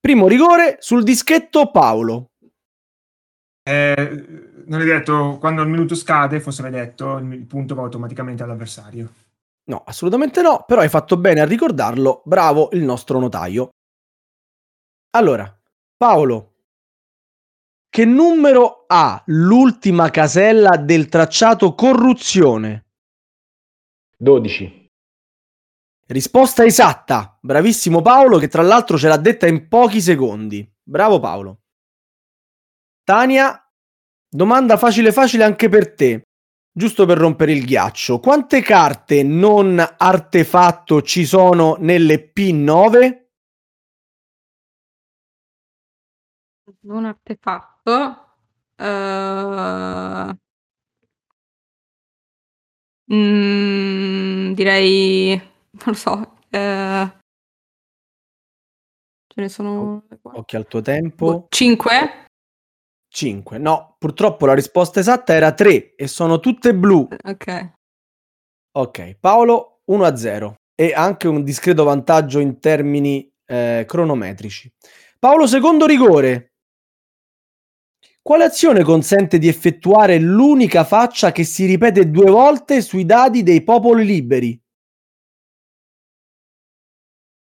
primo 0.00 0.26
rigore 0.28 0.76
sul 0.80 1.02
dischetto 1.02 1.70
Paolo. 1.70 2.32
Eh, 3.62 4.24
non 4.66 4.80
è 4.82 4.84
detto, 4.84 5.38
quando 5.38 5.62
il 5.62 5.68
minuto 5.68 5.94
scade, 5.94 6.40
fosse 6.40 6.60
mai 6.60 6.72
detto, 6.72 7.16
il 7.16 7.46
punto 7.46 7.74
va 7.74 7.82
automaticamente 7.82 8.42
all'avversario. 8.42 9.08
No, 9.66 9.82
assolutamente 9.86 10.42
no, 10.42 10.64
però 10.66 10.82
hai 10.82 10.88
fatto 10.88 11.16
bene 11.16 11.40
a 11.40 11.46
ricordarlo. 11.46 12.22
Bravo 12.24 12.68
il 12.72 12.82
nostro 12.82 13.18
notaio. 13.18 13.70
Allora, 15.10 15.60
Paolo, 15.96 16.54
che 17.88 18.04
numero 18.04 18.84
ha 18.88 19.22
l'ultima 19.26 20.10
casella 20.10 20.76
del 20.76 21.08
tracciato 21.08 21.74
corruzione? 21.74 22.86
12. 24.18 24.90
Risposta 26.06 26.64
esatta. 26.64 27.38
Bravissimo 27.40 28.02
Paolo, 28.02 28.38
che 28.38 28.48
tra 28.48 28.62
l'altro 28.62 28.98
ce 28.98 29.08
l'ha 29.08 29.16
detta 29.16 29.46
in 29.46 29.68
pochi 29.68 30.00
secondi. 30.00 30.68
Bravo 30.82 31.20
Paolo. 31.20 31.60
Tania, 33.04 33.64
domanda 34.28 34.76
facile 34.76 35.12
facile 35.12 35.44
anche 35.44 35.68
per 35.68 35.94
te. 35.94 36.22
Giusto 36.76 37.06
per 37.06 37.18
rompere 37.18 37.52
il 37.52 37.64
ghiaccio. 37.64 38.18
Quante 38.18 38.60
carte 38.60 39.22
non 39.22 39.78
artefatto 39.96 41.02
ci 41.02 41.24
sono 41.24 41.76
nelle 41.78 42.32
P9? 42.34 43.26
Un 46.80 47.04
artefatto. 47.04 48.34
eh, 48.74 50.36
mm, 53.12 54.52
direi, 54.54 55.36
non 55.36 55.84
lo 55.84 55.92
so, 55.94 56.38
eh, 56.50 57.12
ce 59.28 59.40
ne 59.40 59.48
sono 59.48 60.02
Occhio 60.22 60.58
al 60.58 60.66
tuo 60.66 60.82
tempo. 60.82 61.46
5? 61.50 62.23
5. 63.14 63.58
No, 63.58 63.94
purtroppo 63.96 64.44
la 64.44 64.54
risposta 64.54 64.98
esatta 64.98 65.34
era 65.34 65.52
3 65.52 65.94
e 65.94 66.08
sono 66.08 66.40
tutte 66.40 66.74
blu. 66.74 67.06
Ok. 67.22 67.72
Ok, 68.72 69.16
Paolo 69.20 69.82
1 69.84 70.04
a 70.04 70.16
0 70.16 70.54
e 70.74 70.92
anche 70.92 71.28
un 71.28 71.44
discreto 71.44 71.84
vantaggio 71.84 72.40
in 72.40 72.58
termini 72.58 73.32
eh, 73.46 73.84
cronometrici. 73.86 74.70
Paolo, 75.20 75.46
secondo 75.46 75.86
rigore. 75.86 76.54
Quale 78.20 78.44
azione 78.44 78.82
consente 78.82 79.38
di 79.38 79.46
effettuare 79.46 80.18
l'unica 80.18 80.82
faccia 80.82 81.30
che 81.30 81.44
si 81.44 81.66
ripete 81.66 82.10
due 82.10 82.30
volte 82.30 82.80
sui 82.80 83.04
dadi 83.04 83.44
dei 83.44 83.62
popoli 83.62 84.04
liberi? 84.04 84.60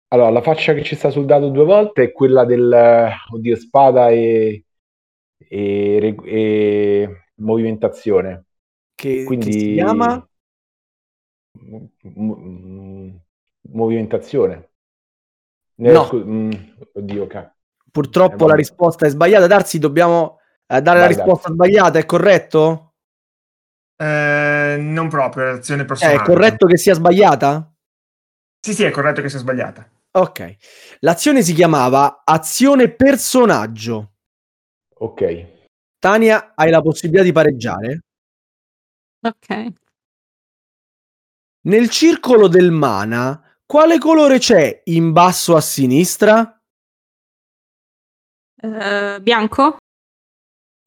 Allora, 0.09 0.31
la 0.31 0.43
faccia 0.43 0.75
che 0.75 0.83
ci 0.83 0.97
sta 0.97 1.11
sul 1.11 1.27
dato 1.27 1.51
due 1.51 1.65
volte 1.65 2.05
è 2.05 2.13
quella 2.13 2.45
del, 2.45 3.13
oddio, 3.31 3.57
spada 3.57 4.09
e, 4.11 4.65
e, 5.49 6.15
e 6.25 7.25
movimentazione. 7.37 8.45
Che, 8.95 9.37
che 9.39 9.53
Quindi... 9.53 9.53
si 9.53 9.69
chiama? 9.71 10.27
M- 11.59 11.91
m- 12.05 13.21
movimentazione. 13.73 14.71
Ne- 15.79 15.95
No. 15.95 16.01
scu- 16.01 16.25
mm, 16.27 16.51
oddio, 16.95 17.27
ca- 17.27 17.55
Purtroppo 17.91 18.45
Eh, 18.45 18.49
la 18.49 18.55
risposta 18.55 19.07
è 19.07 19.09
sbagliata. 19.09 19.47
Darsi, 19.47 19.79
dobbiamo 19.79 20.39
eh, 20.67 20.83
dare 20.83 20.99
la 21.01 21.07
Vai, 21.07 21.07
risposta 21.07 21.51
sbagliata, 21.51 21.99
è 21.99 22.05
corretto? 22.07 22.95
Eh, 23.97 24.77
non 24.81 25.09
proprio, 25.09 25.49
è 25.49 25.53
l'azione 25.53 25.85
Eh, 25.85 25.87
personale. 25.87 26.19
è 26.19 26.23
corretto 26.23 26.67
che 26.67 26.77
sia 26.77 26.95
sbagliata? 26.95 27.75
Sì, 28.59 28.75
sì, 28.75 28.83
è 28.83 28.91
corretto 28.91 29.23
che 29.23 29.29
sia 29.29 29.39
sbagliata. 29.39 29.89
Ok. 30.17 30.57
L'azione 31.01 31.43
si 31.43 31.53
chiamava 31.55 32.23
azione 32.25 32.89
personaggio. 32.91 34.14
Ok. 34.99 35.53
Tania, 35.99 36.53
hai 36.55 36.71
la 36.71 36.83
possibilità 36.83 37.23
di 37.23 37.33
pareggiare. 37.33 38.01
Ok. 39.21 39.73
Nel 41.63 41.89
circolo 41.89 42.47
del 42.47 42.71
mana, 42.71 43.57
quale 43.65 43.99
colore 43.99 44.39
c'è 44.39 44.83
in 44.85 45.13
basso 45.13 45.57
a 45.57 45.61
sinistra? 45.61 46.61
Eh, 48.55 49.19
bianco? 49.23 49.79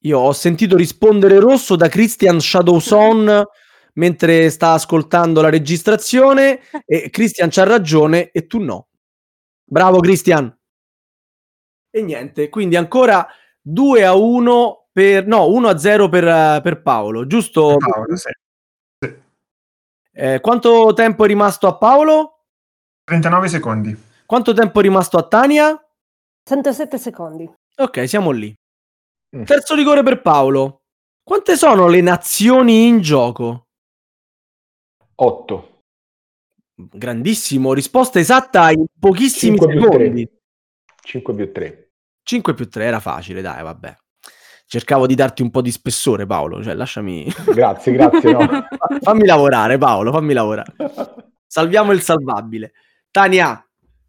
Io 0.03 0.19
ho 0.19 0.31
sentito 0.33 0.75
rispondere 0.75 1.39
rosso 1.39 1.75
da 1.75 1.89
Christian 1.89 2.39
Shadowson 2.39 3.43
mentre 3.97 4.49
sta 4.51 4.73
ascoltando 4.73 5.41
la 5.41 5.49
registrazione 5.49 6.61
e 6.85 7.09
Christian 7.09 7.49
c'ha 7.49 7.63
ragione 7.63 8.29
e 8.29 8.45
tu 8.45 8.59
no. 8.59 8.89
Bravo 9.63 9.99
Christian. 9.99 10.55
E 11.89 12.01
niente, 12.01 12.49
quindi 12.49 12.75
ancora 12.75 13.27
2 13.67 14.05
a 14.05 14.13
1 14.13 14.87
per 14.91 15.27
no, 15.27 15.47
1 15.49 15.67
a 15.67 15.77
0 15.77 16.09
per, 16.09 16.27
eh, 16.27 16.59
per 16.63 16.81
Paolo, 16.81 17.27
giusto? 17.27 17.75
Paolo, 17.77 18.15
sì. 18.15 18.29
Eh, 20.19 20.39
quanto 20.39 20.93
tempo 20.93 21.25
è 21.25 21.27
rimasto 21.27 21.67
a 21.67 21.77
Paolo? 21.77 22.45
39 23.03 23.47
secondi. 23.49 24.03
Quanto 24.25 24.53
tempo 24.53 24.79
è 24.79 24.81
rimasto 24.81 25.17
a 25.17 25.27
Tania? 25.27 25.79
107 26.43 26.97
secondi. 26.97 27.51
Ok, 27.75 28.07
siamo 28.07 28.31
lì. 28.31 28.53
Mm. 29.35 29.43
Terzo 29.43 29.75
rigore 29.75 30.01
per 30.01 30.21
Paolo. 30.21 30.83
Quante 31.21 31.57
sono 31.57 31.87
le 31.87 32.01
nazioni 32.01 32.87
in 32.87 33.01
gioco? 33.01 33.67
8. 35.15 35.81
Grandissimo, 36.73 37.73
risposta 37.73 38.19
esatta 38.19 38.71
in 38.71 38.85
pochissimi 38.99 39.57
Cinque 39.57 39.73
più 39.73 39.81
secondi. 39.83 40.29
5 41.03 41.35
più 41.35 41.51
3. 41.51 41.86
5 42.27 42.53
più 42.53 42.67
3 42.67 42.83
era 42.83 42.99
facile, 42.99 43.41
dai, 43.41 43.63
vabbè. 43.63 43.95
Cercavo 44.65 45.07
di 45.07 45.15
darti 45.15 45.41
un 45.41 45.49
po' 45.49 45.61
di 45.61 45.71
spessore, 45.71 46.25
Paolo, 46.25 46.61
cioè 46.61 46.73
lasciami 46.73 47.33
Grazie, 47.53 47.93
grazie. 47.93 48.33
No. 48.33 48.67
fammi 49.01 49.25
lavorare, 49.25 49.77
Paolo, 49.77 50.11
fammi 50.11 50.33
lavorare. 50.33 50.73
Salviamo 51.47 51.93
il 51.93 52.01
salvabile. 52.01 52.73
Tania, 53.11 53.65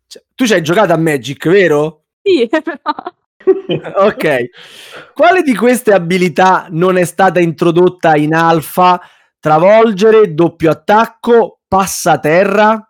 cioè, 0.09 0.21
tu 0.35 0.47
ci 0.47 0.55
hai 0.55 0.63
giocato 0.63 0.93
a 0.93 0.97
Magic, 0.97 1.49
vero? 1.49 2.07
Sì, 2.21 2.49
però. 2.51 2.75
ok. 4.05 4.49
Quale 5.15 5.43
di 5.43 5.55
queste 5.55 5.93
abilità 5.93 6.67
non 6.71 6.97
è 6.97 7.05
stata 7.05 7.39
introdotta 7.39 8.17
in 8.17 8.35
alfa? 8.35 9.01
Travolgere, 9.39 10.35
doppio 10.35 10.73
attacco, 10.73 11.61
passaterra 11.69 12.85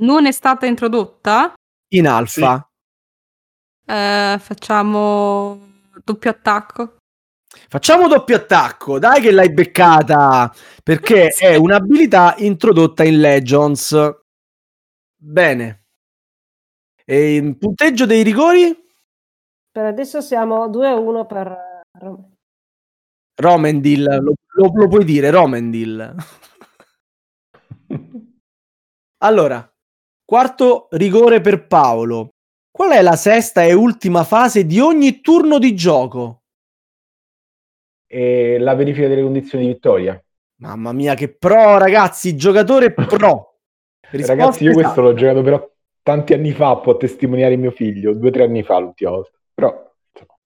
Non 0.00 0.26
è 0.26 0.32
stata 0.32 0.66
introdotta? 0.66 1.54
in 1.94 2.06
alfa. 2.06 2.66
Eh, 3.84 4.36
facciamo 4.38 5.60
doppio 6.04 6.30
attacco. 6.30 6.96
Facciamo 7.68 8.08
doppio 8.08 8.36
attacco, 8.36 8.98
dai 8.98 9.20
che 9.20 9.30
l'hai 9.30 9.52
beccata, 9.52 10.50
perché 10.82 11.30
Sì. 11.32 11.44
è 11.44 11.56
un'abilità 11.56 12.34
introdotta 12.38 13.04
in 13.04 13.20
Legends. 13.20 14.10
Bene. 15.16 15.84
E 17.04 17.34
il 17.36 17.56
punteggio 17.58 18.06
dei 18.06 18.22
rigori? 18.22 18.74
Per 19.70 19.84
adesso 19.84 20.20
siamo 20.20 20.68
2 20.68 20.86
a 20.88 20.94
1 20.94 21.26
per 21.26 21.80
Roma. 21.98 22.28
Romendil, 23.34 24.02
lo, 24.22 24.34
lo- 24.54 24.72
lo 24.74 24.88
puoi 24.88 25.04
dire, 25.04 25.30
Romendil. 25.30 26.14
Allora, 29.24 29.72
quarto 30.24 30.88
rigore 30.92 31.40
per 31.40 31.68
Paolo. 31.68 32.30
Qual 32.72 32.90
è 32.90 33.02
la 33.02 33.16
sesta 33.16 33.64
e 33.64 33.74
ultima 33.74 34.24
fase 34.24 34.64
di 34.64 34.80
ogni 34.80 35.20
turno 35.20 35.58
di 35.58 35.74
gioco? 35.74 36.44
E 38.06 38.56
la 38.58 38.74
verifica 38.74 39.08
delle 39.08 39.20
condizioni 39.20 39.66
di 39.66 39.72
vittoria. 39.74 40.20
Mamma 40.56 40.92
mia, 40.92 41.14
che 41.14 41.28
pro, 41.28 41.76
ragazzi, 41.76 42.34
giocatore 42.34 42.92
pro. 42.92 43.50
Ragazzi, 44.12 44.64
io 44.64 44.72
questo 44.74 45.00
l'ho 45.00 45.14
giocato 45.14 45.40
però 45.42 45.70
tanti 46.02 46.34
anni 46.34 46.52
fa, 46.52 46.76
può 46.76 46.98
testimoniare 46.98 47.56
mio 47.56 47.70
figlio, 47.70 48.12
due 48.12 48.28
o 48.28 48.30
tre 48.30 48.44
anni 48.44 48.62
fa 48.62 48.78
l'ultima 48.78 49.10
volta. 49.10 49.38
Però 49.54 49.90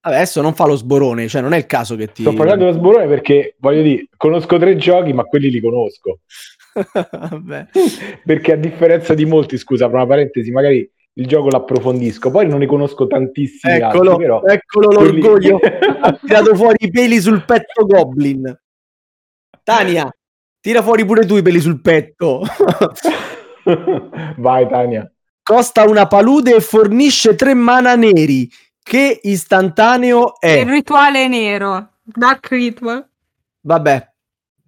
adesso 0.03 0.41
non 0.41 0.55
fa 0.55 0.67
lo 0.67 0.77
sborone, 0.77 1.27
cioè 1.27 1.43
non 1.43 1.53
è 1.53 1.57
il 1.57 1.67
caso 1.67 1.97
che 1.97 2.13
ti... 2.13 2.23
sto 2.23 2.33
facendo 2.33 2.67
lo 2.67 2.73
sborone 2.73 3.09
perché, 3.09 3.57
voglio 3.59 3.83
dire, 3.83 4.09
conosco 4.17 4.57
tre 4.59 4.77
giochi, 4.77 5.13
ma 5.13 5.25
quelli 5.25 5.51
li 5.51 5.61
conosco. 5.61 6.21
Perché 8.25 8.53
a 8.53 8.57
differenza 8.57 9.15
di 9.15 9.25
molti, 9.25 9.57
scusa, 9.57 9.87
per 9.87 9.95
una 9.95 10.07
parentesi, 10.07 10.51
magari 10.51 10.89
il 11.19 11.27
gioco 11.27 11.49
l'approfondisco. 11.49 12.31
Poi 12.31 12.47
non 12.47 12.59
ne 12.59 12.67
conosco 12.67 13.07
tantissimi 13.07 13.75
Eccolo, 13.75 14.11
altri, 14.13 14.25
però 14.25 14.43
eccolo 14.45 14.89
quelli- 14.89 15.21
l'orgoglio. 15.21 15.59
ha 16.01 16.13
tirato 16.13 16.55
fuori 16.55 16.77
i 16.81 16.91
peli 16.91 17.21
sul 17.21 17.45
petto 17.45 17.87
Goblin. 17.87 18.59
Tania, 19.63 20.09
tira 20.61 20.83
fuori 20.83 21.05
pure 21.05 21.25
tu 21.27 21.37
i 21.37 21.43
peli 21.43 21.61
sul 21.61 21.81
petto. 21.81 22.43
Vai 24.37 24.69
Tania. 24.69 25.11
Costa 25.43 25.85
una 25.89 26.07
palude 26.07 26.55
e 26.57 26.61
fornisce 26.61 27.35
tre 27.35 27.55
mana 27.55 27.95
neri. 27.95 28.49
Che 28.83 29.21
istantaneo 29.23 30.39
è? 30.41 30.59
Il 30.61 30.67
rituale 30.69 31.27
nero. 31.29 31.91
Dark 32.03 32.49
Ritual. 32.51 33.09
Vabbè, 33.63 34.13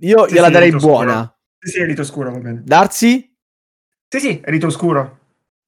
io 0.00 0.26
Sì, 0.26 0.34
gliela 0.34 0.46
sì, 0.46 0.52
darei 0.52 0.70
buona. 0.72 1.12
scuro. 1.12 1.34
Sì, 1.60 1.70
sì, 1.70 1.80
è 1.80 1.84
rito 1.84 2.02
scuro, 2.04 2.32
va 2.32 2.38
bene. 2.38 2.62
Darsi? 2.64 3.32
Sì, 4.08 4.18
sì, 4.20 4.40
è 4.42 4.50
rito 4.50 4.70
scuro. 4.70 5.17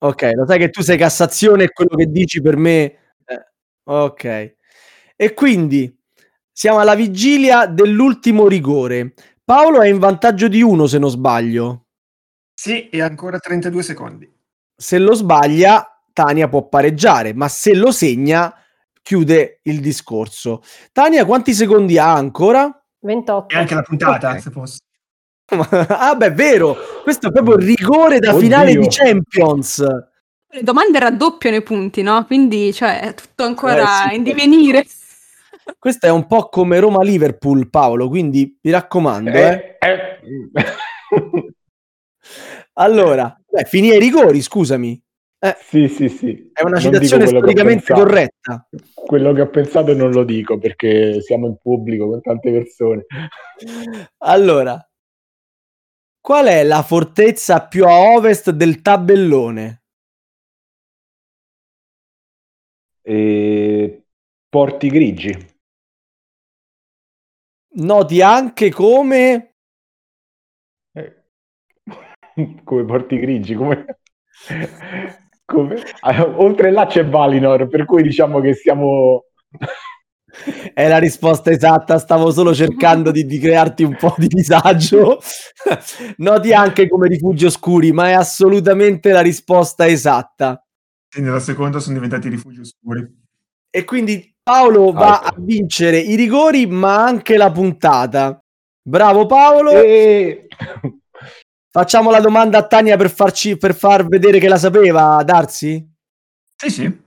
Ok, 0.03 0.31
lo 0.35 0.47
sai 0.47 0.59
che 0.59 0.71
tu 0.71 0.81
sei 0.83 0.97
Cassazione 0.97 1.65
e 1.65 1.73
quello 1.73 1.95
che 1.95 2.07
dici 2.07 2.41
per 2.41 2.57
me... 2.57 2.83
eh, 3.27 3.47
ok. 3.85 4.55
E 5.17 5.35
quindi 5.35 5.95
siamo 6.51 6.79
alla 6.79 6.95
vigilia 6.95 7.67
dell'ultimo 7.67 8.49
rigore. 8.49 9.13
Paolo 9.45 9.83
è 9.83 9.89
in 9.89 9.99
vantaggio 9.99 10.49
di 10.49 10.63
uno 10.63 10.87
se 10.87 10.99
non 10.99 11.11
sbaglio. 11.11 11.87
Sì, 12.55 12.89
e 12.89 13.03
ancora 13.03 13.39
32 13.39 13.83
secondi. 13.83 14.33
Se 14.75 14.99
lo 14.99 15.13
sbaglia, 15.15 16.03
Tania 16.13 16.49
può 16.49 16.67
pareggiare, 16.69 17.35
ma 17.35 17.49
se 17.49 17.75
lo 17.75 17.93
segna, 17.93 18.55
chiude 19.03 19.61
il 19.65 19.81
discorso. 19.81 20.63
Tania, 20.93 21.27
quanti 21.27 21.53
secondi 21.53 21.99
ha 21.99 22.15
ancora? 22.15 22.71
28. 23.01 23.55
E 23.55 23.59
anche 23.59 23.75
la 23.75 23.83
puntata, 23.83 24.31
Ok. 24.31 24.41
se 24.41 24.51
fosse. 24.51 24.79
Ah, 25.89 26.15
beh, 26.15 26.31
vero. 26.31 26.77
Questo 27.03 27.29
è 27.29 27.33
proprio 27.33 27.57
il 27.57 27.65
rigore 27.77 28.19
da 28.19 28.31
Oddio. 28.31 28.41
finale 28.41 28.75
di 28.77 28.87
Champions. 28.89 29.85
Le 30.53 30.63
domande 30.63 30.99
raddoppiano 30.99 31.57
i 31.57 31.63
punti, 31.63 32.03
no? 32.03 32.25
Quindi, 32.25 32.73
cioè, 32.73 33.01
è 33.01 33.15
tutto 33.15 33.45
ancora 33.45 34.07
Eh, 34.07 34.09
sì. 34.11 34.17
in 34.17 34.23
divenire. 34.23 34.85
Questo 35.79 36.07
è 36.07 36.11
un 36.11 36.27
po' 36.27 36.49
come 36.49 36.81
Roma-Liverpool, 36.81 37.69
Paolo, 37.71 38.09
quindi 38.09 38.59
mi 38.63 38.71
raccomando. 38.71 39.31
eh. 39.31 39.77
Eh, 39.79 39.93
eh. 40.23 40.51
Allora, 42.75 43.37
beh, 43.47 43.65
finì 43.65 43.91
ai 43.91 43.99
rigori, 43.99 44.41
scusami. 44.41 45.01
sì, 45.61 45.89
sì, 45.89 46.09
sì. 46.09 46.51
È 46.53 46.63
una 46.63 46.73
Non 46.73 46.81
citazione 46.81 47.27
storicamente 47.27 47.93
corretta. 47.93 48.67
Quello 48.95 49.33
che 49.33 49.41
ho 49.43 49.49
pensato 49.49 49.95
non 49.95 50.11
lo 50.11 50.25
dico 50.25 50.59
perché 50.59 51.21
siamo 51.23 51.47
in 51.47 51.57
pubblico 51.61 52.09
con 52.09 52.21
tante 52.21 52.51
persone. 52.53 53.05
Allora, 54.19 54.83
qual 56.21 56.47
è 56.47 56.63
la 56.63 56.83
fortezza 56.83 57.67
più 57.67 57.85
a 57.87 57.99
ovest 58.15 58.51
del 58.53 58.81
tabellone? 58.81 59.83
E... 63.05 64.05
Porti 64.49 64.89
grigi. 64.89 65.33
Noti 67.89 68.23
anche 68.23 68.71
come 68.71 69.55
Eh, 70.95 71.13
come 72.65 72.85
porti 72.85 73.19
grigi, 73.19 73.55
come... 73.55 73.85
come- 75.45 75.83
Ah, 76.01 76.25
Oltre 76.39 76.71
là 76.71 76.87
c'è 76.87 77.07
Valinor, 77.07 77.69
per 77.69 77.85
cui 77.85 78.03
diciamo 78.03 78.41
che 78.41 78.55
siamo... 78.55 79.25
è 80.75 80.89
la 80.89 80.99
risposta 80.99 81.51
esatta, 81.51 81.99
stavo 81.99 82.31
solo 82.31 82.55
cercando 82.55 83.11
di, 83.11 83.25
di 83.25 83.39
crearti 83.39 83.83
un 83.83 83.97
po' 83.97 84.15
di 84.17 84.29
disagio. 84.29 85.21
Noti 86.19 86.53
anche 86.53 86.89
come 86.89 87.09
rifugi 87.09 87.47
oscuri, 87.47 87.93
ma 87.93 88.09
è 88.09 88.13
assolutamente 88.13 89.13
la 89.13 89.21
risposta 89.21 89.87
esatta. 89.87 90.65
Sì, 91.09 91.21
nella 91.21 91.41
seconda 91.41 91.81
sono 91.81 91.95
diventati 91.95 92.29
rifugi 92.29 92.61
oscuri. 92.61 93.19
E 93.71 93.85
quindi 93.85 94.35
Paolo 94.43 94.93
va 94.93 95.21
a 95.21 95.35
vincere 95.37 95.99
i 95.99 96.17
rigori, 96.17 96.67
ma 96.67 97.05
anche 97.05 97.37
la 97.37 97.51
puntata. 97.51 98.43
Bravo 98.83 99.27
Paolo. 99.27 99.71
E... 99.73 100.47
Facciamo 101.73 102.11
la 102.11 102.21
domanda 102.21 102.59
a 102.59 102.67
Tania 102.67 102.97
per, 102.97 103.11
farci, 103.11 103.57
per 103.57 103.77
far 103.77 104.07
vedere 104.07 104.41
che 104.41 104.49
la 104.49 104.59
sapeva, 104.59 105.23
Darsi? 105.23 105.89
Sì, 106.57 106.69
sì. 106.69 107.01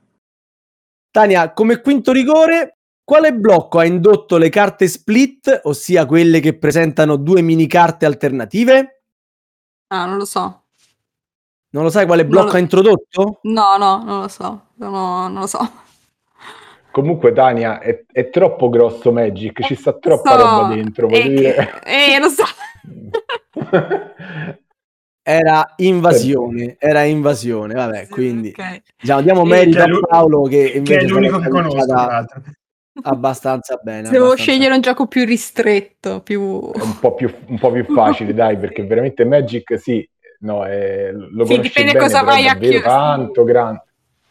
Tania, 1.11 1.51
come 1.51 1.81
quinto 1.81 2.13
rigore, 2.13 2.72
quale 3.03 3.33
blocco 3.33 3.79
ha 3.79 3.85
indotto 3.85 4.37
le 4.37 4.49
carte 4.49 4.87
split, 4.87 5.61
ossia 5.63 6.05
quelle 6.05 6.39
che 6.39 6.57
presentano 6.57 7.15
due 7.17 7.41
mini 7.41 7.67
carte 7.67 8.05
alternative? 8.05 9.03
Ah, 9.87 10.05
non 10.05 10.17
lo 10.17 10.25
so. 10.25 10.61
Non 11.71 11.83
lo 11.83 11.89
sai 11.89 12.05
quale 12.05 12.25
blocco 12.25 12.47
lo- 12.47 12.53
ha 12.53 12.59
introdotto? 12.59 13.39
No, 13.43 13.77
no, 13.77 14.03
non 14.03 14.21
lo 14.21 14.27
so. 14.27 14.67
No, 14.75 15.27
non 15.27 15.39
lo 15.39 15.47
so. 15.47 15.71
Comunque 16.91 17.33
Tania, 17.33 17.79
è, 17.79 18.05
è 18.11 18.29
troppo 18.29 18.69
grosso 18.69 19.11
Magic, 19.11 19.63
ci 19.63 19.73
sta 19.75 19.93
troppa 19.93 20.37
So, 20.37 20.37
roba 20.37 20.75
dentro, 20.75 21.09
eh, 21.09 21.27
dire. 21.27 21.81
Eh, 21.83 22.19
lo 22.19 22.29
so. 22.29 22.43
Era 25.25 25.73
invasione, 25.77 26.75
era 26.79 27.03
invasione, 27.03 27.73
vabbè, 27.73 28.05
Sì, 28.05 28.11
quindi 28.11 28.49
ok. 28.49 28.81
diciamo, 28.99 29.21
diamo 29.21 29.45
merito 29.45 29.77
che 29.77 29.83
è 29.85 29.87
a 29.89 29.99
Paolo 30.05 30.41
che 30.43 30.69
Che 30.71 30.77
invece 30.79 30.99
è 30.99 31.07
l'unico 31.07 31.39
che 31.39 31.47
conosco, 31.47 31.75
tra 31.77 31.85
cavata 31.85 32.11
l'altro. 32.11 32.41
Abbastanza 33.01 33.77
bene. 33.77 34.09
Devo 34.09 34.25
abbastanza 34.25 34.51
scegliere 34.51 34.75
un 34.75 34.81
gioco 34.81 35.07
più 35.07 35.25
ristretto, 35.25 36.21
più... 36.21 36.41
Un 36.41 36.99
po' 36.99 37.13
più, 37.13 37.33
un 37.47 37.57
po' 37.59 37.71
più 37.71 37.85
facile, 37.93 38.33
dai, 38.33 38.57
perché 38.57 38.85
veramente 38.85 39.25
Magic 39.25 39.79
sì, 39.79 40.07
no, 40.39 40.65
è, 40.65 41.11
lo 41.11 41.45
Sì, 41.45 41.59
dipende 41.59 41.93
bene, 41.93 42.05
cosa 42.05 42.23
vai 42.23 42.47
a 42.47 42.57
chiedere. 42.57 42.81
tanto 42.81 43.43
grande. 43.43 43.83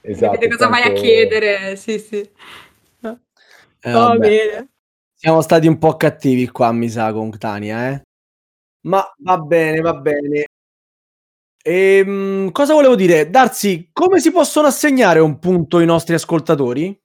Esatto, 0.05 0.33
Vedete 0.33 0.57
cosa 0.57 0.69
vai 0.69 0.81
a 0.83 0.85
tanto- 0.87 1.01
chiedere, 1.01 1.77
sì, 1.77 1.99
sì. 1.99 2.19
Eh, 3.85 3.91
Va 3.91 3.99
vabbè. 4.07 4.19
bene. 4.19 4.69
Siamo 5.15 5.41
stati 5.41 5.67
un 5.67 5.79
po' 5.79 5.97
cattivi 5.97 6.49
qua, 6.49 6.71
mi 6.73 6.89
sa, 6.89 7.13
con 7.13 7.37
Tania, 7.37 7.91
eh. 7.91 8.03
Ma 8.87 9.05
va 9.19 9.39
bene, 9.39 9.81
va 9.81 9.95
bene. 9.95 10.45
Ehm, 11.65 12.51
cosa 12.51 12.75
volevo 12.75 12.97
dire? 12.97 13.31
Darsi, 13.31 13.91
come 13.93 14.19
si 14.21 14.33
possono 14.33 14.67
assegnare 14.67 15.21
un 15.21 15.39
punto 15.39 15.77
ai 15.79 15.87
nostri 15.87 16.15
ascoltatori? 16.15 16.97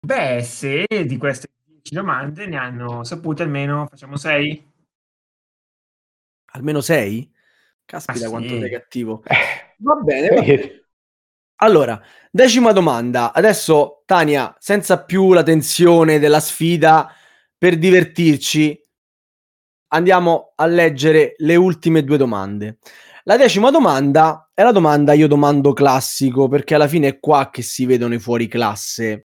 Beh, 0.00 0.42
se 0.42 0.86
di 1.06 1.16
queste 1.16 1.48
10 1.64 1.94
domande 1.94 2.46
ne 2.46 2.56
hanno 2.56 3.02
sapute 3.04 3.42
almeno, 3.42 3.86
facciamo 3.88 4.16
6? 4.16 4.72
Almeno 6.52 6.80
sei? 6.80 7.30
Caspita, 7.84 8.18
Ah, 8.18 8.22
sì. 8.22 8.28
quanto 8.30 8.58
sei 8.60 8.70
cattivo. 8.70 9.22
Eh, 9.26 9.74
Va 9.78 9.94
bene, 9.96 10.28
va 10.28 10.40
bene. 10.42 10.84
Allora, 11.56 12.00
decima 12.30 12.72
domanda. 12.72 13.32
Adesso, 13.32 14.02
Tania, 14.06 14.54
senza 14.58 15.02
più 15.04 15.32
la 15.32 15.42
tensione 15.42 16.18
della 16.18 16.40
sfida, 16.40 17.10
per 17.58 17.78
divertirci, 17.78 18.78
andiamo 19.88 20.52
a 20.56 20.66
leggere 20.66 21.34
le 21.38 21.56
ultime 21.56 22.04
due 22.04 22.16
domande. 22.16 22.78
La 23.24 23.36
decima 23.36 23.70
domanda 23.70 24.50
è 24.54 24.62
la 24.62 24.72
domanda 24.72 25.12
io 25.14 25.26
domando 25.26 25.72
classico, 25.72 26.48
perché 26.48 26.74
alla 26.74 26.88
fine 26.88 27.08
è 27.08 27.18
qua 27.20 27.50
che 27.50 27.62
si 27.62 27.86
vedono 27.86 28.14
i 28.14 28.18
fuori 28.20 28.46
classe. 28.48 29.25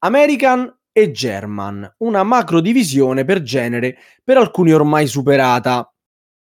American 0.00 0.72
e 0.92 1.10
German, 1.10 1.94
una 1.98 2.22
macro 2.22 2.60
divisione 2.60 3.24
per 3.24 3.42
genere 3.42 3.98
per 4.22 4.36
alcuni 4.36 4.72
ormai 4.72 5.06
superata, 5.06 5.92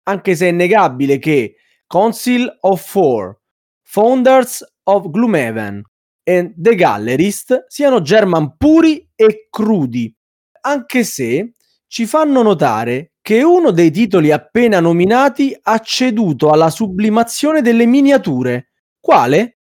anche 0.03 0.35
se 0.35 0.47
è 0.47 0.49
innegabile 0.49 1.19
che 1.19 1.55
Council 1.87 2.57
of 2.61 2.87
Four, 2.87 3.39
Founders 3.83 4.63
of 4.83 5.09
Gloomhaven 5.09 5.81
e 6.23 6.53
The 6.55 6.75
Gallerist 6.75 7.65
siano 7.67 8.01
German 8.01 8.55
puri 8.57 9.07
e 9.15 9.47
crudi, 9.49 10.15
anche 10.61 11.03
se 11.03 11.53
ci 11.87 12.05
fanno 12.05 12.43
notare 12.43 13.13
che 13.21 13.43
uno 13.43 13.71
dei 13.71 13.91
titoli 13.91 14.31
appena 14.31 14.79
nominati 14.79 15.57
ha 15.59 15.79
ceduto 15.79 16.49
alla 16.49 16.69
sublimazione 16.69 17.61
delle 17.61 17.85
miniature. 17.85 18.71
Quale? 18.99 19.58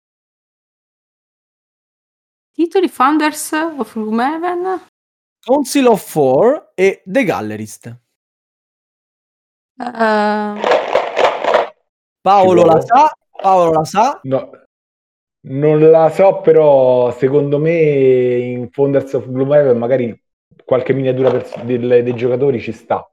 Titoli 2.58 2.88
Founders 2.90 3.52
of 3.54 3.94
Gloomhaven? 3.94 4.82
Council 5.46 5.86
of 5.86 6.04
Four 6.04 6.72
e 6.74 7.04
The 7.06 7.24
Gallerist. 7.24 7.86
Eh, 9.80 10.62
Paolo 12.20 12.66
la 12.66 12.82
sa, 12.82 13.12
Paolo 13.40 13.72
la 13.74 13.86
sa. 13.86 14.20
No, 14.24 14.50
non 15.50 15.92
la 15.92 16.10
so, 16.10 16.42
però 16.42 17.12
secondo 17.12 17.60
me 17.60 18.38
in 18.38 18.72
Founders 18.72 19.14
of 19.14 19.28
Gloomhaven 19.30 19.78
magari 19.78 20.20
qualche 20.66 20.94
miniatura 20.94 21.30
pers- 21.30 21.62
del- 21.62 22.02
dei 22.04 22.16
giocatori 22.16 22.60
ci 22.60 22.72
sta. 22.72 23.08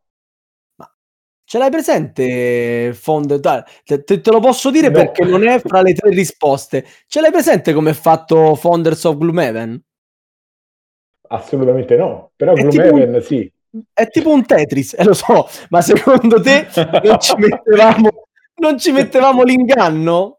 Ce 1.46 1.58
l'hai 1.58 1.70
presente, 1.70 2.92
Fond? 2.94 3.34
Dai, 3.36 3.62
Te, 3.84 4.02
te- 4.02 4.20
te 4.20 4.30
lo 4.30 4.40
posso 4.40 4.70
dire 4.70 4.88
No. 4.88 4.94
perché 4.94 5.24
non 5.24 5.46
è 5.46 5.60
fra 5.60 5.82
le 5.82 5.92
tre 5.92 6.10
risposte. 6.10 6.86
Ce 7.06 7.20
l'hai 7.20 7.30
presente 7.30 7.72
come 7.74 7.90
è 7.90 7.94
fatto 7.94 8.54
Founders 8.54 9.04
of 9.04 9.18
Gloomhaven? 9.18 9.82
Assolutamente 11.28 11.96
no, 11.96 12.32
però 12.36 12.52
È 12.54 12.62
Gloomhaven 12.66 13.22
sì. 13.22 13.50
È 13.92 14.08
tipo 14.08 14.30
un 14.30 14.46
Tetris, 14.46 14.94
eh, 14.96 15.02
lo 15.04 15.14
so, 15.14 15.48
ma 15.70 15.80
secondo 15.82 16.40
te 16.40 16.68
non 17.02 17.18
ci 17.18 17.34
mettevamo, 17.38 18.10
non 18.56 18.78
ci 18.78 18.92
mettevamo 18.92 19.42
l'inganno? 19.42 20.38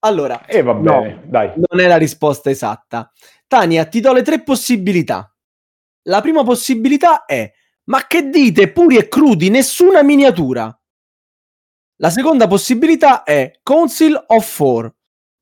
Allora, 0.00 0.46
E 0.46 0.62
va 0.62 0.72
no, 0.74 1.00
bene, 1.00 1.22
dai. 1.24 1.52
non 1.56 1.80
è 1.80 1.88
la 1.88 1.96
risposta 1.96 2.50
esatta. 2.50 3.10
Tania, 3.48 3.84
ti 3.86 3.98
do 4.00 4.12
le 4.12 4.22
tre 4.22 4.42
possibilità. 4.44 5.34
La 6.02 6.20
prima 6.20 6.44
possibilità 6.44 7.24
è: 7.24 7.50
ma 7.88 8.06
che 8.06 8.28
dite, 8.28 8.70
puri 8.70 8.96
e 8.96 9.08
crudi, 9.08 9.48
nessuna 9.50 10.02
miniatura. 10.02 10.72
La 12.00 12.10
seconda 12.10 12.46
possibilità 12.46 13.22
è 13.24 13.58
Council 13.62 14.24
of 14.28 14.46
Four. 14.46 14.94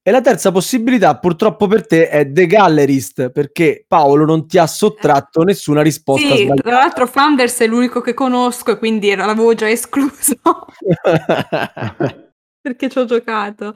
E 0.06 0.10
la 0.12 0.20
terza 0.20 0.52
possibilità, 0.52 1.18
purtroppo 1.18 1.66
per 1.66 1.84
te, 1.84 2.08
è 2.08 2.30
The 2.30 2.46
Gallerist, 2.46 3.30
perché 3.30 3.84
Paolo 3.88 4.24
non 4.24 4.46
ti 4.46 4.56
ha 4.56 4.66
sottratto 4.68 5.42
nessuna 5.42 5.82
risposta 5.82 6.28
Sì, 6.36 6.44
sbagliata. 6.44 6.62
tra 6.62 6.78
l'altro 6.78 7.06
Flanders 7.08 7.58
è 7.58 7.66
l'unico 7.66 8.00
che 8.00 8.14
conosco 8.14 8.70
e 8.70 8.78
quindi 8.78 9.10
era- 9.10 9.26
l'avevo 9.26 9.52
già 9.54 9.68
escluso 9.68 10.36
perché 12.60 12.88
ci 12.88 12.98
ho 12.98 13.04
giocato. 13.04 13.74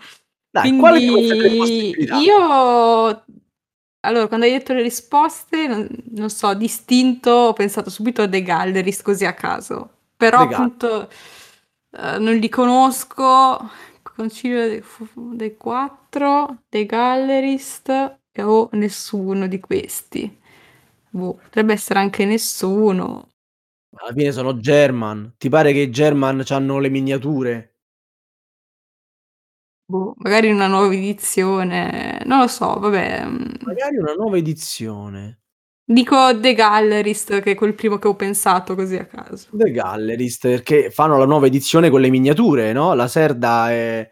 Dai, 0.48 0.76
Quindi 0.76 1.96
io, 2.22 3.24
allora, 4.00 4.28
quando 4.28 4.46
hai 4.46 4.52
detto 4.52 4.72
le 4.72 4.82
risposte, 4.82 5.66
non, 5.66 5.88
non 6.12 6.30
so, 6.30 6.54
distinto, 6.54 7.30
ho 7.30 7.52
pensato 7.52 7.90
subito 7.90 8.22
a 8.22 8.28
The 8.28 8.42
Gallerist 8.42 9.02
così 9.02 9.24
a 9.26 9.34
caso. 9.34 9.90
Però 10.16 10.46
The 10.46 10.54
appunto 10.54 11.10
eh, 11.90 12.18
non 12.18 12.34
li 12.36 12.48
conosco. 12.48 13.70
Concilio 14.02 14.68
dei, 14.68 14.82
dei 15.14 15.56
quattro, 15.56 16.62
The 16.68 16.86
Gallerist 16.86 18.18
o 18.38 18.68
nessuno 18.72 19.46
di 19.46 19.60
questi. 19.60 20.38
Boh, 21.10 21.34
potrebbe 21.34 21.72
essere 21.72 21.98
anche 21.98 22.24
nessuno. 22.24 23.28
Alla 23.96 24.12
fine 24.12 24.32
sono 24.32 24.56
German. 24.58 25.34
Ti 25.36 25.48
pare 25.48 25.72
che 25.72 25.80
i 25.80 25.90
German 25.90 26.44
hanno 26.48 26.78
le 26.78 26.88
miniature? 26.88 27.74
Boh, 29.90 30.14
magari 30.18 30.52
una 30.52 30.68
nuova 30.68 30.94
edizione, 30.94 32.22
non 32.24 32.38
lo 32.38 32.46
so, 32.46 32.78
vabbè. 32.78 33.24
mm, 33.26 33.44
Magari 33.64 33.96
una 33.96 34.12
nuova 34.14 34.36
edizione. 34.36 35.40
Dico 35.84 36.38
The 36.38 36.54
Gallerist, 36.54 37.40
che 37.40 37.50
è 37.50 37.54
quel 37.56 37.74
primo 37.74 37.98
che 37.98 38.06
ho 38.06 38.14
pensato 38.14 38.76
così 38.76 38.94
a 38.94 39.06
caso. 39.06 39.48
The 39.50 39.72
Gallerist, 39.72 40.46
perché 40.46 40.90
fanno 40.92 41.18
la 41.18 41.24
nuova 41.26 41.46
edizione 41.46 41.90
con 41.90 42.00
le 42.00 42.08
miniature, 42.10 42.72
no? 42.72 42.94
La 42.94 43.08
Serda 43.08 43.72
è, 43.72 44.08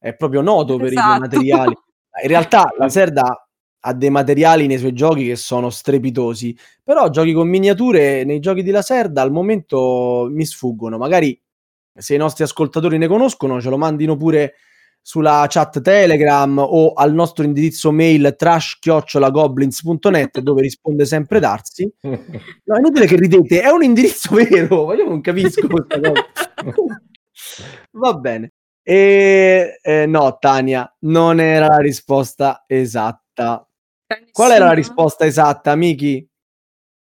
è 0.00 0.16
proprio 0.16 0.40
noto 0.40 0.76
per 0.76 0.92
i 0.92 0.96
Esatto. 0.96 1.20
materiali. 1.20 1.76
In 2.22 2.28
realtà 2.28 2.74
la 2.76 2.88
Serda 2.88 3.48
ha 3.84 3.94
dei 3.94 4.10
materiali 4.10 4.66
nei 4.66 4.78
suoi 4.78 4.92
giochi 4.92 5.26
che 5.26 5.36
sono 5.36 5.70
strepitosi, 5.70 6.56
però 6.82 7.08
giochi 7.10 7.32
con 7.32 7.48
miniature 7.48 8.24
nei 8.24 8.40
giochi 8.40 8.64
di 8.64 8.70
Laserda 8.72 9.22
al 9.22 9.30
momento 9.30 10.26
mi 10.30 10.44
sfuggono. 10.44 10.98
Magari 10.98 11.40
se 11.94 12.14
i 12.16 12.18
nostri 12.18 12.42
ascoltatori 12.42 12.98
ne 12.98 13.06
conoscono, 13.06 13.60
ce 13.60 13.70
lo 13.70 13.78
mandino 13.78 14.16
pure 14.16 14.54
sulla 15.02 15.44
chat 15.48 15.80
Telegram 15.82 16.56
o 16.58 16.92
al 16.92 17.12
nostro 17.12 17.42
indirizzo 17.44 17.90
mail 17.90 18.34
trash-goblins.net 18.38 20.38
dove 20.40 20.62
risponde 20.62 21.04
sempre 21.04 21.40
Darsi. 21.40 21.92
No, 22.64 22.76
è 22.76 22.78
inutile 22.78 23.06
che 23.06 23.16
ridete, 23.16 23.60
è 23.60 23.70
un 23.70 23.82
indirizzo 23.82 24.34
vero, 24.36 24.86
ma 24.86 24.94
io 24.94 25.08
non 25.08 25.20
capisco 25.20 25.66
questa 25.66 25.98
cosa. 26.00 26.12
Va 27.90 28.14
bene. 28.14 28.52
E 28.82 29.78
eh, 29.82 30.06
no, 30.06 30.36
Tania, 30.38 30.90
non 31.00 31.40
era 31.40 31.66
la 31.66 31.78
risposta 31.78 32.64
esatta. 32.66 33.66
Qual 34.30 34.50
era 34.50 34.66
la 34.66 34.72
risposta 34.72 35.26
esatta, 35.26 35.74
Miki? 35.74 36.26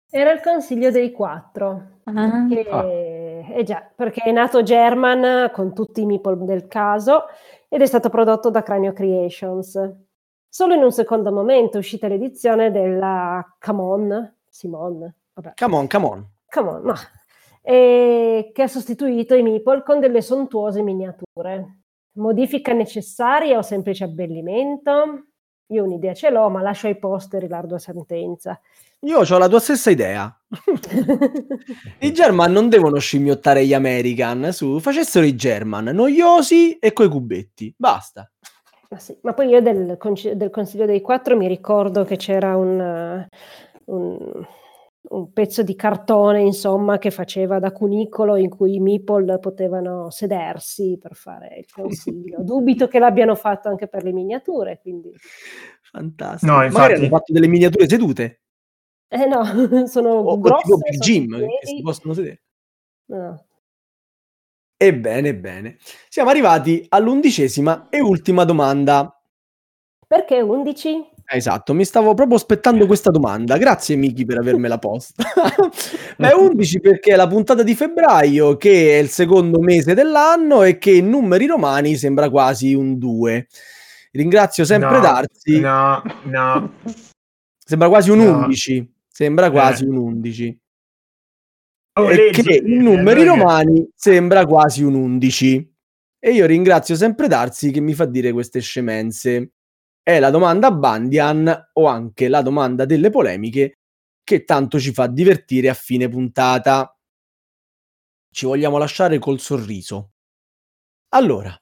Era 0.09 0.31
il 0.31 0.41
consiglio 0.41 0.91
dei 0.91 1.11
quattro. 1.11 1.99
Ah. 2.03 2.47
Che, 2.49 2.67
Ah. 2.69 2.83
eh 3.57 3.63
già, 3.63 3.89
perché 3.95 4.21
è 4.23 4.31
nato 4.31 4.63
German 4.63 5.51
con 5.53 5.73
tutti 5.73 6.01
i 6.01 6.05
meeple 6.05 6.43
del 6.45 6.67
caso 6.67 7.25
ed 7.73 7.81
è 7.81 7.85
stato 7.85 8.09
prodotto 8.09 8.49
da 8.49 8.63
Cranio 8.63 8.91
Creations. 8.91 9.79
Solo 10.49 10.73
in 10.73 10.83
un 10.83 10.91
secondo 10.91 11.31
momento 11.31 11.77
è 11.77 11.79
uscita 11.79 12.09
l'edizione 12.09 12.69
della 12.69 13.55
Come 13.57 13.81
On, 13.81 14.35
Simon, 14.49 15.15
vabbè, 15.33 15.53
Come 15.55 15.75
on, 15.77 15.87
come 15.87 16.05
on. 16.05 16.29
Come 16.49 16.69
On, 16.69 16.81
no, 16.81 16.93
e 17.61 18.51
che 18.53 18.63
ha 18.63 18.67
sostituito 18.67 19.35
i 19.35 19.41
meeple 19.41 19.83
con 19.83 20.01
delle 20.01 20.21
sontuose 20.21 20.81
miniature. 20.81 21.77
Modifica 22.17 22.73
necessaria 22.73 23.57
o 23.57 23.61
semplice 23.61 24.03
abbellimento? 24.03 25.27
Io 25.67 25.83
un'idea 25.85 26.13
ce 26.13 26.29
l'ho, 26.29 26.49
ma 26.49 26.61
lascio 26.61 26.87
ai 26.87 26.99
posteri 26.99 27.47
l'ardua 27.47 27.79
sentenza. 27.79 28.59
Io 29.03 29.19
ho 29.19 29.37
la 29.39 29.47
tua 29.47 29.59
stessa 29.59 29.89
idea. 29.89 30.31
I 32.01 32.11
German 32.13 32.51
non 32.51 32.69
devono 32.69 32.99
scimmiottare 32.99 33.65
gli 33.65 33.73
American, 33.73 34.51
su, 34.53 34.79
facessero 34.79 35.25
i 35.25 35.35
German, 35.35 35.85
noiosi 35.85 36.77
e 36.77 36.93
coi 36.93 37.09
cubetti, 37.09 37.73
basta. 37.75 38.31
Ma, 38.89 38.99
sì, 38.99 39.17
ma 39.21 39.33
poi 39.33 39.47
io 39.47 39.61
del, 39.61 39.97
conci- 39.97 40.35
del 40.35 40.51
Consiglio 40.51 40.85
dei 40.85 41.01
Quattro 41.01 41.35
mi 41.35 41.47
ricordo 41.47 42.03
che 42.03 42.15
c'era 42.17 42.55
un, 42.55 43.25
un- 43.85 44.45
un 45.03 45.33
pezzo 45.33 45.63
di 45.63 45.75
cartone, 45.75 46.41
insomma, 46.41 46.99
che 46.99 47.09
faceva 47.09 47.57
da 47.57 47.71
cunicolo 47.71 48.35
in 48.35 48.49
cui 48.49 48.75
i 48.75 48.79
meeple 48.79 49.39
potevano 49.39 50.11
sedersi 50.11 50.97
per 51.01 51.15
fare 51.15 51.57
il 51.57 51.65
consiglio. 51.71 52.37
Dubito 52.43 52.87
che 52.87 52.99
l'abbiano 52.99 53.33
fatto 53.33 53.67
anche 53.67 53.87
per 53.87 54.03
le 54.03 54.11
miniature, 54.11 54.77
quindi... 54.79 55.11
Fantastico. 55.81 56.51
No, 56.51 56.57
Magari 56.59 56.71
infatti- 56.75 56.93
hanno 56.99 57.07
fatto 57.07 57.33
delle 57.33 57.47
miniature 57.47 57.89
sedute 57.89 58.41
Eh 59.13 59.25
no, 59.25 59.43
sono 59.87 60.09
o, 60.09 60.31
o 60.31 60.39
grosse, 60.39 60.63
tipo 60.63 60.77
sono 60.77 60.97
Jim 60.99 61.33
in 61.33 61.47
che 61.59 61.67
si 61.67 61.81
possono 61.81 62.13
sedere. 62.13 62.41
No. 63.07 63.45
Ebbene, 64.77 65.35
bene. 65.35 65.77
Siamo 66.07 66.29
arrivati 66.29 66.85
all'undicesima 66.89 67.87
e 67.89 67.99
ultima 67.99 68.45
domanda. 68.45 69.13
Perché 70.07 70.39
11? 70.41 71.09
Esatto, 71.25 71.73
mi 71.73 71.85
stavo 71.85 72.13
proprio 72.13 72.37
aspettando 72.37 72.85
questa 72.85 73.11
domanda. 73.11 73.57
Grazie 73.57 73.95
Miki 73.97 74.25
per 74.25 74.39
avermela 74.39 74.79
posta. 74.79 75.23
È 76.17 76.31
11 76.31 76.79
perché 76.79 77.11
è 77.13 77.15
la 77.15 77.27
puntata 77.27 77.63
di 77.63 77.75
febbraio, 77.75 78.55
che 78.57 78.97
è 78.97 79.01
il 79.01 79.09
secondo 79.09 79.59
mese 79.59 79.93
dell'anno 79.93 80.63
e 80.63 80.77
che 80.77 80.91
in 80.91 81.09
numeri 81.09 81.47
romani 81.47 81.95
sembra 81.95 82.29
quasi 82.29 82.73
un 82.73 82.97
2. 82.97 83.47
Ringrazio 84.13 84.65
sempre 84.65 84.95
No, 84.95 84.99
Darsi. 85.01 85.59
No, 85.59 86.01
no. 86.23 86.73
Sembra 87.57 87.87
quasi 87.89 88.09
un 88.09 88.19
No. 88.19 88.37
11. 88.45 88.93
Sembra 89.21 89.51
quasi 89.51 89.83
Eh. 89.83 89.87
un 89.87 89.97
11. 89.97 90.59
Oh, 91.99 92.09
leggi, 92.09 92.41
che 92.41 92.55
in 92.55 92.79
eh, 92.79 92.81
numeri 92.81 93.19
che- 93.21 93.27
romani 93.27 93.87
sembra 93.93 94.47
quasi 94.47 94.81
un 94.81 94.95
11. 94.95 95.75
E 96.17 96.31
io 96.31 96.47
ringrazio 96.47 96.95
sempre 96.95 97.27
Darsi 97.27 97.69
che 97.69 97.81
mi 97.81 97.93
fa 97.93 98.05
dire 98.05 98.31
queste 98.31 98.61
scemenze. 98.61 99.51
È 100.01 100.17
la 100.19 100.31
domanda 100.31 100.71
Bandian 100.71 101.69
o 101.73 101.85
anche 101.85 102.27
la 102.29 102.41
domanda 102.41 102.85
delle 102.85 103.11
polemiche 103.11 103.81
che 104.23 104.43
tanto 104.43 104.79
ci 104.79 104.91
fa 104.91 105.05
divertire 105.05 105.69
a 105.69 105.75
fine 105.75 106.09
puntata. 106.09 106.97
Ci 108.33 108.45
vogliamo 108.47 108.79
lasciare 108.79 109.19
col 109.19 109.39
sorriso. 109.39 110.13
Allora, 111.09 111.55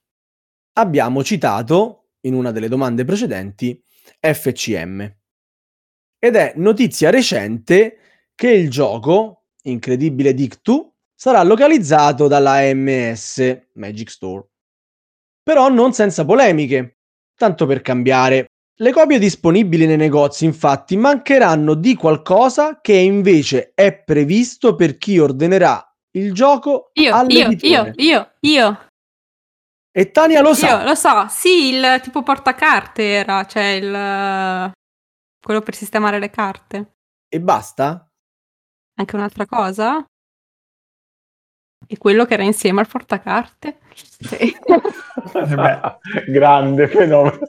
abbiamo 0.78 1.24
citato 1.26 2.12
in 2.22 2.36
una 2.36 2.52
delle 2.52 2.70
domande 2.70 3.04
precedenti 3.04 3.82
FCM. 4.22 5.19
Ed 6.20 6.36
è 6.36 6.54
notizia 6.58 7.10
recente 7.10 7.98
che 8.36 8.52
il 8.52 8.70
gioco, 8.70 9.46
Incredibile 9.64 10.34
Dictu, 10.34 10.94
sarà 11.16 11.42
localizzato 11.44 12.28
dalla 12.28 12.58
AMS 12.58 13.68
Magic 13.74 14.10
Store. 14.10 14.46
Però 15.42 15.70
non 15.70 15.94
senza 15.94 16.26
polemiche. 16.26 16.98
Tanto 17.36 17.66
per 17.66 17.82
cambiare. 17.82 18.48
Le 18.76 18.92
copie 18.92 19.18
disponibili 19.20 19.86
nei 19.86 19.98
negozi 19.98 20.46
infatti 20.46 20.96
mancheranno 20.98 21.74
di 21.74 21.96
qualcosa 21.96 22.80
che 22.82 22.94
invece 22.94 23.72
è 23.74 23.94
previsto 23.94 24.76
per 24.76 24.98
chi 24.98 25.20
ordinerà 25.20 25.84
il 26.12 26.34
gioco 26.34 26.90
Io, 26.94 27.04
io, 27.04 27.16
all'editore. 27.16 27.94
io, 27.98 28.08
io, 28.08 28.32
io, 28.40 28.80
E 29.92 30.12
Tania 30.12 30.42
lo 30.42 30.54
sa. 30.54 30.80
io, 30.80 30.84
lo 30.86 30.96
so, 30.96 31.28
sì, 31.30 31.76
il 31.76 32.00
tipo 32.02 32.24
portacarte 32.24 33.04
era, 33.04 33.46
cioè 33.46 33.64
il... 33.64 34.72
quello 35.42 35.62
per 35.62 35.76
sistemare 35.76 36.20
le 36.20 36.30
carte. 36.30 36.94
E 37.28 37.40
basta? 37.40 38.10
Anche 38.96 39.16
un'altra 39.16 39.46
cosa? 39.46 40.06
E 41.88 41.98
quello 41.98 42.26
che 42.26 42.34
era 42.34 42.44
insieme 42.44 42.82
al 42.82 42.88
portacarte? 42.88 43.80
Sì. 43.94 44.56
Eh 45.34 45.56
beh. 45.56 46.32
Grande 46.32 46.88
fenomeno. 46.88 47.40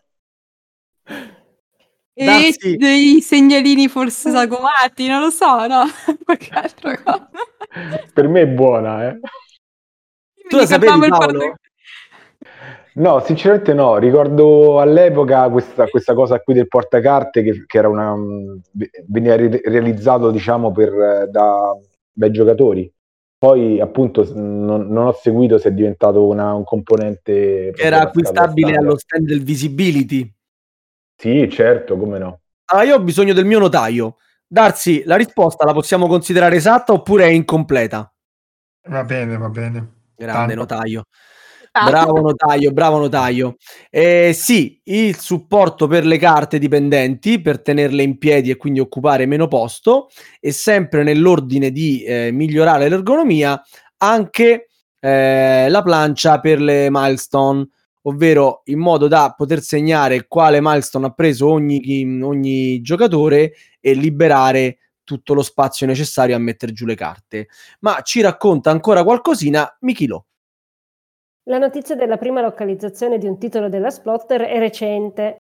E 2.12 2.24
Darsi- 2.24 2.76
dei 2.76 3.20
segnalini 3.20 3.88
forse 3.88 4.30
sagomati, 4.30 5.06
non 5.06 5.20
lo 5.20 5.30
so, 5.30 5.66
no? 5.66 5.84
Qualche 6.24 6.50
altra 6.50 7.00
cosa. 7.00 7.30
Per 8.12 8.28
me 8.28 8.40
è 8.40 8.46
buona, 8.48 9.08
eh. 9.08 9.20
Tu 10.48 10.56
la 10.56 10.66
sapevi, 10.66 11.08
Paolo? 11.08 11.54
No, 12.94 13.20
sinceramente 13.20 13.72
no. 13.74 13.98
Ricordo 13.98 14.80
all'epoca 14.80 15.48
questa, 15.48 15.86
questa 15.86 16.14
cosa 16.14 16.40
qui 16.40 16.54
del 16.54 16.68
portacarte 16.68 17.42
che, 17.42 17.64
che 17.66 17.78
era 17.78 17.88
una, 17.88 18.14
veniva 19.06 19.36
re- 19.36 19.62
realizzato, 19.64 20.30
diciamo, 20.30 20.72
per, 20.72 21.28
da, 21.30 21.76
dai 22.12 22.30
giocatori. 22.30 22.92
poi 23.40 23.80
appunto 23.80 24.30
non, 24.34 24.88
non 24.88 25.06
ho 25.06 25.12
seguito 25.12 25.56
se 25.56 25.70
è 25.70 25.72
diventato 25.72 26.26
una- 26.26 26.52
un 26.52 26.62
componente... 26.64 27.70
Che 27.74 27.82
era 27.82 28.00
acquistabile 28.02 28.76
allo 28.76 28.98
stand 28.98 29.26
del 29.26 29.42
Visibility. 29.42 30.30
Sì, 31.16 31.48
certo, 31.50 31.96
come 31.96 32.18
no. 32.18 32.40
Allora, 32.66 32.86
io 32.86 32.96
ho 32.96 33.02
bisogno 33.02 33.32
del 33.32 33.46
mio 33.46 33.58
notaio. 33.58 34.16
Darsi, 34.46 35.02
la 35.06 35.16
risposta 35.16 35.64
la 35.64 35.72
possiamo 35.72 36.06
considerare 36.06 36.56
esatta 36.56 36.92
oppure 36.92 37.24
è 37.24 37.30
incompleta? 37.30 38.12
Va 38.88 39.04
bene, 39.04 39.38
va 39.38 39.48
bene. 39.48 39.92
Grande 40.16 40.54
Tanto. 40.54 40.74
notaio. 40.74 41.04
Ah. 41.72 41.86
Bravo 41.88 42.20
notaio, 42.20 42.72
bravo 42.72 42.98
notaio. 42.98 43.56
Eh, 43.90 44.32
sì, 44.34 44.80
il 44.84 45.16
supporto 45.16 45.86
per 45.86 46.04
le 46.04 46.18
carte 46.18 46.58
dipendenti 46.58 47.40
per 47.40 47.62
tenerle 47.62 48.02
in 48.02 48.18
piedi 48.18 48.50
e 48.50 48.56
quindi 48.56 48.80
occupare 48.80 49.24
meno 49.26 49.46
posto 49.46 50.08
e 50.40 50.50
sempre 50.50 51.04
nell'ordine 51.04 51.70
di 51.70 52.02
eh, 52.02 52.30
migliorare 52.32 52.88
l'ergonomia 52.88 53.62
anche 53.98 54.66
eh, 54.98 55.68
la 55.68 55.82
plancia 55.82 56.40
per 56.40 56.60
le 56.60 56.88
milestone, 56.90 57.68
ovvero 58.02 58.62
in 58.64 58.78
modo 58.80 59.06
da 59.06 59.32
poter 59.36 59.60
segnare 59.62 60.26
quale 60.26 60.60
milestone 60.60 61.06
ha 61.06 61.10
preso 61.10 61.48
ogni, 61.50 62.20
ogni 62.22 62.80
giocatore 62.80 63.52
e 63.78 63.94
liberare 63.94 64.78
tutto 65.04 65.34
lo 65.34 65.42
spazio 65.42 65.86
necessario 65.86 66.34
a 66.34 66.38
mettere 66.38 66.72
giù 66.72 66.84
le 66.84 66.94
carte. 66.96 67.48
Ma 67.80 68.00
ci 68.02 68.20
racconta 68.22 68.70
ancora 68.70 69.04
qualcosina 69.04 69.76
Michilo. 69.80 70.24
La 71.50 71.58
notizia 71.58 71.96
della 71.96 72.16
prima 72.16 72.40
localizzazione 72.40 73.18
di 73.18 73.26
un 73.26 73.36
titolo 73.36 73.68
della 73.68 73.90
Splotter 73.90 74.42
è 74.42 74.60
recente 74.60 75.38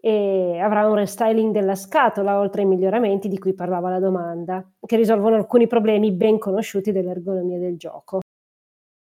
e 0.00 0.60
avrà 0.60 0.86
un 0.86 0.94
restyling 0.94 1.52
della 1.52 1.74
scatola, 1.74 2.38
oltre 2.38 2.62
ai 2.62 2.68
miglioramenti 2.68 3.26
di 3.26 3.36
cui 3.36 3.52
parlava 3.52 3.90
la 3.90 3.98
domanda, 3.98 4.64
che 4.86 4.94
risolvono 4.94 5.34
alcuni 5.34 5.66
problemi 5.66 6.12
ben 6.12 6.38
conosciuti 6.38 6.92
dell'ergonomia 6.92 7.58
del 7.58 7.76
gioco. 7.76 8.20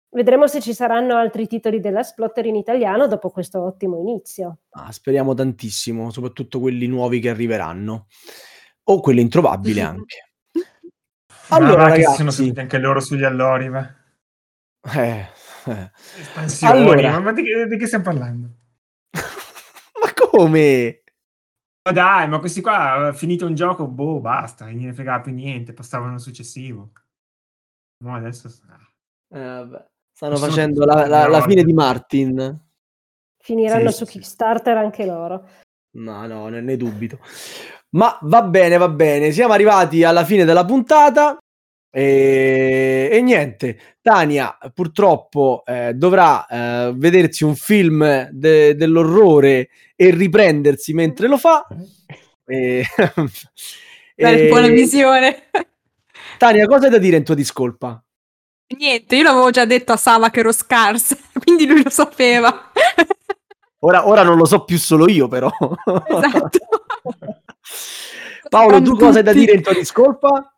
Vedremo 0.10 0.48
se 0.48 0.62
ci 0.62 0.74
saranno 0.74 1.16
altri 1.16 1.46
titoli 1.46 1.80
della 1.80 2.02
Splotter 2.02 2.48
in 2.48 2.56
italiano 2.56 3.06
dopo 3.06 3.30
questo 3.30 3.62
ottimo 3.62 4.00
inizio. 4.00 4.62
Ah, 4.72 4.92
speriamo 4.92 5.36
tantissimo, 5.36 6.10
soprattutto 6.10 6.60
quelli 6.60 6.88
nuovi 6.88 7.20
che 7.20 7.30
arriveranno. 7.30 8.08
O 8.86 9.00
quelli 9.00 9.22
introvabili 9.22 9.80
anche. 9.80 10.32
Allora, 11.50 11.84
Ma 11.84 11.92
che 11.92 11.98
si 11.98 12.02
sono 12.02 12.18
ragazzi, 12.18 12.32
saliti 12.32 12.60
anche 12.62 12.80
loro 12.80 13.00
sugli 13.00 13.26
allori, 13.26 13.70
va. 13.70 13.88
eh, 14.96 15.08
eh. 15.08 15.41
Espansioni, 16.20 16.80
Allora. 16.80 17.12
ma, 17.12 17.20
ma 17.20 17.32
di, 17.34 17.44
che, 17.44 17.68
di 17.68 17.78
che 17.78 17.86
stiamo 17.86 18.04
parlando? 18.04 18.48
ma 19.12 20.14
come? 20.16 21.04
Ma 21.84 21.92
dai, 21.92 22.28
ma 22.28 22.40
questi 22.40 22.62
qua, 22.62 23.08
eh, 23.10 23.14
finito 23.14 23.46
un 23.46 23.56
gioco, 23.56 23.88
boh, 23.88 24.20
basta, 24.20 24.66
non 24.66 24.76
ne 24.76 24.94
fregava 24.94 25.22
più 25.22 25.34
niente, 25.34 25.74
passavano 25.74 26.14
al 26.14 26.20
successivo. 26.20 26.92
No, 28.04 28.16
adesso... 28.16 28.48
ah. 28.70 28.90
Eh, 29.34 29.40
vabbè, 29.40 29.86
stanno 30.12 30.36
Sono 30.36 30.50
facendo 30.50 30.86
la, 30.86 31.08
la- 31.08 31.28
la 31.28 31.42
fine 31.42 31.64
di 31.64 31.74
Martin. 31.74 32.60
Finiranno 33.44 33.90
Sì, 33.90 33.98
su 33.98 34.06
sì. 34.06 34.12
Kickstarter 34.14 34.78
anche 34.78 35.06
loro. 35.06 35.48
No, 35.98 36.26
no, 36.28 36.48
ne, 36.50 36.62
ne 36.62 36.78
dubito. 36.78 37.20
Ma 37.92 38.18
va 38.22 38.44
bene, 38.44 38.78
va 38.78 38.88
bene. 38.90 39.32
Siamo 39.32 39.54
arrivati 39.54 40.04
alla 40.04 40.24
fine 40.24 40.46
della 40.46 40.64
puntata. 40.66 41.38
E, 41.94 43.10
e 43.12 43.22
niente, 43.22 43.98
Tania 44.02 44.58
purtroppo 44.74 45.64
eh, 45.66 45.94
dovrà 45.94 46.48
eh, 46.48 46.94
vedersi 46.96 47.44
un 47.44 47.56
film 47.56 48.30
de- 48.32 48.76
dell'orrore 48.76 49.70
e 49.96 50.10
riprendersi 50.12 50.94
mentre 50.94 51.28
lo 51.28 51.38
fa. 51.38 51.68
E, 52.46 52.86
e- 54.16 54.48
buona 54.48 54.68
visione. 54.70 55.50
Tania, 56.38 56.66
cosa 56.66 56.86
hai 56.86 56.92
da 56.92 56.98
dire 56.98 57.18
in 57.18 57.24
tua 57.24 57.36
discolpa? 57.36 58.02
Niente, 58.78 59.18
io 59.18 59.24
l'avevo 59.24 59.50
già 59.50 59.66
detto 59.66 59.92
a 59.92 59.98
Sava 59.98 60.30
che 60.30 60.40
ero 60.40 60.54
scarsa, 60.54 61.18
quindi 61.44 61.66
lui 61.66 61.84
lo 61.84 61.90
sapeva. 61.90 62.72
Ora, 63.84 64.08
ora 64.08 64.22
non 64.22 64.38
lo 64.38 64.46
so 64.46 64.64
più 64.64 64.78
solo 64.78 65.10
io, 65.10 65.28
però. 65.28 65.50
esatto. 66.06 66.60
Paolo, 68.48 68.80
tu 68.84 68.96
cosa 68.96 69.18
hai 69.18 69.24
da 69.24 69.34
dire 69.34 69.54
in 69.54 69.64
tua 69.64 69.74
discolpa? 69.74 70.54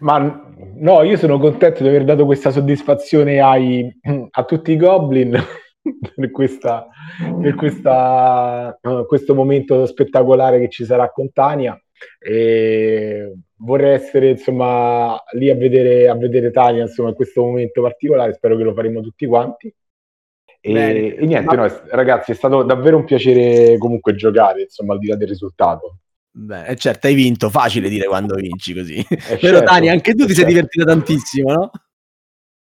Ma 0.00 0.52
no, 0.76 1.02
io 1.02 1.16
sono 1.16 1.38
contento 1.38 1.82
di 1.82 1.88
aver 1.88 2.04
dato 2.04 2.24
questa 2.24 2.50
soddisfazione 2.50 3.40
ai, 3.40 3.90
a 4.30 4.44
tutti 4.44 4.72
i 4.72 4.76
goblin 4.76 5.36
per, 6.14 6.30
questa, 6.30 6.88
per 7.40 7.54
questa, 7.54 8.78
questo 9.06 9.34
momento 9.34 9.86
spettacolare 9.86 10.58
che 10.58 10.68
ci 10.68 10.84
sarà 10.84 11.10
con 11.10 11.30
Tania. 11.32 11.80
E 12.18 13.34
vorrei 13.56 13.92
essere 13.92 14.30
insomma 14.30 15.22
lì 15.32 15.50
a 15.50 15.54
vedere, 15.54 16.08
a 16.08 16.16
vedere 16.16 16.50
Tania 16.50 16.82
insomma 16.82 17.10
in 17.10 17.14
questo 17.14 17.42
momento 17.42 17.82
particolare. 17.82 18.32
Spero 18.34 18.56
che 18.56 18.62
lo 18.62 18.72
faremo 18.72 19.00
tutti 19.02 19.26
quanti. 19.26 19.72
E, 20.62 21.16
e 21.18 21.26
niente, 21.26 21.56
no, 21.56 21.66
ragazzi, 21.90 22.32
è 22.32 22.34
stato 22.34 22.62
davvero 22.62 22.96
un 22.98 23.04
piacere 23.04 23.78
comunque 23.78 24.14
giocare, 24.14 24.62
insomma, 24.62 24.92
al 24.92 24.98
di 24.98 25.08
là 25.08 25.16
del 25.16 25.28
risultato. 25.28 25.98
Beh, 26.32 26.66
eh, 26.66 26.76
certo, 26.76 27.08
hai 27.08 27.14
vinto, 27.14 27.50
facile 27.50 27.88
dire 27.88 28.06
quando 28.06 28.36
vinci 28.36 28.72
così. 28.72 28.94
Eh, 28.96 29.16
Però 29.40 29.58
certo, 29.58 29.64
Tania, 29.64 29.92
anche 29.92 30.14
tu 30.14 30.24
ti 30.26 30.32
eh, 30.32 30.34
sei 30.34 30.36
certo. 30.36 30.50
divertita 30.50 30.84
tantissimo, 30.84 31.52
no? 31.52 31.70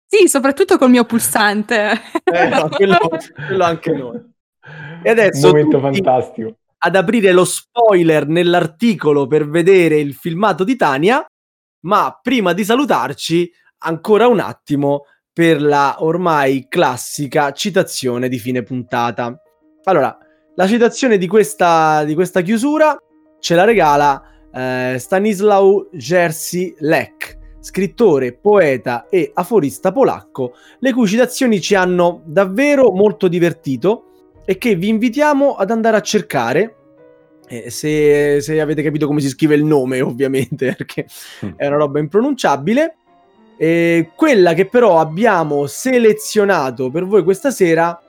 Sì, 0.06 0.28
soprattutto 0.28 0.78
col 0.78 0.90
mio 0.90 1.04
pulsante. 1.04 1.92
Eh, 2.24 2.48
no, 2.48 2.68
quello, 2.74 2.98
quello 3.46 3.64
anche 3.64 3.92
noi. 3.92 4.20
E 5.02 5.10
adesso 5.10 5.46
Un 5.46 5.52
momento 5.52 5.80
fantastico. 5.80 6.56
ad 6.78 6.96
aprire 6.96 7.32
lo 7.32 7.44
spoiler 7.44 8.26
nell'articolo 8.26 9.26
per 9.26 9.48
vedere 9.48 9.98
il 9.98 10.14
filmato 10.14 10.62
di 10.62 10.76
Tania, 10.76 11.24
ma 11.82 12.18
prima 12.22 12.52
di 12.52 12.64
salutarci, 12.64 13.50
ancora 13.78 14.26
un 14.26 14.40
attimo 14.40 15.06
per 15.32 15.62
la 15.62 15.96
ormai 16.00 16.66
classica 16.68 17.52
citazione 17.52 18.28
di 18.28 18.38
fine 18.38 18.62
puntata. 18.62 19.40
Allora, 19.84 20.16
la 20.54 20.66
citazione 20.66 21.18
di 21.18 21.26
questa, 21.26 22.04
di 22.04 22.14
questa 22.14 22.42
chiusura 22.42 22.96
ce 23.40 23.54
la 23.54 23.64
regala 23.64 24.22
eh, 24.52 24.96
Stanislaw 24.98 25.88
Jerzy 25.92 26.74
Lek, 26.78 27.38
scrittore, 27.60 28.32
poeta 28.32 29.06
e 29.08 29.30
aforista 29.34 29.92
polacco, 29.92 30.54
le 30.78 30.92
cui 30.92 31.06
citazioni 31.06 31.60
ci 31.60 31.74
hanno 31.74 32.22
davvero 32.24 32.90
molto 32.90 33.28
divertito 33.28 34.04
e 34.44 34.56
che 34.58 34.74
vi 34.76 34.88
invitiamo 34.88 35.54
ad 35.54 35.70
andare 35.70 35.96
a 35.96 36.00
cercare. 36.02 36.74
eh, 37.48 37.68
se, 37.70 38.40
se 38.40 38.60
avete 38.60 38.82
capito 38.82 39.06
come 39.08 39.20
si 39.20 39.28
scrive 39.28 39.56
il 39.56 39.64
nome, 39.64 40.00
ovviamente, 40.02 40.74
perché 40.76 41.06
Mm. 41.44 41.50
è 41.56 41.66
una 41.66 41.76
roba 41.76 41.98
impronunciabile. 41.98 42.94
E 43.56 44.10
quella 44.16 44.54
che 44.54 44.66
però 44.66 44.98
abbiamo 45.00 45.66
selezionato 45.66 46.90
per 46.90 47.04
voi 47.04 47.22
questa 47.22 47.50
sera 47.50 48.00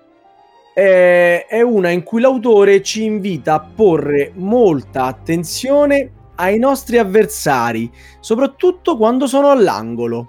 è, 0.74 1.46
è 1.48 1.62
una 1.62 1.90
in 1.90 2.04
cui 2.04 2.22
l'autore 2.22 2.82
ci 2.82 3.04
invita 3.04 3.56
a 3.56 3.60
porre 3.60 4.32
molta 4.36 5.06
attenzione 5.06 6.12
ai 6.36 6.58
nostri 6.58 6.98
avversari, 6.98 7.92
soprattutto 8.20 8.98
quando 8.98 9.28
sono 9.28 9.50
all'angolo. 9.50 10.28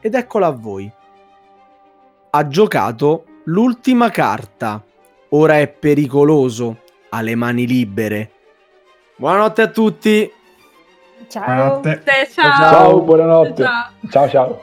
Ed 0.00 0.14
eccola 0.14 0.48
a 0.48 0.52
voi. 0.52 0.90
Ha 2.30 2.46
giocato 2.48 3.24
l'ultima 3.44 4.10
carta. 4.10 4.82
Ora 5.30 5.58
è 5.58 5.68
pericoloso. 5.68 6.82
Ha 7.10 7.20
le 7.20 7.34
mani 7.34 7.66
libere. 7.66 8.30
Buonanotte 9.16 9.62
a 9.62 9.68
tutti. 9.68 10.32
Ciao! 11.28 11.44
Buonanotte. 11.44 12.02
Eh, 12.04 12.28
ciao. 12.30 12.70
Ciao, 12.70 13.00
buonanotte. 13.00 13.62
Ciao. 13.62 13.90
Ciao, 14.10 14.28
ciao. 14.28 14.60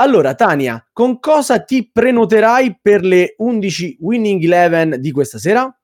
Allora, 0.00 0.34
Tania, 0.34 0.86
con 0.92 1.18
cosa 1.18 1.60
ti 1.64 1.90
prenoterai 1.90 2.78
per 2.80 3.02
le 3.02 3.34
11 3.38 3.96
Winning 4.00 4.42
Eleven 4.44 5.00
di 5.00 5.10
questa 5.10 5.38
sera? 5.38 5.76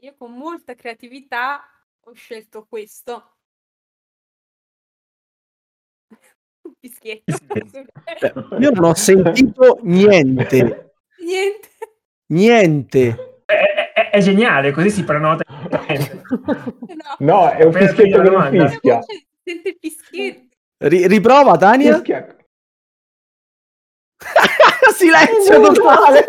Io 0.00 0.14
con 0.18 0.32
molta 0.32 0.74
creatività 0.74 1.60
ho 2.00 2.12
scelto 2.12 2.66
questo. 2.68 3.36
Un 6.62 6.72
fischietto. 6.80 7.36
Beh, 7.46 8.32
io 8.58 8.70
non 8.70 8.84
ho 8.84 8.94
sentito 8.94 9.78
niente, 9.82 10.92
Niente. 11.18 11.68
niente. 12.32 13.42
È, 13.44 13.92
è- 13.94 14.10
è 14.10 14.20
geniale, 14.20 14.72
così 14.72 14.90
si 14.90 15.04
prenota. 15.04 15.44
No. 15.48 17.16
No, 17.18 17.50
è 17.50 17.62
un 17.64 17.70
Per 17.72 17.86
fischietto 17.94 18.22
che 18.22 18.28
non 18.30 18.50
fischia. 18.50 19.00
Sente 19.44 19.68
il 19.68 19.76
fischietto. 19.80 20.56
Ri- 20.78 21.06
riprova, 21.06 21.56
Tania. 21.56 21.94
Fischia. 21.94 22.33
Silenzio 25.14 25.60
totale. 25.72 26.24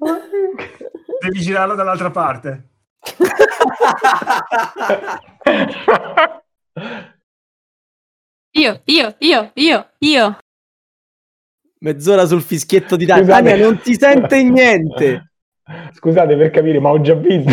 Devi 1.20 1.40
girarlo 1.40 1.74
dall'altra 1.74 2.10
parte. 2.10 2.68
Io, 8.52 8.80
io, 8.84 9.14
io, 9.18 9.50
io, 9.54 9.90
io. 9.98 10.38
Mezz'ora 11.80 12.26
sul 12.26 12.42
fischietto 12.42 12.96
di. 12.96 13.06
Scusate. 13.06 13.26
Tania, 13.26 13.56
non 13.56 13.80
si 13.82 13.94
sente 13.94 14.42
niente. 14.42 15.32
Scusate 15.92 16.36
per 16.36 16.50
capire, 16.50 16.80
ma 16.80 16.90
ho 16.90 17.00
già 17.00 17.14
vinto. 17.14 17.52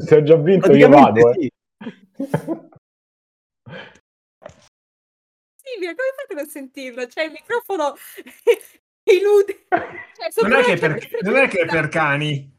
Se 0.00 0.16
ho 0.16 0.22
già 0.22 0.36
vinto 0.36 0.72
io 0.72 0.88
vado. 0.88 1.32
eh. 1.32 1.50
Silvia, 5.74 5.94
come 5.94 6.08
fate 6.16 6.32
a 6.32 6.36
non 6.36 6.46
sentirlo? 6.46 7.06
Cioè, 7.06 7.24
il 7.24 7.32
microfono 7.32 7.94
elude. 9.02 9.66
Cioè, 9.68 10.48
Non 10.48 10.52
è, 10.58 10.64
che 10.64 10.76
per, 10.76 11.08
non 11.22 11.36
è 11.36 11.48
che 11.48 11.58
è 11.60 11.66
per 11.66 11.88
cani. 11.88 12.52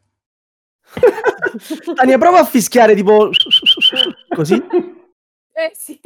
Tania, 1.96 2.18
prova 2.18 2.40
a 2.40 2.46
fischiare 2.46 2.94
tipo 2.96 3.30
così. 4.36 4.56
Eh 4.56 5.72
sì. 5.74 6.00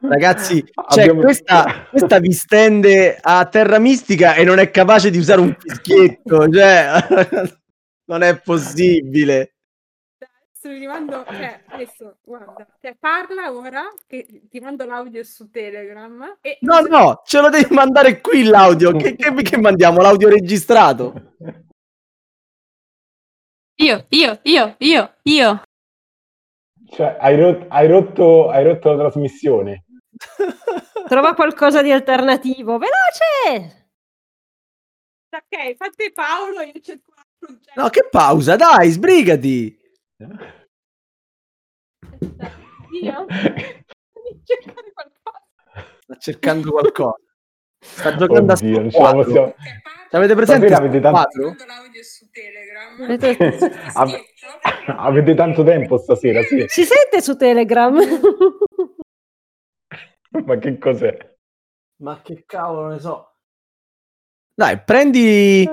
Ragazzi, 0.00 0.64
cioè, 0.88 1.02
Abbiamo- 1.02 1.20
questa, 1.20 1.86
questa 1.90 2.18
vi 2.18 2.32
stende 2.32 3.18
a 3.20 3.44
terra 3.46 3.78
mistica 3.78 4.34
e 4.34 4.44
non 4.44 4.58
è 4.58 4.70
capace 4.70 5.10
di 5.10 5.18
usare 5.18 5.40
un 5.40 5.54
fischietto. 5.58 6.48
Cioè, 6.48 7.06
non 8.04 8.22
è 8.22 8.40
possibile. 8.40 9.57
Vi 10.68 10.78
rimando, 10.78 11.24
cioè, 11.26 11.62
adesso, 11.68 12.18
guarda, 12.22 12.66
cioè, 12.80 12.94
parla 12.94 13.50
ora, 13.52 13.90
che 14.06 14.42
ti 14.50 14.60
mando 14.60 14.84
l'audio 14.84 15.24
su 15.24 15.48
Telegram. 15.50 16.36
E 16.42 16.58
No, 16.60 16.80
no, 16.80 17.22
ce 17.24 17.40
lo 17.40 17.48
devi 17.48 17.72
mandare 17.74 18.20
qui 18.20 18.44
l'audio. 18.44 18.92
Che, 18.92 19.16
che, 19.16 19.32
che 19.34 19.56
mandiamo? 19.56 20.02
L'audio 20.02 20.28
registrato? 20.28 21.34
Io, 23.76 24.06
io, 24.10 24.40
io, 24.42 24.74
io, 24.78 25.14
io. 25.22 25.62
Cioè, 26.90 27.16
hai, 27.18 27.40
rot- 27.40 27.66
hai 27.68 27.88
rotto, 27.88 28.50
hai 28.50 28.64
rotto 28.64 28.92
la 28.92 28.98
trasmissione. 28.98 29.84
Trova 31.08 31.32
qualcosa 31.34 31.80
di 31.80 31.90
alternativo. 31.90 32.76
Veloce! 32.76 33.92
Ok, 35.30 35.76
fate 35.76 36.12
Paolo, 36.12 36.60
io 36.60 36.80
cerco 36.82 37.12
un 37.14 37.22
progetto. 37.38 37.80
No, 37.80 37.88
che 37.88 38.06
pausa, 38.10 38.56
dai, 38.56 38.90
sbrigati. 38.90 39.78
Io? 43.02 43.26
Devi 43.26 44.42
cercare 44.44 44.92
qualcosa. 44.92 45.42
Sta 46.00 46.16
cercando 46.18 46.70
qualcosa. 46.70 47.16
Sta 47.80 48.16
giocando 48.16 48.52
Oddio, 48.54 48.78
a 48.78 48.82
la 48.82 48.90
squadro. 48.90 49.24
possiamo... 49.24 49.54
Avete 50.10 50.34
presente 50.34 50.72
avete 50.74 51.00
tanto- 51.00 51.54
Ave- 53.94 54.24
Avete 54.86 55.34
tanto 55.34 55.62
tempo 55.64 55.98
stasera, 55.98 56.40
sì. 56.42 56.64
Si 56.66 56.84
sente 56.84 57.20
su 57.20 57.36
Telegram? 57.36 57.94
Ma 60.44 60.56
che 60.58 60.78
cos'è? 60.78 61.36
Ma 62.02 62.20
che 62.22 62.44
cavolo 62.46 62.88
ne 62.88 62.98
so. 63.00 63.34
Dai, 64.54 64.80
prendi 64.82 65.68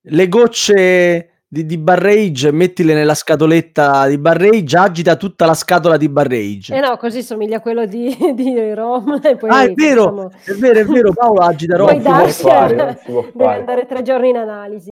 le 0.00 0.28
gocce 0.28 1.37
di, 1.50 1.64
di 1.64 1.78
barrage 1.78 2.52
mettile 2.52 2.92
nella 2.92 3.14
scatoletta 3.14 4.06
di 4.06 4.18
barrage, 4.18 4.76
agita 4.76 5.16
tutta 5.16 5.46
la 5.46 5.54
scatola 5.54 5.96
di 5.96 6.10
barrage. 6.10 6.74
Eh 6.74 6.80
no, 6.80 6.98
così 6.98 7.22
somiglia 7.22 7.56
a 7.56 7.60
quello 7.60 7.86
di, 7.86 8.14
di 8.34 8.74
Rom. 8.74 9.18
E 9.22 9.36
poi 9.36 9.50
ah, 9.50 9.62
è 9.62 9.72
vero, 9.72 10.10
diciamo, 10.10 10.30
è 10.44 10.52
vero, 10.52 10.80
è 10.80 10.84
vero, 10.84 11.12
Paolo 11.12 11.40
agita 11.40 11.76
Poi 11.76 12.00
può 12.00 12.10
roba. 12.10 12.24
Dash 12.24 12.42
fare, 12.42 13.02
deve 13.06 13.54
andare 13.54 13.86
tre 13.86 14.02
giorni 14.02 14.28
in 14.28 14.36
analisi. 14.36 14.88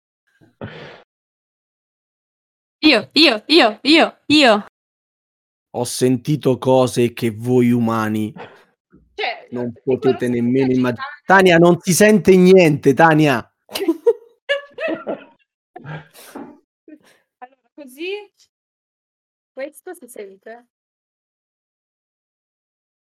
Io, 2.83 3.09
io, 3.13 3.43
io, 3.45 3.79
io, 3.83 4.17
io. 4.25 4.65
Ho 5.75 5.83
sentito 5.85 6.57
cose 6.57 7.13
che 7.13 7.31
voi 7.31 7.71
umani 7.71 8.33
Cioè, 8.35 9.47
non 9.51 9.71
ti 9.71 9.79
potete 9.85 10.27
nemmeno 10.27 10.73
immaginare. 10.73 11.21
Tania, 11.25 11.57
non 11.57 11.77
si 11.79 11.93
sente 11.93 12.35
niente, 12.35 12.93
Tania. 12.93 13.52
allora, 17.39 17.69
così 17.73 18.31
questo 19.51 19.93
si 19.93 20.07
sente? 20.07 20.67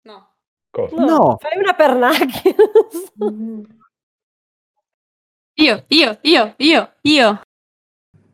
No. 0.02 0.34
Cosa? 0.70 0.96
No, 0.96 1.04
No. 1.06 1.36
fai 1.38 1.58
una 1.58 1.74
per 1.74 1.94
Nugget. 1.94 2.56
Io, 5.56 5.84
io, 5.86 6.18
io, 6.22 6.54
io, 6.58 6.94
io. 7.02 7.40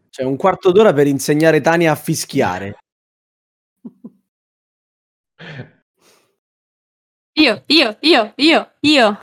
C'è 0.09 0.23
un 0.23 0.37
quarto 0.39 0.73
d'ora 0.73 0.95
per 0.95 1.07
insegnare 1.07 1.61
Tania 1.61 1.93
a 1.93 1.95
fischiare. 1.95 2.79
Io, 7.35 7.63
io, 7.67 7.97
io, 8.01 8.33
io, 8.37 8.73
io. 8.81 9.21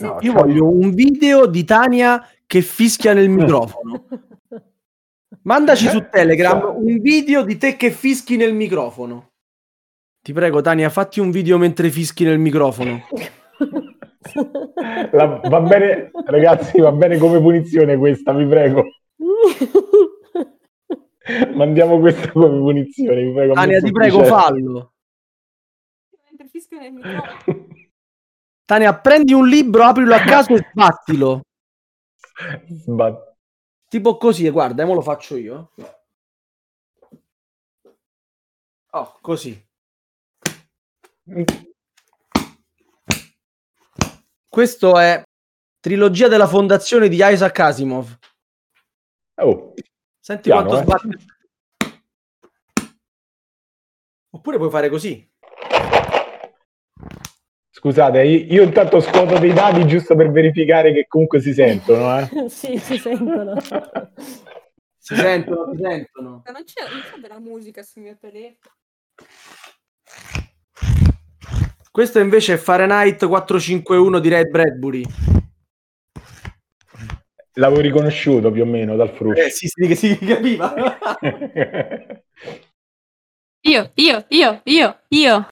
No. 0.00 0.18
Io 0.20 0.32
voglio 0.32 0.68
un 0.68 0.92
video 0.92 1.46
di 1.46 1.62
Tania 1.64 2.28
che 2.52 2.60
fischia 2.60 3.14
nel 3.14 3.30
microfono. 3.30 4.04
Mandaci 5.44 5.88
su 5.88 6.06
Telegram 6.10 6.74
un 6.76 7.00
video 7.00 7.44
di 7.44 7.56
te 7.56 7.78
che 7.78 7.90
fischi 7.90 8.36
nel 8.36 8.52
microfono. 8.52 9.30
Ti 10.20 10.34
prego, 10.34 10.60
Tania, 10.60 10.90
fatti 10.90 11.18
un 11.18 11.30
video 11.30 11.56
mentre 11.56 11.88
fischi 11.88 12.24
nel 12.24 12.38
microfono. 12.38 13.06
La- 15.12 15.40
va 15.48 15.60
bene, 15.62 16.10
ragazzi, 16.26 16.78
va 16.78 16.92
bene 16.92 17.16
come 17.16 17.40
punizione 17.40 17.96
questa, 17.96 18.34
vi 18.34 18.44
prego. 18.44 18.84
Mandiamo 21.54 22.00
questa 22.00 22.30
come 22.32 22.48
punizione, 22.58 23.22
vi 23.22 23.32
prego. 23.32 23.54
Tania, 23.54 23.80
ti 23.80 23.92
prego, 23.92 24.24
fallo. 24.24 24.92
Mentre 26.28 26.48
fischio 26.48 26.78
nel 26.78 26.92
microfono. 26.92 27.66
Tania, 28.66 28.94
prendi 28.94 29.32
un 29.32 29.48
libro, 29.48 29.84
aprilo 29.84 30.14
a 30.14 30.20
caso 30.20 30.52
e 30.52 30.68
sbattilo. 30.70 31.40
Sbat- 32.68 33.30
Tipo 33.88 34.16
così, 34.16 34.48
guarda, 34.48 34.86
mo 34.86 34.94
lo 34.94 35.02
faccio 35.02 35.36
io. 35.36 35.72
Oh, 38.92 39.18
così. 39.20 39.68
Questo 44.48 44.98
è 44.98 45.22
Trilogia 45.78 46.28
della 46.28 46.46
fondazione 46.46 47.08
di 47.08 47.18
Isaac 47.20 47.58
Asimov. 47.58 48.18
Oh, 49.42 49.74
Senti 50.20 50.50
Piano, 50.50 50.68
quanto 50.68 50.78
eh. 50.78 50.84
sbatte. 50.84 51.26
Oppure 54.30 54.56
puoi 54.56 54.70
fare 54.70 54.88
così. 54.88 55.31
Scusate, 57.82 58.22
io, 58.22 58.44
io 58.54 58.62
intanto 58.62 59.00
scuoto 59.00 59.38
dei 59.38 59.52
dati 59.52 59.84
giusto 59.88 60.14
per 60.14 60.30
verificare 60.30 60.92
che 60.92 61.06
comunque 61.08 61.40
si 61.40 61.52
sentono. 61.52 62.20
Eh. 62.20 62.28
sì, 62.48 62.78
si 62.78 62.96
sentono. 62.96 63.60
Si 64.96 65.16
sentono, 65.16 65.72
si 65.72 65.80
sentono. 65.82 66.42
Ma 66.44 66.52
Non 66.52 66.62
c'è, 66.64 66.82
non 66.88 67.00
c'è 67.00 67.18
della 67.20 67.40
musica 67.40 67.82
sul 67.82 68.02
mio 68.02 68.16
telefono. 68.20 68.76
Questo 71.90 72.20
invece 72.20 72.54
è 72.54 72.56
Fahrenheit 72.56 73.26
451 73.26 74.20
di 74.20 74.28
Red 74.28 74.48
Bradbury. 74.48 75.04
L'avevo 77.54 77.80
riconosciuto 77.80 78.52
più 78.52 78.62
o 78.62 78.66
meno 78.66 78.94
dal 78.94 79.10
fruscio. 79.10 79.42
Eh, 79.42 79.50
sì, 79.50 79.66
sì, 79.66 79.86
che 79.88 79.96
si 79.96 80.16
capiva. 80.16 80.72
Io, 83.64 83.92
io, 83.94 84.24
io, 84.30 84.60
io, 84.64 84.98
io. 85.06 85.48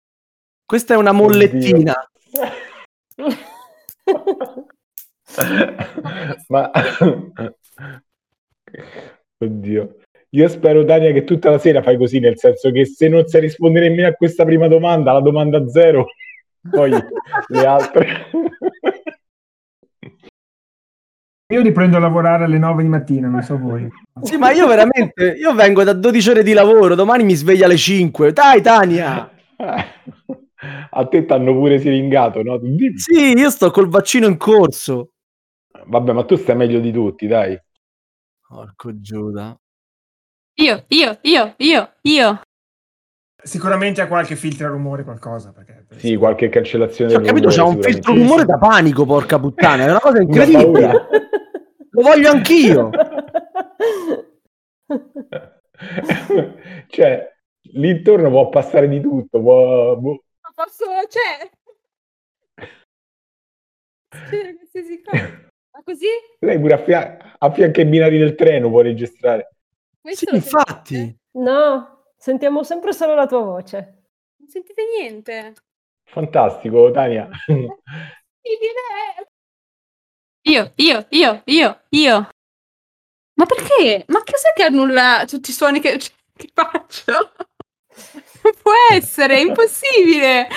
Questa 0.67 0.95
è 0.95 0.97
una 0.97 1.13
mollettina. 1.13 2.10
Ma 6.49 6.71
Oddio. 9.39 9.97
Io 10.33 10.49
spero, 10.49 10.85
Tania, 10.85 11.13
che 11.13 11.25
tutta 11.25 11.51
la 11.51 11.59
sera 11.59 11.83
fai 11.83 11.97
così, 11.97 12.21
nel 12.21 12.39
senso 12.39 12.71
che 12.71 12.85
se 12.87 13.09
non 13.09 13.27
sai 13.27 13.41
rispondere 13.41 13.89
nemmeno 13.89 14.09
a 14.09 14.13
questa 14.13 14.45
prima 14.45 14.69
domanda, 14.69 15.13
la 15.13 15.21
domanda 15.21 15.67
zero, 15.69 16.07
poi 16.71 16.91
le 16.91 17.67
altre. 17.67 18.31
Io 21.49 21.63
riprendo 21.63 21.97
a 21.97 22.01
lavorare 22.01 22.45
alle 22.45 22.59
9 22.59 22.83
di 22.85 22.89
mattina, 22.89 23.27
non 23.27 23.43
so 23.43 23.59
voi. 23.59 23.89
Sì, 24.23 24.37
ma 24.37 24.53
io 24.53 24.69
veramente, 24.69 25.35
io 25.37 25.53
vengo 25.53 25.83
da 25.83 25.95
12 25.95 26.31
ore 26.31 26.43
di 26.45 26.53
lavoro, 26.53 26.95
domani 26.95 27.25
mi 27.25 27.35
sveglio 27.35 27.65
alle 27.65 27.77
5. 27.77 28.33
Dai, 28.33 28.63
Tania! 28.63 29.29
A 30.91 31.07
te 31.07 31.25
t'hanno 31.25 31.53
pure 31.55 31.79
siringato, 31.79 32.43
no? 32.43 32.59
Dimmi. 32.59 32.99
Sì, 32.99 33.33
io 33.33 33.51
sto 33.51 33.71
col 33.71 33.89
vaccino 33.89 34.27
in 34.27 34.37
corso. 34.37 35.13
Vabbè, 35.87 36.13
ma 36.13 36.25
tu 36.25 36.37
stai 36.37 36.57
meglio 36.57 36.81
di 36.81 36.93
tutti, 36.93 37.27
dai. 37.27 37.59
Porco 38.47 39.01
Giuda. 39.01 39.59
Io, 40.55 40.85
io, 40.89 41.19
io, 41.23 41.55
io, 41.57 41.93
io. 42.03 42.41
Sicuramente 43.43 44.03
ha 44.03 44.07
qualche 44.07 44.37
filtro 44.37 44.67
a 44.67 44.71
rumore, 44.71 45.05
qualcosa. 45.05 45.53
Perché... 45.53 45.87
Sì, 45.97 46.17
qualche 46.17 46.51
cancellazione. 46.51 47.13
Cioè, 47.13 47.21
ho 47.21 47.25
capito, 47.25 47.49
rumore, 47.49 47.77
un 47.77 47.83
filtro 47.83 48.13
rumore 48.15 48.45
da 48.45 48.59
panico, 48.59 49.07
porca 49.07 49.39
puttana. 49.39 49.87
È 49.87 49.91
una 49.91 50.01
cosa 50.01 50.19
Una 50.23 50.27
incredibile. 50.27 50.63
paura. 50.63 51.07
Lo 51.93 52.03
voglio 52.03 52.31
anch'io. 52.31 52.91
cioè, 56.89 57.33
lì 57.73 57.89
intorno 57.89 58.29
può 58.29 58.51
passare 58.51 58.89
di 58.89 59.01
tutto. 59.01 59.41
Può... 59.41 59.99
Ma 60.51 60.65
posso, 60.65 60.85
cioè... 61.09 61.51
Cioè, 64.31 64.55
qualsiasi 64.57 65.03
cosa. 65.03 65.49
Ma 65.73 65.83
così? 65.85 66.07
Lei 66.41 66.59
pure 66.59 66.75
a, 66.75 66.79
fia- 66.79 67.37
a 67.39 67.53
fianco 67.53 67.81
ai 67.81 67.87
binari 67.87 68.19
del 68.19 68.35
treno 68.35 68.69
può 68.69 68.81
registrare. 68.81 69.55
Sì, 70.03 70.27
infatti. 70.33 70.95
sentite? 70.97 71.19
No, 71.33 72.05
sentiamo 72.17 72.65
sempre 72.65 72.93
solo 72.93 73.15
la 73.15 73.27
tua 73.27 73.43
voce. 73.43 74.03
Non 74.37 74.49
sentite 74.49 74.83
niente? 74.99 75.55
Fantastico, 76.05 76.91
Tania. 76.91 77.29
Io, 80.45 80.73
io, 80.77 81.07
io, 81.11 81.43
io, 81.45 81.81
io. 81.91 82.29
Ma 83.35 83.47
perché? 83.47 84.05
Ma 84.09 84.23
cos'è 84.25 84.53
che 84.55 84.63
annulla 84.65 85.25
tutti 85.27 85.51
i 85.51 85.53
suoni 85.53 85.81
che, 85.81 85.99
che 85.99 86.51
faccio? 86.53 87.33
Non 88.43 88.53
può 88.63 88.73
essere, 88.91 89.37
è 89.37 89.41
impossibile. 89.41 90.49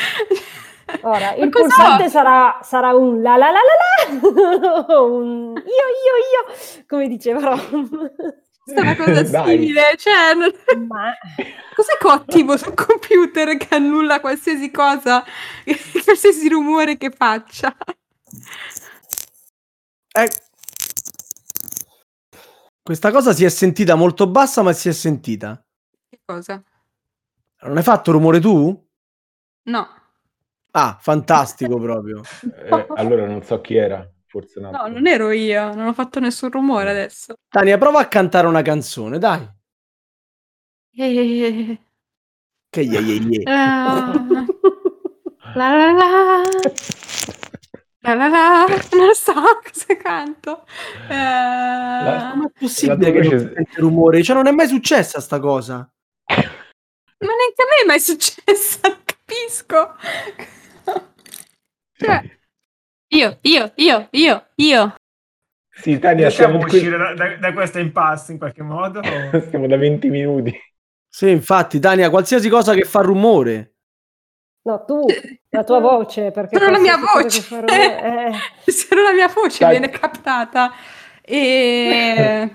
Ora, 1.02 1.34
Ma 1.38 1.44
il 1.46 1.50
cos'ho? 1.50 1.64
pulsante 1.66 2.10
sarà, 2.10 2.60
sarà 2.62 2.94
un 2.94 3.22
la 3.22 3.36
la 3.38 3.52
la 3.52 3.60
la 3.60 4.88
la, 4.88 5.00
un 5.02 5.54
io 5.56 5.64
io 5.64 6.16
io, 6.52 6.84
come 6.88 7.08
diceva 7.08 7.40
Rom. 7.40 8.12
Questa 8.64 8.82
è 8.82 8.84
una 8.86 8.96
cosa 8.96 9.26
simile, 9.26 9.82
cioè, 9.98 10.34
non- 10.36 10.88
Ma 10.88 11.12
cos'è 11.76 11.98
che 11.98 12.08
ho 12.08 12.12
attivo 12.12 12.56
sul 12.58 12.74
computer 12.74 13.58
che 13.58 13.76
annulla 13.76 14.20
qualsiasi 14.22 14.72
cosa, 14.72 15.24
qualsiasi 16.04 16.48
rumore 16.50 16.98
che 16.98 17.10
faccia? 17.12 17.76
Eh, 20.16 20.30
Questa 22.82 23.12
cosa 23.12 23.34
si 23.34 23.46
è 23.46 23.50
sentita 23.50 23.96
molto 23.96 24.28
bassa, 24.30 24.62
ma 24.62 24.74
si 24.74 24.90
è 24.90 24.92
sentita. 24.92 25.62
Che 26.10 26.20
cosa? 26.26 26.62
Non 27.66 27.78
hai 27.78 27.84
fatto 27.84 28.12
rumore 28.12 28.40
tu? 28.40 28.88
No, 29.66 29.88
Ah, 30.76 30.98
fantastico 31.00 31.80
proprio. 31.80 32.22
Eh, 32.66 32.86
allora 32.96 33.26
non 33.28 33.44
so 33.44 33.62
chi 33.62 33.76
era, 33.76 34.10
forse 34.26 34.60
no. 34.60 34.72
no, 34.72 34.88
non 34.88 35.06
ero 35.06 35.30
io, 35.32 35.74
non 35.76 35.88
ho 35.88 35.94
fatto 35.94 36.20
nessun 36.20 36.50
rumore 36.50 36.90
adesso. 36.90 37.36
Tania, 37.48 37.78
prova 37.78 38.00
a 38.00 38.08
cantare 38.08 38.48
una 38.48 38.62
canzone, 38.64 39.20
dai. 39.20 39.48
Eh, 40.96 41.78
Che 42.70 42.82
ye 42.82 43.00
ye 43.00 43.16
ye. 43.16 43.44
la 43.46 44.48
la 45.56 45.92
la. 45.92 46.42
La 48.06 48.14
la 48.16 48.28
la, 48.28 48.66
non 48.98 49.14
so 49.14 49.32
cosa 49.34 49.96
canto. 49.98 50.66
Eh, 51.10 52.30
Com'è 52.32 52.52
possibile 52.60 53.12
La 53.12 53.12
tua 53.12 53.22
che 53.22 53.30
non 53.30 53.54
sente 53.56 53.80
rumore? 53.80 54.24
Cioè, 54.24 54.36
non 54.36 54.48
è 54.48 54.52
mai 54.52 54.68
successa 54.68 55.22
sta 55.22 55.40
cosa. 55.40 55.90
Ma 57.26 57.34
neanche 57.34 57.62
a 57.62 57.66
me 57.70 57.84
è 57.84 57.86
mai 57.86 58.00
successo, 58.00 58.80
capisco. 59.06 59.96
Cioè, 61.96 62.22
io, 63.14 63.38
io, 63.42 63.72
io, 63.76 64.08
io, 64.12 64.48
io. 64.56 64.96
Sì, 65.76 65.98
Tania, 66.00 66.30
siamo, 66.30 66.60
a 66.60 66.66
qui- 66.66 66.78
uscire 66.78 66.98
da, 66.98 67.14
da- 67.14 67.38
da 67.38 67.54
questa 67.54 67.80
impasse 67.80 68.32
in 68.34 68.38
qualche 68.38 68.64
modo? 68.64 69.00
o- 69.34 69.40
stiamo 69.42 69.68
da 69.68 69.78
20 69.78 70.10
minuti. 70.10 70.58
Sì, 71.08 71.30
infatti, 71.30 71.80
Tania, 71.80 72.10
qualsiasi 72.10 72.50
cosa 72.50 72.74
che 72.74 72.84
fa 72.84 73.02
rumore. 73.02 73.76
no, 74.66 74.84
tu, 74.86 75.06
la 75.50 75.64
tua 75.64 75.80
voce, 75.82 76.32
perché 76.32 76.58
Solo 76.58 76.72
la 76.72 76.80
mia 76.80 76.98
voce. 76.98 77.42
fa 77.42 77.60
rumore- 77.60 78.02
eh. 78.66 78.72
Solo 78.72 79.02
la 79.04 79.14
mia 79.14 79.28
voce 79.28 79.58
Dai. 79.60 79.70
viene 79.72 79.90
captata. 79.90 80.72
E... 81.22 82.50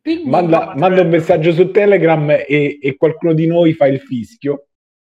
Quindi... 0.00 0.28
Manda, 0.28 0.74
manda 0.76 1.02
un 1.02 1.08
messaggio 1.08 1.52
su 1.52 1.70
Telegram 1.70 2.28
e, 2.30 2.78
e 2.80 2.96
qualcuno 2.96 3.32
di 3.32 3.46
noi 3.46 3.74
fa 3.74 3.86
il 3.86 4.00
fischio. 4.00 4.66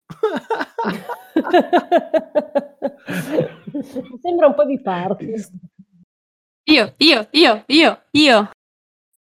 Sembra 4.22 4.48
un 4.48 4.54
po' 4.54 4.66
di 4.66 4.82
party. 4.82 5.34
Io, 6.68 6.94
io, 6.98 7.28
io, 7.32 7.64
io, 7.68 8.02
io. 8.12 8.50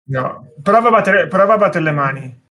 No, 0.08 0.54
prova 0.62 0.88
a, 0.88 0.92
battere, 0.92 1.28
prova 1.28 1.54
a 1.54 1.58
battere 1.58 1.84
le 1.84 1.92
mani. 1.92 2.44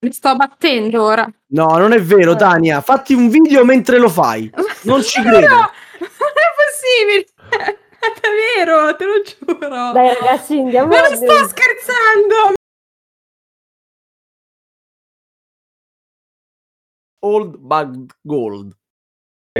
Mi 0.00 0.12
sto 0.12 0.36
battendo 0.36 1.02
ora. 1.02 1.28
No, 1.48 1.66
non 1.78 1.92
è 1.92 2.00
vero, 2.00 2.36
Tania. 2.36 2.80
Fatti 2.80 3.14
un 3.14 3.28
video 3.28 3.64
mentre 3.64 3.98
lo 3.98 4.08
fai. 4.08 4.48
Non 4.84 5.02
ci 5.02 5.20
credo. 5.22 5.46
No, 5.98 6.06
non 6.18 6.30
è 6.36 6.50
possibile. 7.50 7.78
È 7.98 8.58
vero, 8.58 8.96
te 8.96 9.04
lo 9.04 9.22
giuro. 9.22 9.92
Dai 9.92 10.14
ragazzi, 10.14 10.58
andiamo 10.58 10.88
Ma 10.88 11.00
non 11.00 11.16
sto 11.16 11.48
scherzando. 11.48 12.54
Old 17.20 17.56
Bug 17.56 18.12
Gold. 18.22 18.76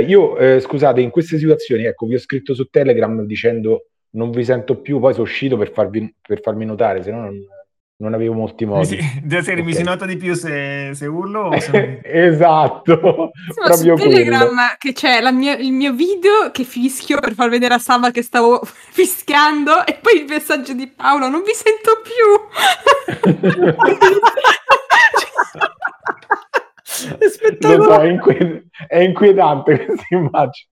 Io, 0.06 0.36
eh, 0.38 0.60
scusate, 0.60 1.00
in 1.00 1.10
queste 1.10 1.38
situazioni, 1.38 1.84
ecco, 1.84 2.06
vi 2.06 2.14
ho 2.14 2.18
scritto 2.18 2.54
su 2.54 2.66
Telegram 2.66 3.22
dicendo 3.22 3.88
non 4.10 4.30
vi 4.30 4.44
sento 4.44 4.80
più, 4.80 5.00
poi 5.00 5.12
sono 5.12 5.24
uscito 5.24 5.56
per, 5.56 5.72
farvi, 5.72 6.14
per 6.20 6.40
farmi 6.40 6.64
notare, 6.64 7.02
se 7.02 7.10
no 7.10 7.22
non, 7.22 7.44
non 8.00 8.14
avevo 8.14 8.32
molti 8.34 8.64
Mi 8.64 8.72
modi. 8.72 8.86
si, 8.86 8.98
della 9.26 9.42
serie, 9.42 9.62
mi 9.64 9.72
Ok. 9.72 9.76
si 9.78 9.82
nota 9.82 10.06
di 10.06 10.16
più 10.16 10.34
se, 10.34 10.90
se 10.94 11.06
urlo 11.06 11.48
o 11.48 11.58
se... 11.60 12.00
esatto, 12.04 13.30
Sì, 13.48 13.54
proprio 13.54 13.96
su 13.96 14.02
quello. 14.04 14.10
Telegram 14.10 14.76
che 14.78 14.92
c'è 14.92 15.20
la 15.20 15.32
mia- 15.32 15.56
il 15.56 15.72
mio 15.72 15.92
video 15.92 16.50
che 16.52 16.62
fischio 16.64 17.18
per 17.18 17.34
far 17.34 17.48
vedere 17.48 17.74
a 17.74 17.78
Sava 17.78 18.10
che 18.12 18.22
stavo 18.22 18.60
fischiando 18.64 19.84
e 19.84 19.98
poi 20.00 20.20
il 20.20 20.26
messaggio 20.28 20.74
di 20.74 20.86
Paolo 20.88 21.28
non 21.28 21.42
vi 21.42 21.52
sento 21.54 22.00
più 22.02 22.14
È 27.18 27.76
Lo 27.76 27.82
so, 27.84 28.00
è, 28.00 28.06
inque- 28.08 28.66
è 28.86 28.98
inquietante 28.98 29.84
questa 29.86 30.06
immagine. 30.10 30.70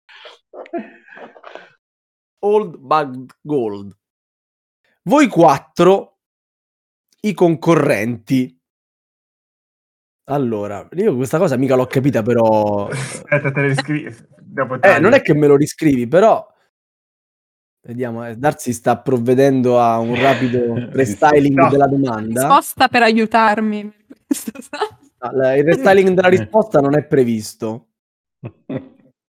Old 2.40 2.76
Bug 2.78 3.32
Gold. 3.40 3.96
Voi 5.04 5.26
quattro, 5.28 6.11
i 7.24 7.32
concorrenti. 7.34 8.56
Allora, 10.30 10.88
io 10.94 11.14
questa 11.16 11.38
cosa 11.38 11.56
mica 11.56 11.74
l'ho 11.74 11.86
capita, 11.86 12.22
però. 12.22 12.88
Aspetta, 12.88 13.50
te 13.50 13.60
le 13.62 13.74
scrivi. 13.74 14.16
Dopo 14.40 14.80
Eh, 14.80 14.98
non 14.98 15.12
è 15.14 15.22
che 15.22 15.34
me 15.34 15.46
lo 15.46 15.56
riscrivi, 15.56 16.06
però. 16.06 16.46
Vediamo, 17.84 18.24
eh, 18.26 18.36
Darsi 18.36 18.72
sta 18.72 18.98
provvedendo 19.00 19.80
a 19.80 19.98
un 19.98 20.14
rapido 20.20 20.74
restyling 20.92 21.56
No. 21.58 21.68
della 21.68 21.88
domanda. 21.88 22.40
risposta 22.46 22.86
per 22.88 23.02
aiutarmi 23.02 23.82
No, 25.18 25.30
la- 25.32 25.54
il 25.56 25.64
restyling 25.64 26.10
della 26.14 26.28
risposta 26.28 26.80
non 26.80 26.94
è 26.96 27.04
previsto. 27.04 27.88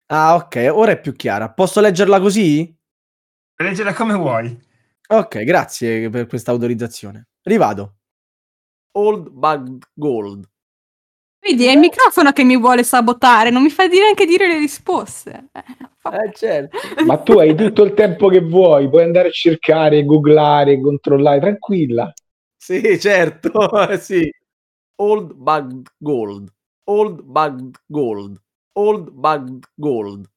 Ah, 0.07 0.37
ok, 0.37 0.69
ora 0.73 0.93
è 0.93 1.01
più 1.01 1.13
chiara. 1.15 1.51
Posso 1.51 1.81
leggerla 1.81 2.21
così? 2.21 2.73
Leggela 3.57 3.93
come 3.93 4.15
vuoi. 4.15 4.57
Ok, 5.09 5.43
grazie 5.43 6.09
per 6.11 6.27
questa 6.27 6.53
autorizzazione. 6.53 7.27
Rivado. 7.47 7.95
Old 8.97 9.29
Bug 9.31 9.85
Gold. 9.95 10.49
vedi 11.41 11.67
è 11.67 11.73
il 11.73 11.79
microfono 11.79 12.33
che 12.33 12.45
mi 12.45 12.57
vuole 12.59 12.83
sabotare 12.83 13.51
non 13.51 13.63
mi 13.63 13.71
fa 13.71 13.87
dire 13.87 14.03
neanche 14.05 14.27
dire 14.27 14.49
le 14.49 14.59
risposte 14.59 15.51
Eh, 15.53 15.63
Eh, 16.09 16.33
certo. 16.33 16.77
Ma 17.05 17.19
tu 17.19 17.39
hai 17.39 17.55
tutto 17.55 17.83
il 17.83 17.95
tempo 17.95 18.29
che 18.29 18.41
vuoi, 18.41 18.89
puoi 18.89 19.03
andare 19.03 19.29
a 19.29 19.33
cercare, 19.33 20.05
googlare, 20.05 20.81
controllare, 20.81 21.41
tranquilla. 21.41 22.13
Sì, 22.57 22.99
certo, 23.01 23.51
sì. 23.99 24.31
Old 25.03 25.33
Bug 25.35 25.89
Gold. 25.99 26.49
Old 26.91 27.23
Bug 27.23 27.77
Gold. 27.87 28.41
Old 28.79 29.11
Bug 29.11 29.65
Gold. 29.75 30.31